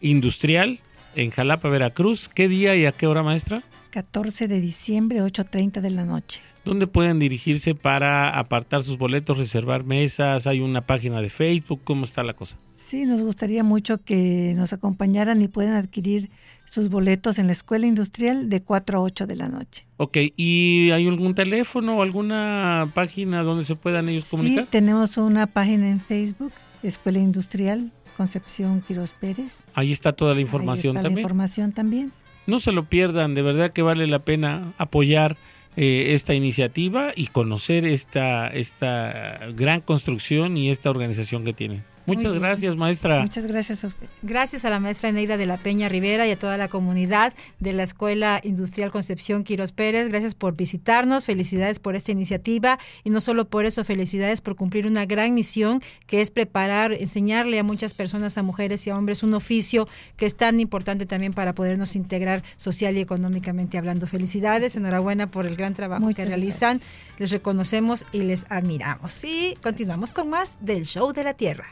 industrial 0.02 0.80
en 1.16 1.30
Jalapa, 1.32 1.70
Veracruz. 1.70 2.30
¿Qué 2.30 2.48
día 2.48 2.76
y 2.76 2.86
a 2.86 2.92
qué 2.92 3.08
hora, 3.08 3.24
maestra? 3.24 3.64
14 3.92 4.48
de 4.48 4.62
diciembre, 4.62 5.22
8.30 5.24 5.82
de 5.82 5.90
la 5.90 6.06
noche. 6.06 6.42
¿Dónde 6.64 6.86
pueden 6.86 7.18
dirigirse 7.18 7.74
para 7.74 8.30
apartar 8.38 8.84
sus 8.84 8.98
boletos, 9.00 9.40
reservar 9.40 9.84
mesas? 9.84 10.46
¿Hay 10.46 10.60
una 10.60 10.82
página 10.82 11.22
de 11.22 11.32
Facebook? 11.32 11.82
¿Cómo 11.84 12.04
está 12.04 12.24
la 12.24 12.34
cosa? 12.34 12.58
Sí, 12.76 13.06
nos 13.06 13.22
gustaría 13.22 13.64
mucho 13.64 13.98
que 14.04 14.54
nos 14.56 14.74
acompañaran 14.74 15.42
y 15.42 15.48
puedan 15.48 15.74
adquirir 15.74 16.30
sus 16.70 16.90
boletos 16.90 17.40
en 17.40 17.48
la 17.48 17.54
Escuela 17.54 17.88
Industrial 17.88 18.50
de 18.50 18.62
4 18.62 19.00
a 19.00 19.02
8 19.02 19.28
de 19.28 19.36
la 19.36 19.48
noche. 19.48 19.88
Ok, 19.98 20.18
¿y 20.38 20.92
hay 20.92 21.08
algún 21.08 21.34
teléfono 21.34 21.98
o 21.98 22.02
alguna 22.02 22.92
página 22.94 23.42
donde 23.44 23.66
se 23.66 23.76
puedan 23.76 24.08
ellos 24.08 24.26
comunicar? 24.26 24.66
Sí, 24.66 24.70
tenemos 24.72 25.18
una 25.18 25.48
página 25.48 25.90
en 25.90 26.00
Facebook, 26.00 26.54
Escuela 26.84 27.20
Industrial 27.20 27.92
Concepción 28.16 28.82
Quiroz 28.82 29.14
Pérez. 29.14 29.64
Ahí 29.74 29.92
está 29.92 30.12
toda 30.12 30.36
la 30.36 30.42
información 30.42 30.98
Ahí 30.98 31.00
está 31.00 31.08
también. 31.08 31.16
La 31.16 31.22
información 31.22 31.72
también. 31.72 32.12
No 32.48 32.60
se 32.60 32.72
lo 32.72 32.86
pierdan, 32.86 33.34
de 33.34 33.42
verdad 33.42 33.72
que 33.72 33.82
vale 33.82 34.08
la 34.08 34.20
pena 34.20 34.74
apoyar 34.78 35.38
eh, 35.78 36.14
esta 36.14 36.34
iniciativa 36.34 37.14
y 37.16 37.28
conocer 37.28 37.86
esta, 37.86 38.48
esta 38.48 39.40
gran 39.56 39.82
construcción 39.82 40.58
y 40.58 40.70
esta 40.70 40.90
organización 40.90 41.46
que 41.46 41.54
tienen. 41.54 41.84
Muchas 42.16 42.34
gracias, 42.34 42.76
maestra. 42.76 43.22
Muchas 43.22 43.46
gracias 43.46 43.84
a 43.84 43.88
usted. 43.88 44.08
Gracias 44.22 44.66
a 44.66 44.70
la 44.70 44.80
maestra 44.80 45.10
Eneida 45.10 45.38
de 45.38 45.46
la 45.46 45.58
Peña 45.58 45.90
Rivera 45.90 46.28
y 46.28 46.32
a 46.32 46.40
toda 46.40 46.58
la 46.58 46.68
comunidad 46.68 47.34
de 47.60 47.74
la 47.74 47.84
Escuela 47.84 48.42
Industrial 48.44 48.92
Concepción 48.92 49.44
Quiros 49.44 49.72
Pérez. 49.72 50.10
Gracias 50.10 50.36
por 50.36 50.56
visitarnos, 50.56 51.26
felicidades 51.26 51.80
por 51.80 51.96
esta 51.96 52.12
iniciativa 52.12 52.80
y 53.04 53.10
no 53.10 53.22
solo 53.22 53.50
por 53.50 53.66
eso, 53.66 53.84
felicidades 53.84 54.42
por 54.42 54.56
cumplir 54.56 54.88
una 54.88 55.06
gran 55.06 55.34
misión 55.34 55.82
que 56.08 56.22
es 56.22 56.32
preparar, 56.32 56.94
enseñarle 56.94 57.60
a 57.60 57.64
muchas 57.64 57.94
personas, 57.94 58.38
a 58.38 58.44
mujeres 58.44 58.86
y 58.88 58.90
a 58.90 58.96
hombres, 58.96 59.24
un 59.24 59.34
oficio 59.34 59.88
que 60.18 60.26
es 60.26 60.36
tan 60.36 60.60
importante 60.60 61.06
también 61.06 61.34
para 61.34 61.54
podernos 61.54 61.96
integrar 61.96 62.44
social 62.58 62.98
y 62.98 63.02
económicamente 63.02 63.78
hablando. 63.78 64.08
Felicidades, 64.08 64.76
enhorabuena 64.76 65.32
por 65.32 65.46
el 65.46 65.56
gran 65.56 65.74
trabajo 65.74 66.06
Muchas 66.06 66.16
que 66.16 66.26
realizan. 66.26 66.82
Les 67.18 67.32
reconocemos 67.32 68.06
y 68.12 68.24
les 68.24 68.46
admiramos. 68.50 69.24
Y 69.24 69.56
continuamos 69.62 70.14
con 70.14 70.30
más 70.30 70.58
del 70.62 70.86
Show 70.86 71.14
de 71.14 71.24
la 71.24 71.34
Tierra. 71.34 71.66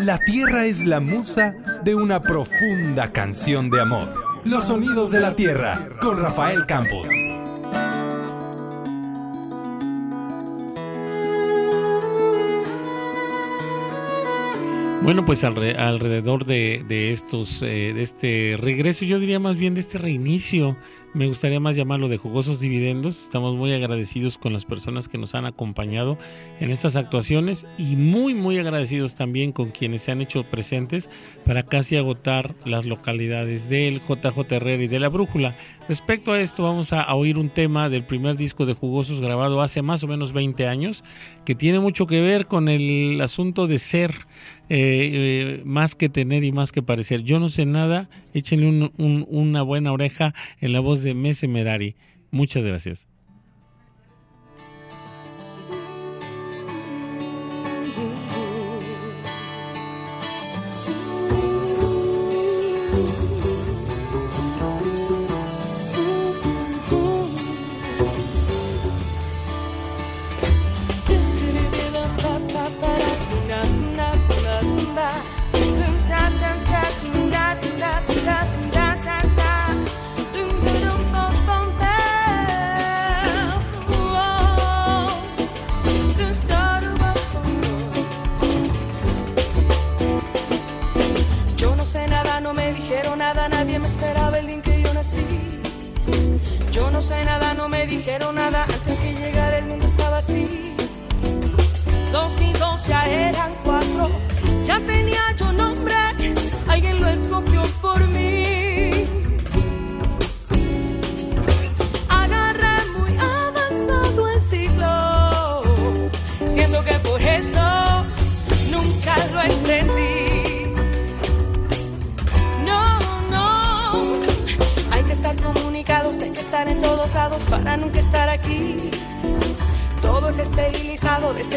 La 0.00 0.18
tierra 0.18 0.64
es 0.66 0.80
la 0.84 1.00
musa 1.00 1.54
de 1.84 1.94
una 1.94 2.20
profunda 2.20 3.12
canción 3.12 3.70
de 3.70 3.80
amor. 3.80 4.40
Los 4.44 4.66
sonidos 4.66 5.10
de 5.10 5.20
la 5.20 5.34
tierra 5.36 5.88
con 6.00 6.20
Rafael 6.20 6.66
Campos. 6.66 7.08
Bueno, 15.02 15.24
pues 15.24 15.42
alre- 15.42 15.76
alrededor 15.76 16.44
de, 16.44 16.84
de 16.86 17.10
estos, 17.10 17.60
eh, 17.62 17.92
de 17.92 18.02
este 18.02 18.56
regreso, 18.60 19.04
yo 19.04 19.18
diría 19.18 19.40
más 19.40 19.56
bien 19.56 19.74
de 19.74 19.80
este 19.80 19.98
reinicio, 19.98 20.76
me 21.14 21.26
gustaría 21.26 21.60
más 21.60 21.76
llamarlo 21.76 22.08
de 22.08 22.16
jugosos 22.16 22.60
dividendos. 22.60 23.24
Estamos 23.24 23.54
muy 23.54 23.72
agradecidos 23.72 24.38
con 24.38 24.52
las 24.52 24.64
personas 24.64 25.08
que 25.08 25.18
nos 25.18 25.34
han 25.34 25.44
acompañado 25.44 26.16
en 26.58 26.70
estas 26.70 26.96
actuaciones 26.96 27.66
y 27.76 27.96
muy, 27.96 28.34
muy 28.34 28.58
agradecidos 28.58 29.14
también 29.14 29.52
con 29.52 29.70
quienes 29.70 30.02
se 30.02 30.12
han 30.12 30.22
hecho 30.22 30.44
presentes 30.44 31.10
para 31.44 31.64
casi 31.64 31.96
agotar 31.96 32.54
las 32.64 32.86
localidades 32.86 33.68
del 33.68 34.00
JJ 34.00 34.50
Herrera 34.50 34.82
y 34.84 34.88
de 34.88 35.00
la 35.00 35.08
Brújula. 35.08 35.56
Respecto 35.88 36.32
a 36.32 36.40
esto, 36.40 36.62
vamos 36.62 36.92
a, 36.92 37.02
a 37.02 37.14
oír 37.14 37.36
un 37.36 37.50
tema 37.50 37.90
del 37.90 38.06
primer 38.06 38.36
disco 38.36 38.64
de 38.64 38.74
Jugosos 38.74 39.20
grabado 39.20 39.60
hace 39.60 39.82
más 39.82 40.02
o 40.04 40.08
menos 40.08 40.32
20 40.32 40.66
años, 40.66 41.04
que 41.44 41.54
tiene 41.54 41.80
mucho 41.80 42.06
que 42.06 42.22
ver 42.22 42.46
con 42.46 42.68
el 42.68 43.20
asunto 43.20 43.66
de 43.66 43.78
ser 43.78 44.14
eh, 44.74 45.58
eh, 45.58 45.62
más 45.64 45.94
que 45.94 46.08
tener 46.08 46.44
y 46.44 46.52
más 46.52 46.72
que 46.72 46.82
parecer. 46.82 47.22
Yo 47.22 47.38
no 47.38 47.48
sé 47.48 47.66
nada, 47.66 48.08
échenle 48.32 48.68
un- 48.68 48.92
un- 48.96 49.26
una 49.28 49.62
buena 49.62 49.92
oreja 49.92 50.34
en 50.60 50.72
la 50.72 50.80
voz 50.80 51.02
de 51.02 51.14
Mese 51.14 51.46
Merari. 51.46 51.94
Muchas 52.30 52.64
gracias. 52.64 53.08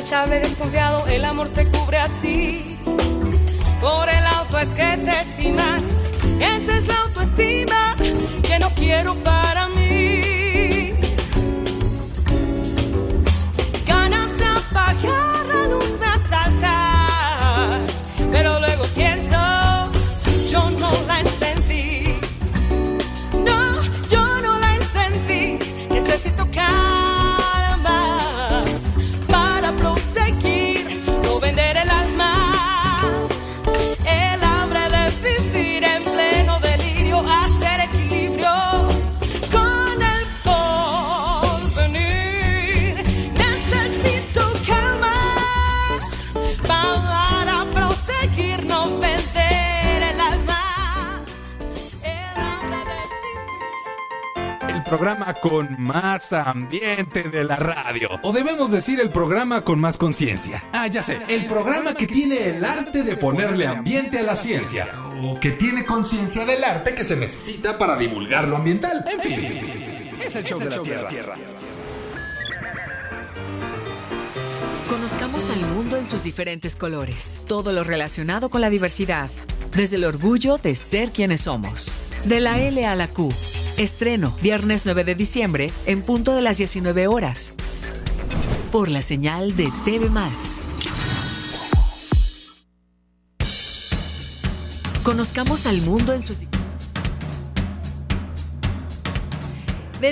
Desechable, 0.05 0.39
desconfiado. 0.39 1.07
El 1.07 1.25
amor 1.25 1.49
se 1.49 1.65
cubre 1.67 1.97
así. 1.97 2.77
Por 3.81 4.07
el 4.07 4.23
auto 4.37 4.59
es 4.59 4.69
que 4.69 4.97
te 5.03 5.19
estiman. 5.19 5.83
Esa 6.39 6.77
es 6.77 6.87
la 6.87 6.99
autoestima 6.99 7.95
que 8.43 8.59
no 8.59 8.69
quiero 8.75 9.15
para 9.15 9.34
ambiente 56.33 57.23
de 57.23 57.43
la 57.43 57.55
radio. 57.55 58.09
O 58.23 58.33
debemos 58.33 58.71
decir 58.71 58.99
el 58.99 59.09
programa 59.09 59.63
con 59.63 59.79
más 59.79 59.97
conciencia. 59.97 60.63
Ah, 60.73 60.87
ya 60.87 61.01
sé. 61.01 61.19
El 61.27 61.45
programa 61.45 61.93
que 61.93 62.07
tiene 62.07 62.49
el 62.49 62.63
arte 62.63 63.03
de 63.03 63.17
ponerle 63.17 63.67
ambiente 63.67 64.19
a 64.19 64.23
la 64.23 64.35
ciencia. 64.35 64.87
O 65.21 65.39
que 65.39 65.51
tiene 65.51 65.85
conciencia 65.85 66.45
del 66.45 66.63
arte 66.63 66.95
que 66.95 67.03
se 67.03 67.15
necesita 67.15 67.77
para 67.77 67.97
divulgar 67.97 68.47
lo 68.47 68.57
ambiental. 68.57 69.05
En 69.11 69.19
fin. 69.19 70.15
Es 70.21 70.35
el 70.35 70.43
show 70.43 70.59
de 70.59 70.69
la 70.69 71.07
tierra. 71.07 71.35
Conozcamos 74.89 75.49
al 75.49 75.59
mundo 75.73 75.97
en 75.97 76.05
sus 76.05 76.23
diferentes 76.23 76.75
colores. 76.75 77.39
Todo 77.47 77.71
lo 77.71 77.83
relacionado 77.83 78.49
con 78.49 78.61
la 78.61 78.69
diversidad. 78.69 79.29
Desde 79.75 79.97
el 79.97 80.05
orgullo 80.05 80.57
de 80.57 80.75
ser 80.75 81.09
quienes 81.11 81.41
somos. 81.41 81.99
De 82.23 82.39
la 82.39 82.59
L 82.59 82.85
a 82.85 82.95
la 82.95 83.07
Q. 83.07 83.31
Estreno, 83.77 84.33
viernes 84.41 84.85
9 84.85 85.03
de 85.03 85.15
diciembre, 85.15 85.69
en 85.85 86.01
punto 86.01 86.33
de 86.33 86.41
las 86.41 86.57
19 86.57 87.07
horas. 87.07 87.55
Por 88.71 88.87
la 88.87 89.01
señal 89.01 89.55
de 89.57 89.69
TV 89.83 90.09
Más. 90.09 90.67
Conozcamos 95.03 95.65
al 95.65 95.81
mundo 95.81 96.13
en 96.13 96.23
sus 96.23 96.39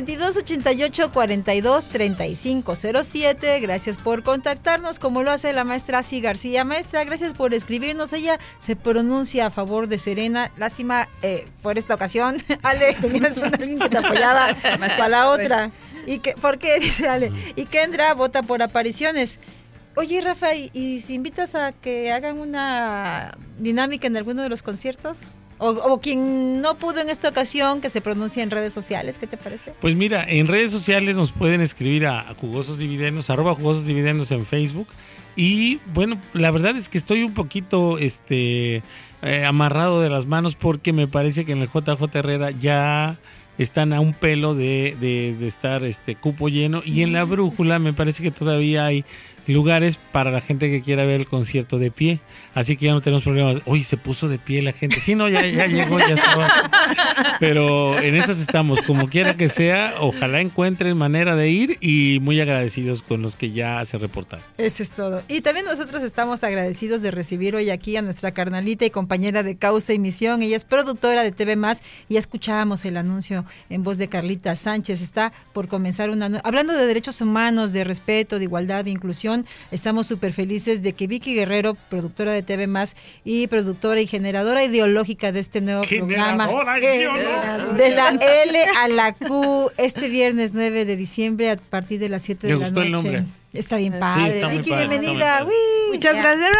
2288 0.01 1.11
42 1.11 1.85
3507. 1.85 3.59
Gracias 3.59 3.97
por 3.97 4.23
contactarnos, 4.23 4.97
como 4.97 5.21
lo 5.21 5.31
hace 5.31 5.53
la 5.53 5.63
maestra 5.63 5.99
Asi 5.99 6.19
García. 6.19 6.63
Maestra, 6.63 7.03
gracias 7.03 7.33
por 7.33 7.53
escribirnos. 7.53 8.11
Ella 8.13 8.39
se 8.59 8.75
pronuncia 8.75 9.47
a 9.47 9.49
favor 9.51 9.87
de 9.87 9.99
Serena. 9.99 10.51
Lástima 10.57 11.07
eh, 11.21 11.47
por 11.61 11.77
esta 11.77 11.93
ocasión. 11.93 12.37
Ale, 12.63 12.95
tenías 12.99 13.37
una 13.37 13.57
línea 13.57 13.87
que 13.87 13.89
te 13.89 13.97
apoyaba 13.99 14.55
para 14.79 15.09
la 15.09 15.29
otra. 15.29 15.71
¿Y 16.07 16.19
que, 16.19 16.33
¿Por 16.33 16.57
qué? 16.57 16.79
Dice 16.81 17.07
Ale. 17.07 17.31
Y 17.55 17.65
Kendra 17.65 18.13
vota 18.15 18.41
por 18.41 18.63
apariciones. 18.63 19.39
Oye, 19.95 20.21
Rafa, 20.21 20.55
¿y, 20.55 20.71
y 20.73 21.01
si 21.01 21.13
invitas 21.13 21.53
a 21.53 21.71
que 21.71 22.11
hagan 22.11 22.39
una 22.39 23.37
dinámica 23.59 24.07
en 24.07 24.17
alguno 24.17 24.41
de 24.41 24.49
los 24.49 24.63
conciertos? 24.63 25.19
O, 25.63 25.93
o 25.93 25.99
quien 26.01 26.61
no 26.61 26.75
pudo 26.75 26.99
en 27.01 27.09
esta 27.09 27.29
ocasión, 27.29 27.79
que 27.81 27.89
se 27.89 28.01
pronuncie 28.01 28.43
en 28.43 28.51
redes 28.51 28.73
sociales, 28.73 29.17
¿qué 29.17 29.27
te 29.27 29.37
parece? 29.37 29.73
Pues 29.79 29.95
mira, 29.95 30.25
en 30.27 30.47
redes 30.47 30.71
sociales 30.71 31.15
nos 31.15 31.31
pueden 31.31 31.61
escribir 31.61 32.05
a, 32.05 32.19
a 32.29 32.33
Jugosos 32.35 32.77
Dividendos, 32.77 33.29
arroba 33.29 33.55
Jugosos 33.55 33.85
Dividendos 33.85 34.31
en 34.31 34.45
Facebook. 34.45 34.87
Y 35.35 35.79
bueno, 35.93 36.19
la 36.33 36.51
verdad 36.51 36.75
es 36.77 36.89
que 36.89 36.97
estoy 36.97 37.23
un 37.23 37.33
poquito 37.33 37.97
este, 37.97 38.83
eh, 39.23 39.45
amarrado 39.47 40.01
de 40.01 40.09
las 40.09 40.25
manos 40.25 40.55
porque 40.55 40.93
me 40.93 41.07
parece 41.07 41.43
que 41.45 41.53
en 41.53 41.59
el 41.61 41.69
JJ 41.69 42.03
Herrera 42.13 42.51
ya 42.51 43.17
están 43.57 43.93
a 43.93 43.99
un 43.99 44.13
pelo 44.13 44.55
de, 44.55 44.97
de- 44.99 45.35
de 45.39 45.47
estar 45.47 45.83
este 45.83 46.15
cupo 46.15 46.49
lleno. 46.49 46.81
Y 46.85 47.01
en 47.03 47.13
la 47.13 47.23
brújula 47.23 47.79
me 47.79 47.93
parece 47.93 48.21
que 48.21 48.31
todavía 48.31 48.85
hay 48.85 49.05
lugares 49.47 49.99
para 50.11 50.31
la 50.31 50.41
gente 50.41 50.69
que 50.69 50.81
quiera 50.81 51.05
ver 51.05 51.21
el 51.21 51.27
concierto 51.27 51.77
de 51.77 51.91
pie. 51.91 52.19
Así 52.53 52.77
que 52.77 52.85
ya 52.85 52.93
no 52.93 53.01
tenemos 53.01 53.23
problemas. 53.23 53.61
Uy, 53.65 53.83
se 53.83 53.97
puso 53.97 54.27
de 54.29 54.39
pie 54.39 54.61
la 54.61 54.73
gente. 54.73 54.99
Sí, 54.99 55.15
no, 55.15 55.27
ya, 55.29 55.41
llegó, 55.41 55.99
ya 55.99 56.13
estaba. 56.13 56.69
Pero 57.39 57.99
en 57.99 58.15
esas 58.15 58.39
estamos, 58.39 58.81
como 58.81 59.09
quiera 59.09 59.35
que 59.35 59.49
sea, 59.49 59.95
ojalá 59.99 60.41
encuentren 60.41 60.97
manera 60.97 61.35
de 61.35 61.49
ir 61.49 61.77
y 61.81 62.19
muy 62.21 62.39
agradecidos 62.39 63.01
con 63.01 63.21
los 63.21 63.35
que 63.35 63.51
ya 63.51 63.83
se 63.85 63.97
reportaron. 63.97 64.45
Eso 64.57 64.83
es 64.83 64.91
todo. 64.91 65.23
Y 65.27 65.41
también 65.41 65.65
nosotros 65.65 66.03
estamos 66.03 66.43
agradecidos 66.43 67.01
de 67.01 67.11
recibir 67.11 67.55
hoy 67.55 67.69
aquí 67.69 67.97
a 67.97 68.01
nuestra 68.01 68.31
carnalita 68.31 68.85
y 68.85 68.89
compañera 68.89 69.43
de 69.43 69.55
causa 69.55 69.93
y 69.93 69.99
misión. 69.99 70.41
Ella 70.41 70.55
es 70.55 70.65
productora 70.65 71.23
de 71.23 71.31
TV 71.31 71.55
Más 71.55 71.81
y 72.09 72.17
escuchábamos 72.17 72.85
el 72.85 72.97
anuncio 72.97 73.45
en 73.69 73.83
voz 73.83 73.97
de 73.97 74.07
Carlita 74.09 74.55
Sánchez. 74.55 75.01
Está 75.01 75.33
por 75.53 75.67
comenzar 75.67 76.09
una 76.09 76.23
hablando 76.43 76.73
de 76.73 76.85
derechos 76.85 77.21
humanos, 77.21 77.73
de 77.73 77.83
respeto, 77.83 78.37
de 78.37 78.45
igualdad, 78.45 78.85
de 78.85 78.91
inclusión. 78.91 79.32
Estamos 79.71 80.07
súper 80.07 80.33
felices 80.33 80.81
de 80.83 80.93
que 80.93 81.07
Vicky 81.07 81.33
Guerrero, 81.35 81.75
productora 81.89 82.31
de 82.31 82.43
TV 82.43 82.67
Más 82.67 82.95
y 83.25 83.47
productora 83.47 83.99
y 84.01 84.07
generadora 84.07 84.63
ideológica 84.63 85.31
de 85.31 85.39
este 85.39 85.61
nuevo 85.61 85.81
programa 85.83 86.47
ideológica. 86.77 87.57
de 87.75 87.89
la 87.91 88.09
L 88.09 88.59
a 88.81 88.87
la 88.87 89.13
Q 89.13 89.71
este 89.77 90.09
viernes 90.09 90.53
9 90.53 90.85
de 90.85 90.95
diciembre 90.95 91.51
a 91.51 91.55
partir 91.57 91.99
de 91.99 92.09
las 92.09 92.21
7 92.23 92.47
de 92.47 92.53
Me 92.53 92.59
la 92.59 92.65
gustó 92.65 92.79
noche. 92.79 92.85
el 92.87 92.91
nombre. 92.91 93.23
Está 93.53 93.77
bien 93.77 93.93
Sí, 93.93 93.99
padre. 93.99 94.27
está 94.29 94.47
Vicky, 94.47 94.69
padre, 94.71 94.87
bienvenida. 94.87 95.37
padre. 95.39 95.51
Uy, 95.53 95.91
Muchas 95.93 96.15
ya. 96.15 96.21
gracias, 96.23 96.49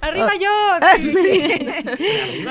Arriba 0.00 0.30
yo. 0.40 0.50
Ah, 0.80 0.96
sí. 0.98 1.66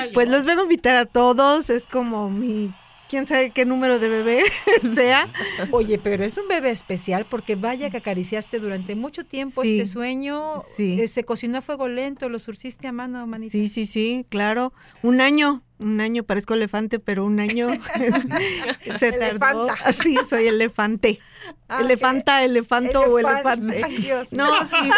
Pues 0.13 0.29
los 0.29 0.45
vengo 0.45 0.61
a 0.61 0.63
invitar 0.63 0.95
a 0.95 1.05
todos. 1.05 1.69
Es 1.69 1.83
como 1.87 2.29
mi. 2.29 2.71
Quién 3.15 3.27
sabe 3.27 3.51
qué 3.51 3.63
número 3.63 3.97
de 3.97 4.09
bebé 4.09 4.43
sea. 4.93 5.29
Oye, 5.71 5.97
pero 5.97 6.25
es 6.25 6.37
un 6.37 6.49
bebé 6.49 6.71
especial 6.71 7.25
porque 7.29 7.55
vaya 7.55 7.89
que 7.89 7.95
acariciaste 7.95 8.59
durante 8.59 8.93
mucho 8.93 9.23
tiempo 9.25 9.61
Sí. 9.61 9.79
este 9.79 9.89
sueño. 9.89 10.61
Sí. 10.75 10.99
Eh, 10.99 11.07
Se 11.07 11.23
cocinó 11.23 11.59
a 11.59 11.61
fuego 11.61 11.87
lento, 11.87 12.27
lo 12.27 12.39
surciste 12.39 12.87
a 12.87 12.91
mano, 12.91 13.25
manita. 13.25 13.53
Sí, 13.53 13.69
sí, 13.69 13.85
sí, 13.85 14.25
claro. 14.27 14.73
Un 15.01 15.21
año, 15.21 15.63
un 15.77 15.99
año, 15.99 16.23
parezco 16.23 16.53
elefante, 16.53 16.99
pero 16.99 17.25
un 17.25 17.39
año 17.39 17.67
se 18.99 19.11
tardó. 19.11 19.65
Elefanta. 19.67 19.75
Así, 19.85 20.15
soy 20.29 20.47
elefante. 20.47 21.19
Ah, 21.67 21.81
Elefanta, 21.81 22.43
elefanto 22.43 23.01
o 23.01 23.19
Elefant- 23.19 23.33
elefante. 23.33 23.81
Ay, 23.83 23.97
Dios 23.97 24.31
no, 24.33 24.45
mío. 24.45 24.53
sí. 24.71 24.89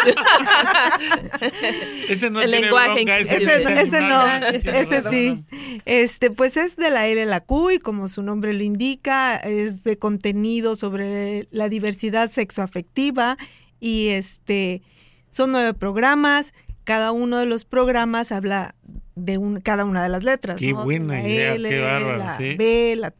Ese 2.08 2.30
no 2.30 2.40
El 2.40 2.50
tiene 2.50 2.66
lenguaje 2.66 2.94
bronca, 2.94 3.18
ese, 3.18 3.36
Ese, 3.36 3.56
ese 3.56 3.80
ese 3.82 4.00
no, 4.00 4.26
ese 4.36 5.02
sí. 5.10 5.44
Este, 5.84 6.30
pues 6.30 6.56
es 6.56 6.76
de 6.76 6.90
la 6.90 7.06
L 7.06 7.22
a 7.22 7.26
la 7.26 7.40
Q 7.40 7.70
y 7.72 7.78
como 7.78 8.08
su 8.08 8.22
nombre 8.22 8.52
lo 8.52 8.62
indica, 8.62 9.36
es 9.36 9.84
de 9.84 9.98
contenido 9.98 10.76
sobre 10.76 11.48
la 11.50 11.68
diversidad 11.68 12.30
sexoafectiva 12.30 13.36
y 13.80 14.08
este 14.08 14.82
son 15.30 15.52
nueve 15.52 15.74
programas. 15.74 16.52
Cada 16.84 17.12
uno 17.12 17.36
de 17.38 17.44
los 17.46 17.64
programas 17.66 18.32
habla 18.32 18.74
de 19.18 19.38
un, 19.38 19.60
cada 19.60 19.84
una 19.84 20.02
de 20.02 20.08
las 20.08 20.24
letras. 20.24 20.58
Qué 20.58 20.72
¿no? 20.72 20.84
buena 20.84 21.14
La 21.14 21.28
idea, 21.28 21.54
L, 21.54 21.68
qué 21.68 21.80
bárbaro, 21.80 22.16
la 22.18 22.36
sí. 22.36 22.54
B, 22.56 22.94
la 22.96 23.12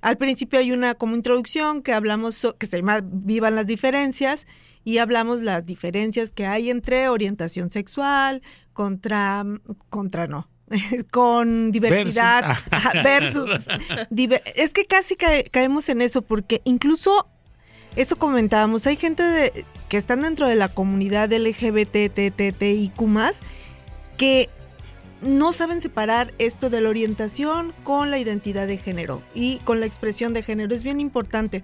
Al 0.00 0.16
principio 0.16 0.58
hay 0.58 0.72
una 0.72 0.94
como 0.94 1.14
introducción 1.16 1.82
que 1.82 1.92
hablamos 1.92 2.34
so- 2.36 2.56
que 2.56 2.66
se 2.66 2.78
llama 2.78 3.00
Vivan 3.02 3.56
las 3.56 3.66
diferencias 3.66 4.46
y 4.84 4.98
hablamos 4.98 5.40
las 5.42 5.66
diferencias 5.66 6.30
que 6.30 6.46
hay 6.46 6.70
entre 6.70 7.08
orientación 7.08 7.70
sexual 7.70 8.42
contra 8.72 9.44
contra 9.88 10.26
no 10.28 10.48
con 11.10 11.72
diversidad 11.72 12.44
Versus. 12.44 12.64
ajá, 12.70 13.02
versus 13.02 13.66
diver- 14.10 14.42
es 14.54 14.72
que 14.72 14.84
casi 14.84 15.16
cae- 15.16 15.44
caemos 15.50 15.88
en 15.88 16.02
eso 16.02 16.22
porque 16.22 16.60
incluso 16.64 17.26
eso 17.96 18.16
comentábamos 18.16 18.86
hay 18.86 18.96
gente 18.96 19.22
de- 19.22 19.64
que 19.88 19.96
están 19.96 20.22
dentro 20.22 20.46
de 20.48 20.54
la 20.56 20.68
comunidad 20.68 21.32
LGBTTTIQ 21.32 23.00
que 24.16 24.48
no 25.22 25.52
saben 25.52 25.80
separar 25.80 26.32
esto 26.38 26.70
de 26.70 26.80
la 26.80 26.88
orientación 26.88 27.72
con 27.84 28.10
la 28.10 28.18
identidad 28.18 28.66
de 28.66 28.76
género 28.76 29.22
y 29.34 29.58
con 29.64 29.80
la 29.80 29.86
expresión 29.86 30.32
de 30.34 30.42
género. 30.42 30.74
Es 30.74 30.82
bien 30.82 31.00
importante. 31.00 31.62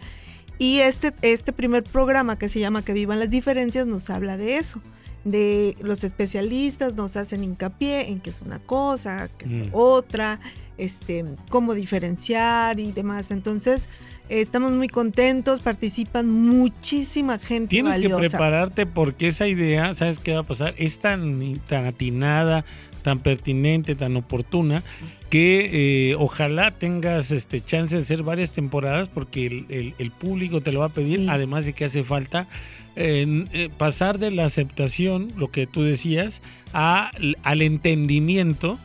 Y 0.58 0.78
este, 0.80 1.12
este 1.22 1.52
primer 1.52 1.82
programa 1.82 2.38
que 2.38 2.48
se 2.48 2.60
llama 2.60 2.82
Que 2.82 2.92
vivan 2.92 3.18
las 3.20 3.30
diferencias 3.30 3.86
nos 3.86 4.10
habla 4.10 4.36
de 4.36 4.56
eso. 4.58 4.80
De 5.24 5.76
los 5.80 6.02
especialistas 6.04 6.94
nos 6.94 7.16
hacen 7.16 7.44
hincapié 7.44 8.08
en 8.08 8.20
qué 8.20 8.30
es 8.30 8.40
una 8.42 8.58
cosa, 8.58 9.28
qué 9.38 9.44
es 9.44 9.50
Mm. 9.68 9.70
otra, 9.72 10.40
este, 10.78 11.24
cómo 11.48 11.74
diferenciar 11.74 12.80
y 12.80 12.92
demás. 12.92 13.30
Entonces, 13.30 13.88
estamos 14.28 14.72
muy 14.72 14.88
contentos, 14.88 15.60
participan 15.60 16.28
muchísima 16.30 17.38
gente. 17.38 17.68
Tienes 17.68 17.98
que 17.98 18.08
prepararte 18.08 18.86
porque 18.86 19.28
esa 19.28 19.46
idea, 19.46 19.94
¿sabes 19.94 20.18
qué 20.18 20.32
va 20.32 20.40
a 20.40 20.44
pasar? 20.44 20.74
Es 20.76 20.98
tan, 20.98 21.56
tan 21.68 21.86
atinada, 21.86 22.64
tan 23.02 23.18
pertinente, 23.20 23.94
tan 23.94 24.16
oportuna, 24.16 24.82
que 25.30 26.10
eh, 26.10 26.14
ojalá 26.18 26.70
tengas 26.70 27.30
este 27.30 27.60
chance 27.60 27.96
de 27.96 28.02
hacer 28.02 28.22
varias 28.22 28.50
temporadas 28.52 29.08
porque 29.08 29.46
el, 29.46 29.66
el- 29.68 29.94
el 29.98 30.10
público 30.10 30.60
te 30.60 30.72
lo 30.72 30.80
va 30.80 30.86
a 30.86 30.92
pedir, 30.92 31.28
además 31.30 31.66
de 31.66 31.72
que 31.72 31.84
hace 31.86 32.04
falta 32.04 32.46
eh, 32.94 33.68
pasar 33.78 34.18
de 34.18 34.30
la 34.30 34.44
aceptación, 34.44 35.32
lo 35.36 35.48
que 35.50 35.66
tú 35.66 35.82
decías, 35.82 36.42
a, 36.74 37.10
al 37.42 37.62
entendimiento. 37.62 38.78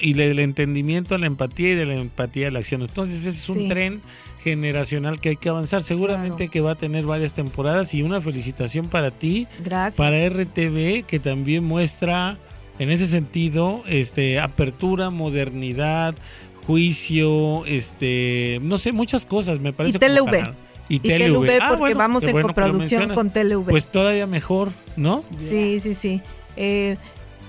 Y 0.00 0.12
del 0.12 0.38
entendimiento 0.38 1.16
a 1.16 1.18
la 1.18 1.26
empatía 1.26 1.72
y 1.72 1.74
de 1.74 1.84
la 1.84 1.94
empatía 1.96 2.46
a 2.46 2.52
la 2.52 2.60
acción. 2.60 2.82
Entonces 2.82 3.26
ese 3.26 3.30
es 3.30 3.48
un 3.48 3.58
Sí. 3.62 3.68
tren 3.68 4.00
generacional 4.44 5.20
que 5.20 5.30
hay 5.30 5.36
que 5.36 5.48
avanzar. 5.48 5.82
Seguramente 5.82 6.46
que 6.46 6.60
va 6.60 6.70
a 6.72 6.74
tener 6.76 7.04
varias 7.04 7.34
temporadas 7.34 7.92
y 7.92 8.02
una 8.02 8.20
felicitación 8.20 8.86
para 8.86 9.10
ti, 9.10 9.48
Gracias. 9.64 9.94
para 9.96 10.16
RTV, 10.28 11.02
que 11.04 11.18
también 11.18 11.64
muestra 11.64 12.38
en 12.78 12.90
ese 12.90 13.06
sentido 13.06 13.82
este 13.86 14.40
apertura, 14.40 15.10
modernidad, 15.10 16.14
juicio, 16.66 17.64
este, 17.66 18.58
no 18.62 18.78
sé, 18.78 18.92
muchas 18.92 19.26
cosas, 19.26 19.60
me 19.60 19.72
parece. 19.72 19.98
como 19.98 20.30
TLV. 20.30 20.54
Y, 20.88 20.96
Y 20.96 20.98
TLV. 21.00 21.46
TLV, 21.46 21.50
Ah, 21.60 21.68
porque 21.68 21.78
bueno, 21.80 21.98
vamos 21.98 22.22
en 22.24 22.32
bueno 22.32 22.48
coproducción 22.48 23.14
con 23.14 23.30
TLV. 23.30 23.64
Pues 23.70 23.86
todavía 23.86 24.26
mejor, 24.26 24.70
¿no? 24.96 25.24
Sí, 25.38 25.80
sí, 25.82 25.94
sí. 25.94 26.20
Eh, 26.56 26.96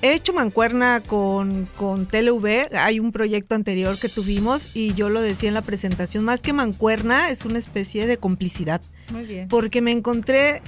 he 0.02 0.14
hecho 0.14 0.34
mancuerna 0.34 1.02
con, 1.06 1.68
con 1.76 2.06
TLV. 2.06 2.74
Hay 2.78 3.00
un 3.00 3.12
proyecto 3.12 3.56
anterior 3.56 3.98
que 4.00 4.08
tuvimos 4.10 4.76
y 4.76 4.94
yo 4.94 5.10
lo 5.10 5.22
decía 5.22 5.50
en 5.50 5.54
la 5.54 5.62
presentación. 5.64 6.24
Más 6.24 6.42
que 6.42 6.54
mancuerna, 6.54 7.30
es 7.30 7.44
una 7.46 7.58
especie 7.60 8.06
de 8.08 8.18
complicidad. 8.18 8.82
Muy 9.10 9.24
bien. 9.24 9.48
Porque 9.48 9.82
me 9.82 9.92
encontré 9.92 10.62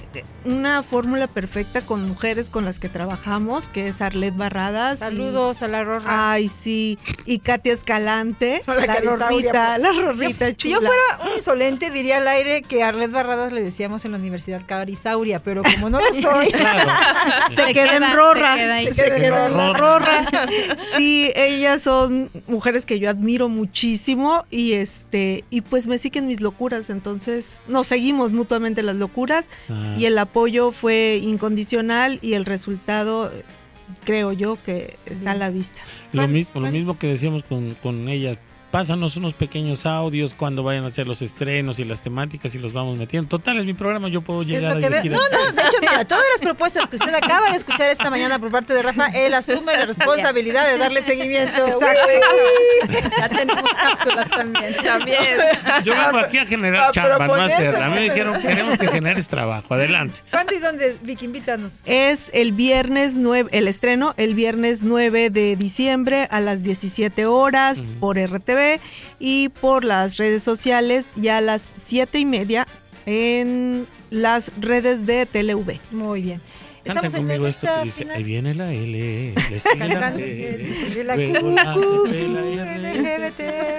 una 0.44 0.82
fórmula 0.82 1.26
perfecta 1.26 1.80
con 1.82 2.06
mujeres 2.08 2.50
con 2.50 2.64
las 2.64 2.78
que 2.78 2.88
trabajamos, 2.88 3.68
que 3.68 3.88
es 3.88 4.00
Arlet 4.00 4.36
Barradas. 4.36 4.98
y- 4.98 5.00
Saludos 5.00 5.62
a 5.62 5.68
la 5.68 5.82
Rorra. 5.84 6.32
Ay, 6.32 6.48
sí. 6.48 6.98
Y 7.26 7.40
Katia 7.40 7.72
Escalante. 7.72 8.62
Hola, 8.66 8.86
la. 8.86 9.00
Rorrita, 9.00 9.78
la 9.78 9.92
Rorrita 9.92 10.48
Yo- 10.50 10.54
Si 10.58 10.70
yo 10.70 10.78
chula. 10.78 10.90
fuera 10.90 11.28
un 11.30 11.36
insolente, 11.36 11.90
diría 11.90 12.18
al 12.18 12.28
aire 12.28 12.62
que 12.62 12.82
a 12.82 12.88
Arlet 12.88 13.10
Barradas 13.10 13.52
le 13.52 13.62
decíamos 13.62 14.04
en 14.04 14.12
la 14.12 14.18
Universidad 14.18 14.62
Carisauria, 14.66 15.42
pero 15.42 15.62
como 15.62 15.90
no 15.90 15.98
lo 16.00 16.12
soy, 16.12 16.46
se 16.46 17.72
queda 17.72 17.96
en 17.96 18.12
rorra. 18.14 18.56
Se 18.90 19.04
queda 19.04 19.46
en 19.46 19.56
la 19.56 19.72
rorra. 19.74 20.26
Sí, 20.96 21.32
ellas 21.34 21.82
son 21.82 22.30
mujeres 22.46 22.86
que 22.86 22.98
yo 22.98 23.10
admiro 23.10 23.48
muchísimo 23.48 24.44
y 24.50 24.72
este 24.74 25.44
y 25.50 25.60
pues 25.60 25.86
me 25.86 25.98
siguen 25.98 26.26
mis 26.26 26.40
locuras, 26.40 26.90
entonces 26.90 27.60
nos 27.68 27.86
seguimos 27.86 28.27
mutuamente 28.32 28.82
las 28.82 28.96
locuras 28.96 29.48
Ah. 29.68 29.96
y 29.98 30.04
el 30.06 30.16
apoyo 30.18 30.72
fue 30.72 31.20
incondicional 31.22 32.18
y 32.22 32.34
el 32.34 32.44
resultado 32.44 33.32
creo 34.04 34.32
yo 34.32 34.58
que 34.64 34.96
está 35.06 35.32
a 35.32 35.34
la 35.34 35.50
vista. 35.50 35.78
Lo 36.12 36.28
mismo, 36.28 36.60
lo 36.60 36.70
mismo 36.70 36.98
que 36.98 37.06
decíamos 37.08 37.42
con, 37.42 37.74
con 37.82 38.08
ella. 38.08 38.38
Pásanos 38.70 39.16
unos 39.16 39.34
pequeños 39.34 39.86
audios 39.86 40.34
cuando 40.34 40.62
vayan 40.62 40.84
a 40.84 40.88
hacer 40.88 41.06
los 41.06 41.22
estrenos 41.22 41.78
y 41.78 41.84
las 41.84 42.02
temáticas 42.02 42.54
y 42.54 42.58
los 42.58 42.72
vamos 42.72 42.98
metiendo. 42.98 43.28
Total, 43.28 43.58
es 43.58 43.64
mi 43.64 43.72
programa, 43.72 44.08
yo 44.08 44.20
puedo 44.20 44.42
llegar 44.42 44.76
a 44.76 44.80
dirigir. 44.80 45.12
No, 45.12 45.18
no, 45.18 45.52
de 45.52 45.62
hecho, 45.62 45.78
mira, 45.80 46.04
todas 46.04 46.24
las 46.32 46.40
propuestas 46.40 46.88
que 46.88 46.96
usted 46.96 47.14
acaba 47.14 47.50
de 47.50 47.56
escuchar 47.56 47.88
esta 47.90 48.10
mañana 48.10 48.38
por 48.38 48.50
parte 48.50 48.74
de 48.74 48.82
Rafa, 48.82 49.06
él 49.08 49.34
asume 49.34 49.76
la 49.76 49.86
responsabilidad 49.86 50.66
de 50.70 50.78
darle 50.78 51.02
seguimiento. 51.02 51.80
Ya 53.18 53.28
tenemos 53.28 53.72
cápsulas 53.72 54.28
también. 54.28 54.74
También. 54.84 55.38
Yo 55.84 55.94
vengo 55.94 56.18
aquí 56.18 56.38
a 56.38 56.46
generar 56.46 56.88
A 56.88 56.90
chamba, 56.90 57.26
no 57.26 57.34
hacerla. 57.34 57.86
A 57.86 57.88
mí 57.90 57.96
me 57.96 58.02
dijeron, 58.02 58.40
queremos 58.40 58.78
que 58.78 58.88
generes 58.88 59.28
trabajo. 59.28 59.74
Adelante. 59.74 60.20
¿Cuándo 60.30 60.54
y 60.54 60.58
dónde, 60.58 60.96
Vicky? 61.02 61.26
Invítanos. 61.26 61.82
Es 61.84 62.30
el 62.32 62.52
viernes 62.52 63.14
9, 63.14 63.50
el 63.52 63.68
estreno, 63.68 64.14
el 64.16 64.34
viernes 64.34 64.82
9 64.82 65.30
de 65.30 65.56
diciembre 65.56 66.26
a 66.30 66.40
las 66.40 66.62
17 66.62 67.26
horas 67.26 67.82
por 68.00 68.18
RTV 68.18 68.57
y 69.18 69.48
por 69.48 69.84
las 69.84 70.16
redes 70.16 70.42
sociales 70.42 71.08
y 71.16 71.28
a 71.28 71.40
las 71.40 71.74
7 71.82 72.18
y 72.18 72.24
media 72.24 72.66
en 73.06 73.86
las 74.10 74.52
redes 74.60 75.06
de 75.06 75.26
TeleV. 75.26 75.80
Muy 75.90 76.22
bien. 76.22 76.40
Canten 76.84 77.04
Estamos 77.04 77.04
en 77.06 77.12
la 77.12 77.18
conmigo 77.34 77.46
esto 77.48 77.66
que 77.66 77.84
dice, 77.84 77.98
final. 78.02 78.16
ahí 78.16 78.22
viene 78.24 78.54
la 78.54 78.72
L, 78.72 79.34
le 79.34 79.60
sigue 79.60 79.88
la 81.04 81.16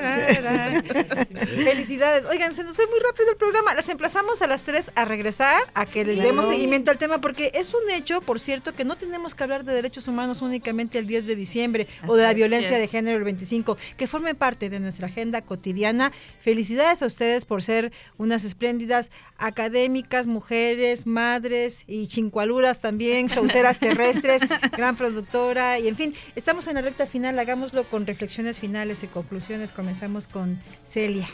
ra, 0.01 0.41
ra. 0.41 0.83
Felicidades. 1.63 2.25
Oigan, 2.25 2.53
se 2.53 2.63
nos 2.63 2.75
fue 2.75 2.87
muy 2.87 2.99
rápido 2.99 3.31
el 3.31 3.37
programa. 3.37 3.73
Las 3.73 3.89
emplazamos 3.89 4.41
a 4.41 4.47
las 4.47 4.63
3 4.63 4.91
a 4.95 5.05
regresar, 5.05 5.61
a 5.73 5.85
que 5.85 6.05
le 6.05 6.15
demos 6.15 6.45
Claro. 6.45 6.51
seguimiento 6.51 6.91
al 6.91 6.97
tema, 6.97 7.19
porque 7.21 7.51
es 7.53 7.73
un 7.73 7.89
hecho, 7.91 8.21
por 8.21 8.39
cierto, 8.39 8.73
que 8.73 8.85
no 8.85 8.95
tenemos 8.95 9.35
que 9.35 9.43
hablar 9.43 9.63
de 9.63 9.73
derechos 9.73 10.07
humanos 10.07 10.41
únicamente 10.41 10.97
el 10.99 11.07
10 11.07 11.25
de 11.27 11.35
diciembre 11.35 11.87
o 12.07 12.15
de 12.15 12.23
la 12.23 12.33
violencia 12.33 12.75
es. 12.75 12.81
de 12.81 12.87
género 12.87 13.17
el 13.17 13.23
25, 13.23 13.77
que 13.97 14.07
forme 14.07 14.35
parte 14.35 14.69
de 14.69 14.79
nuestra 14.79 15.07
agenda 15.07 15.41
cotidiana. 15.41 16.11
Felicidades 16.41 17.01
a 17.01 17.05
ustedes 17.07 17.45
por 17.45 17.63
ser 17.63 17.91
unas 18.17 18.43
espléndidas 18.45 19.11
académicas, 19.37 20.27
mujeres, 20.27 21.05
madres 21.07 21.83
y 21.87 22.07
chincualuras 22.07 22.79
también, 22.89 23.27
showceras 23.27 23.77
terrestres, 23.77 24.41
gran 24.75 24.95
productora 24.95 25.77
y 25.77 25.87
en 25.87 25.95
fin, 25.95 26.15
estamos 26.35 26.65
en 26.65 26.73
la 26.73 26.81
recta 26.81 27.05
final, 27.05 27.37
hagámoslo 27.37 27.83
con 27.83 28.07
reflexiones 28.07 28.57
finales 28.57 29.03
y 29.03 29.07
conclusiones. 29.07 29.71
Comenzamos 29.71 30.27
con 30.27 30.59
Celia. 30.83 31.27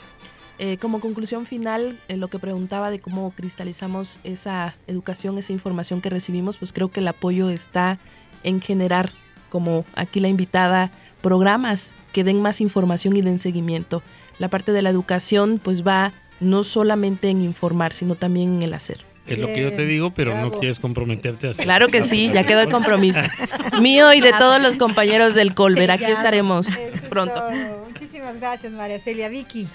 Eh, 0.59 0.75
como 0.81 0.99
conclusión 0.99 1.45
final, 1.45 1.97
eh, 2.09 2.17
lo 2.17 2.27
que 2.27 2.39
preguntaba 2.39 2.91
de 2.91 2.99
cómo 2.99 3.31
cristalizamos 3.31 4.19
esa 4.25 4.75
educación, 4.87 5.37
esa 5.37 5.53
información 5.53 6.01
que 6.01 6.09
recibimos, 6.09 6.57
pues 6.57 6.73
creo 6.73 6.91
que 6.91 6.99
el 6.99 7.07
apoyo 7.07 7.49
está 7.49 7.99
en 8.43 8.59
generar, 8.59 9.13
como 9.49 9.85
aquí 9.95 10.19
la 10.19 10.27
invitada, 10.27 10.91
programas 11.21 11.95
que 12.11 12.25
den 12.25 12.41
más 12.41 12.59
información 12.59 13.15
y 13.15 13.21
den 13.21 13.39
seguimiento. 13.39 14.03
La 14.39 14.49
parte 14.49 14.73
de 14.73 14.81
la 14.81 14.89
educación 14.89 15.61
pues 15.63 15.87
va 15.87 16.11
no 16.41 16.65
solamente 16.65 17.29
en 17.29 17.41
informar, 17.41 17.93
sino 17.93 18.15
también 18.15 18.57
en 18.57 18.63
el 18.63 18.73
hacer. 18.73 19.04
Es 19.27 19.39
lo 19.39 19.47
que 19.47 19.61
yo 19.61 19.73
te 19.73 19.85
digo, 19.85 20.11
pero 20.11 20.39
no 20.39 20.51
quieres 20.51 20.79
comprometerte 20.79 21.47
a 21.47 21.49
hacer. 21.51 21.65
Claro 21.65 21.87
que 21.87 22.03
sí, 22.03 22.29
ya 22.33 22.43
quedó 22.43 22.61
el 22.61 22.69
compromiso. 22.69 23.21
Mío 23.81 24.13
y 24.13 24.21
de 24.21 24.31
todos 24.33 24.61
los 24.61 24.75
compañeros 24.75 25.35
del 25.35 25.55
Colver. 25.55 25.91
Aquí 25.91 26.05
estaremos 26.05 26.67
pronto. 27.09 27.41
Muchísimas 27.89 28.39
gracias, 28.39 28.71
María 28.73 28.99
Celia. 28.99 29.29
Vicky. 29.29 29.67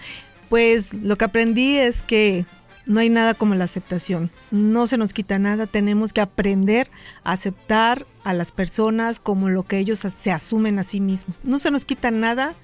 Pues 0.48 0.92
lo 0.92 1.16
que 1.16 1.24
aprendí 1.24 1.76
es 1.76 2.03
que 2.03 2.44
no 2.86 3.01
hay 3.01 3.09
nada 3.09 3.34
como 3.34 3.55
la 3.55 3.64
aceptación. 3.64 4.30
No 4.51 4.86
se 4.86 4.96
nos 4.96 5.12
quita 5.12 5.38
nada, 5.38 5.66
tenemos 5.66 6.12
que 6.12 6.20
aprender 6.20 6.90
a 7.24 7.32
aceptar 7.32 8.07
a 8.24 8.34
las 8.34 8.53
personas 8.53 9.18
como 9.20 9.48
lo 9.48 9.62
que 9.62 9.78
ellos 9.78 10.01
se 10.01 10.30
asumen 10.32 10.78
a 10.78 10.82
sí 10.82 11.01
mismos. 11.01 11.36
No 11.44 11.59
se 11.59 11.70
nos 11.70 11.84
quita 11.84 12.11
nada 12.11 12.55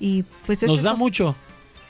y 0.00 0.24
pues 0.46 0.62
es 0.62 0.68
Nos 0.68 0.82
da 0.82 0.94
mucho. 0.94 1.36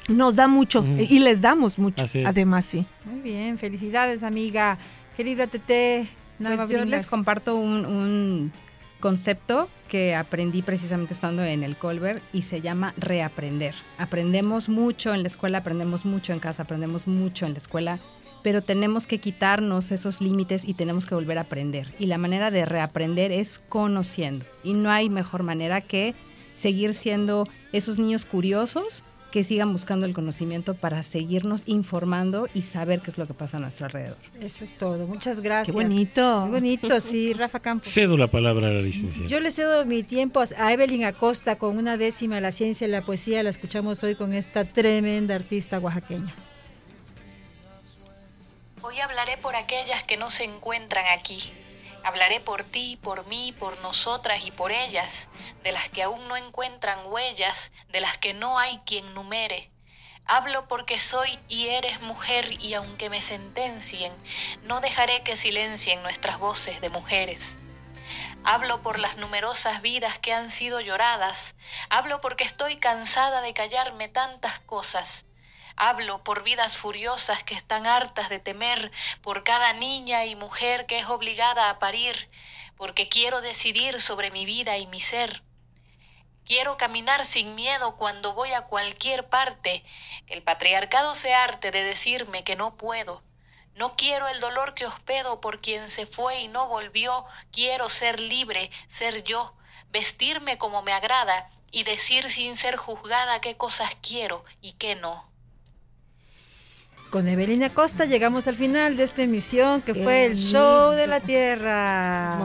Nos 0.08 0.36
da 0.36 0.48
mucho 0.48 0.84
y 0.84 1.18
les 1.20 1.40
damos 1.40 1.78
mucho. 1.78 2.04
Así 2.04 2.20
es. 2.20 2.26
Además, 2.26 2.64
sí. 2.64 2.86
Muy 3.04 3.20
bien, 3.20 3.58
felicidades, 3.58 4.22
amiga. 4.22 4.78
Querida 5.16 5.46
Tete. 5.46 6.08
Pues 6.38 6.70
yo 6.70 6.84
les 6.84 7.06
comparto 7.06 7.56
un, 7.56 7.84
un 7.84 8.52
concepto 9.00 9.68
que 9.88 10.14
aprendí 10.14 10.62
precisamente 10.62 11.14
estando 11.14 11.42
en 11.42 11.62
el 11.62 11.76
Colbert 11.76 12.22
y 12.32 12.42
se 12.42 12.60
llama 12.60 12.94
reaprender. 12.96 13.74
Aprendemos 13.98 14.68
mucho 14.68 15.14
en 15.14 15.22
la 15.22 15.28
escuela, 15.28 15.58
aprendemos 15.58 16.04
mucho 16.04 16.32
en 16.32 16.38
casa, 16.38 16.62
aprendemos 16.62 17.06
mucho 17.06 17.46
en 17.46 17.52
la 17.52 17.58
escuela, 17.58 17.98
pero 18.42 18.62
tenemos 18.62 19.06
que 19.06 19.18
quitarnos 19.18 19.90
esos 19.90 20.20
límites 20.20 20.64
y 20.64 20.74
tenemos 20.74 21.06
que 21.06 21.14
volver 21.14 21.38
a 21.38 21.42
aprender. 21.42 21.94
Y 21.98 22.06
la 22.06 22.18
manera 22.18 22.50
de 22.50 22.64
reaprender 22.64 23.32
es 23.32 23.60
conociendo. 23.68 24.44
Y 24.62 24.74
no 24.74 24.90
hay 24.90 25.10
mejor 25.10 25.42
manera 25.42 25.80
que 25.80 26.14
seguir 26.54 26.94
siendo 26.94 27.48
esos 27.72 27.98
niños 27.98 28.26
curiosos 28.26 29.04
que 29.30 29.44
sigan 29.44 29.72
buscando 29.72 30.06
el 30.06 30.14
conocimiento 30.14 30.74
para 30.74 31.02
seguirnos 31.02 31.62
informando 31.66 32.48
y 32.54 32.62
saber 32.62 33.00
qué 33.00 33.10
es 33.10 33.18
lo 33.18 33.26
que 33.26 33.34
pasa 33.34 33.58
a 33.58 33.60
nuestro 33.60 33.86
alrededor. 33.86 34.16
Eso 34.40 34.64
es 34.64 34.76
todo. 34.76 35.06
Muchas 35.06 35.40
gracias. 35.40 35.76
Qué 35.76 35.82
bonito. 35.82 36.40
Muy 36.42 36.50
bonito, 36.52 37.00
sí, 37.00 37.34
Rafa 37.34 37.60
Campos. 37.60 37.88
Cedo 37.88 38.16
la 38.16 38.28
palabra 38.28 38.68
a 38.68 38.70
la 38.70 38.80
licenciada. 38.80 39.28
Yo 39.28 39.40
le 39.40 39.50
cedo 39.50 39.84
mi 39.84 40.02
tiempo 40.02 40.42
a 40.56 40.72
Evelyn 40.72 41.04
Acosta 41.04 41.58
con 41.58 41.76
una 41.78 41.96
décima 41.96 42.40
La 42.40 42.52
ciencia 42.52 42.86
y 42.86 42.90
la 42.90 43.04
poesía. 43.04 43.42
La 43.42 43.50
escuchamos 43.50 44.02
hoy 44.02 44.14
con 44.14 44.32
esta 44.32 44.64
tremenda 44.64 45.34
artista 45.34 45.78
oaxaqueña. 45.78 46.34
Hoy 48.80 49.00
hablaré 49.00 49.36
por 49.38 49.56
aquellas 49.56 50.04
que 50.04 50.16
no 50.16 50.30
se 50.30 50.44
encuentran 50.44 51.04
aquí. 51.18 51.52
Hablaré 52.08 52.40
por 52.40 52.64
ti, 52.64 52.96
por 52.96 53.26
mí, 53.26 53.52
por 53.52 53.78
nosotras 53.80 54.42
y 54.42 54.50
por 54.50 54.72
ellas, 54.72 55.28
de 55.62 55.72
las 55.72 55.90
que 55.90 56.02
aún 56.02 56.26
no 56.26 56.38
encuentran 56.38 56.98
huellas, 57.04 57.70
de 57.90 58.00
las 58.00 58.16
que 58.16 58.32
no 58.32 58.58
hay 58.58 58.78
quien 58.86 59.12
numere. 59.12 59.70
Hablo 60.24 60.68
porque 60.68 61.00
soy 61.00 61.38
y 61.48 61.68
eres 61.68 62.00
mujer 62.00 62.50
y 62.62 62.72
aunque 62.72 63.10
me 63.10 63.20
sentencien, 63.20 64.10
no 64.62 64.80
dejaré 64.80 65.22
que 65.22 65.36
silencien 65.36 66.02
nuestras 66.02 66.38
voces 66.38 66.80
de 66.80 66.88
mujeres. 66.88 67.58
Hablo 68.42 68.80
por 68.80 68.98
las 68.98 69.18
numerosas 69.18 69.82
vidas 69.82 70.18
que 70.18 70.32
han 70.32 70.50
sido 70.50 70.80
lloradas. 70.80 71.54
Hablo 71.90 72.22
porque 72.22 72.44
estoy 72.44 72.78
cansada 72.78 73.42
de 73.42 73.52
callarme 73.52 74.08
tantas 74.08 74.60
cosas. 74.60 75.26
Hablo 75.80 76.24
por 76.24 76.42
vidas 76.42 76.76
furiosas 76.76 77.44
que 77.44 77.54
están 77.54 77.86
hartas 77.86 78.28
de 78.30 78.40
temer, 78.40 78.90
por 79.22 79.44
cada 79.44 79.72
niña 79.74 80.24
y 80.24 80.34
mujer 80.34 80.86
que 80.86 80.98
es 80.98 81.06
obligada 81.06 81.70
a 81.70 81.78
parir, 81.78 82.28
porque 82.76 83.08
quiero 83.08 83.42
decidir 83.42 84.00
sobre 84.00 84.32
mi 84.32 84.44
vida 84.44 84.76
y 84.76 84.88
mi 84.88 85.00
ser. 85.00 85.44
Quiero 86.44 86.78
caminar 86.78 87.24
sin 87.24 87.54
miedo 87.54 87.94
cuando 87.96 88.32
voy 88.32 88.54
a 88.54 88.62
cualquier 88.62 89.28
parte, 89.28 89.84
que 90.26 90.34
el 90.34 90.42
patriarcado 90.42 91.14
se 91.14 91.32
arte 91.32 91.70
de 91.70 91.84
decirme 91.84 92.42
que 92.42 92.56
no 92.56 92.76
puedo. 92.76 93.22
No 93.76 93.94
quiero 93.94 94.26
el 94.26 94.40
dolor 94.40 94.74
que 94.74 94.84
hospedo 94.84 95.40
por 95.40 95.60
quien 95.60 95.90
se 95.90 96.06
fue 96.06 96.40
y 96.40 96.48
no 96.48 96.66
volvió, 96.66 97.24
quiero 97.52 97.88
ser 97.88 98.18
libre, 98.18 98.72
ser 98.88 99.22
yo, 99.22 99.54
vestirme 99.90 100.58
como 100.58 100.82
me 100.82 100.92
agrada 100.92 101.48
y 101.70 101.84
decir 101.84 102.32
sin 102.32 102.56
ser 102.56 102.76
juzgada 102.76 103.40
qué 103.40 103.56
cosas 103.56 103.94
quiero 104.02 104.44
y 104.60 104.72
qué 104.72 104.96
no. 104.96 105.28
Con 107.10 107.26
Evelyn 107.26 107.62
Acosta 107.64 108.04
llegamos 108.04 108.48
al 108.48 108.54
final 108.54 108.96
de 108.96 109.04
esta 109.04 109.22
emisión 109.22 109.80
que 109.80 109.94
fue 109.94 110.26
el 110.26 110.36
show 110.36 110.92
de 110.92 111.06
la 111.06 111.20
Tierra. 111.20 112.36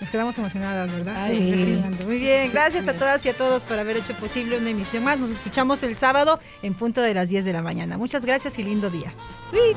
Nos 0.00 0.10
quedamos 0.10 0.36
emocionadas, 0.38 0.90
¿verdad? 0.90 1.14
Ay, 1.16 1.38
Sí. 1.38 2.04
Muy 2.04 2.18
bien, 2.18 2.50
gracias 2.52 2.88
a 2.88 2.94
todas 2.94 3.24
y 3.24 3.28
a 3.28 3.36
todos 3.36 3.62
por 3.62 3.78
haber 3.78 3.98
hecho 3.98 4.14
posible 4.14 4.58
una 4.58 4.70
emisión 4.70 5.04
más. 5.04 5.20
Nos 5.20 5.30
escuchamos 5.30 5.84
el 5.84 5.94
sábado 5.94 6.40
en 6.62 6.74
punto 6.74 7.00
de 7.00 7.14
las 7.14 7.28
10 7.28 7.44
de 7.44 7.52
la 7.52 7.62
mañana. 7.62 7.96
Muchas 7.96 8.24
gracias 8.24 8.58
y 8.58 8.64
lindo 8.64 8.90
día. 8.90 9.14
Uy. 9.52 9.76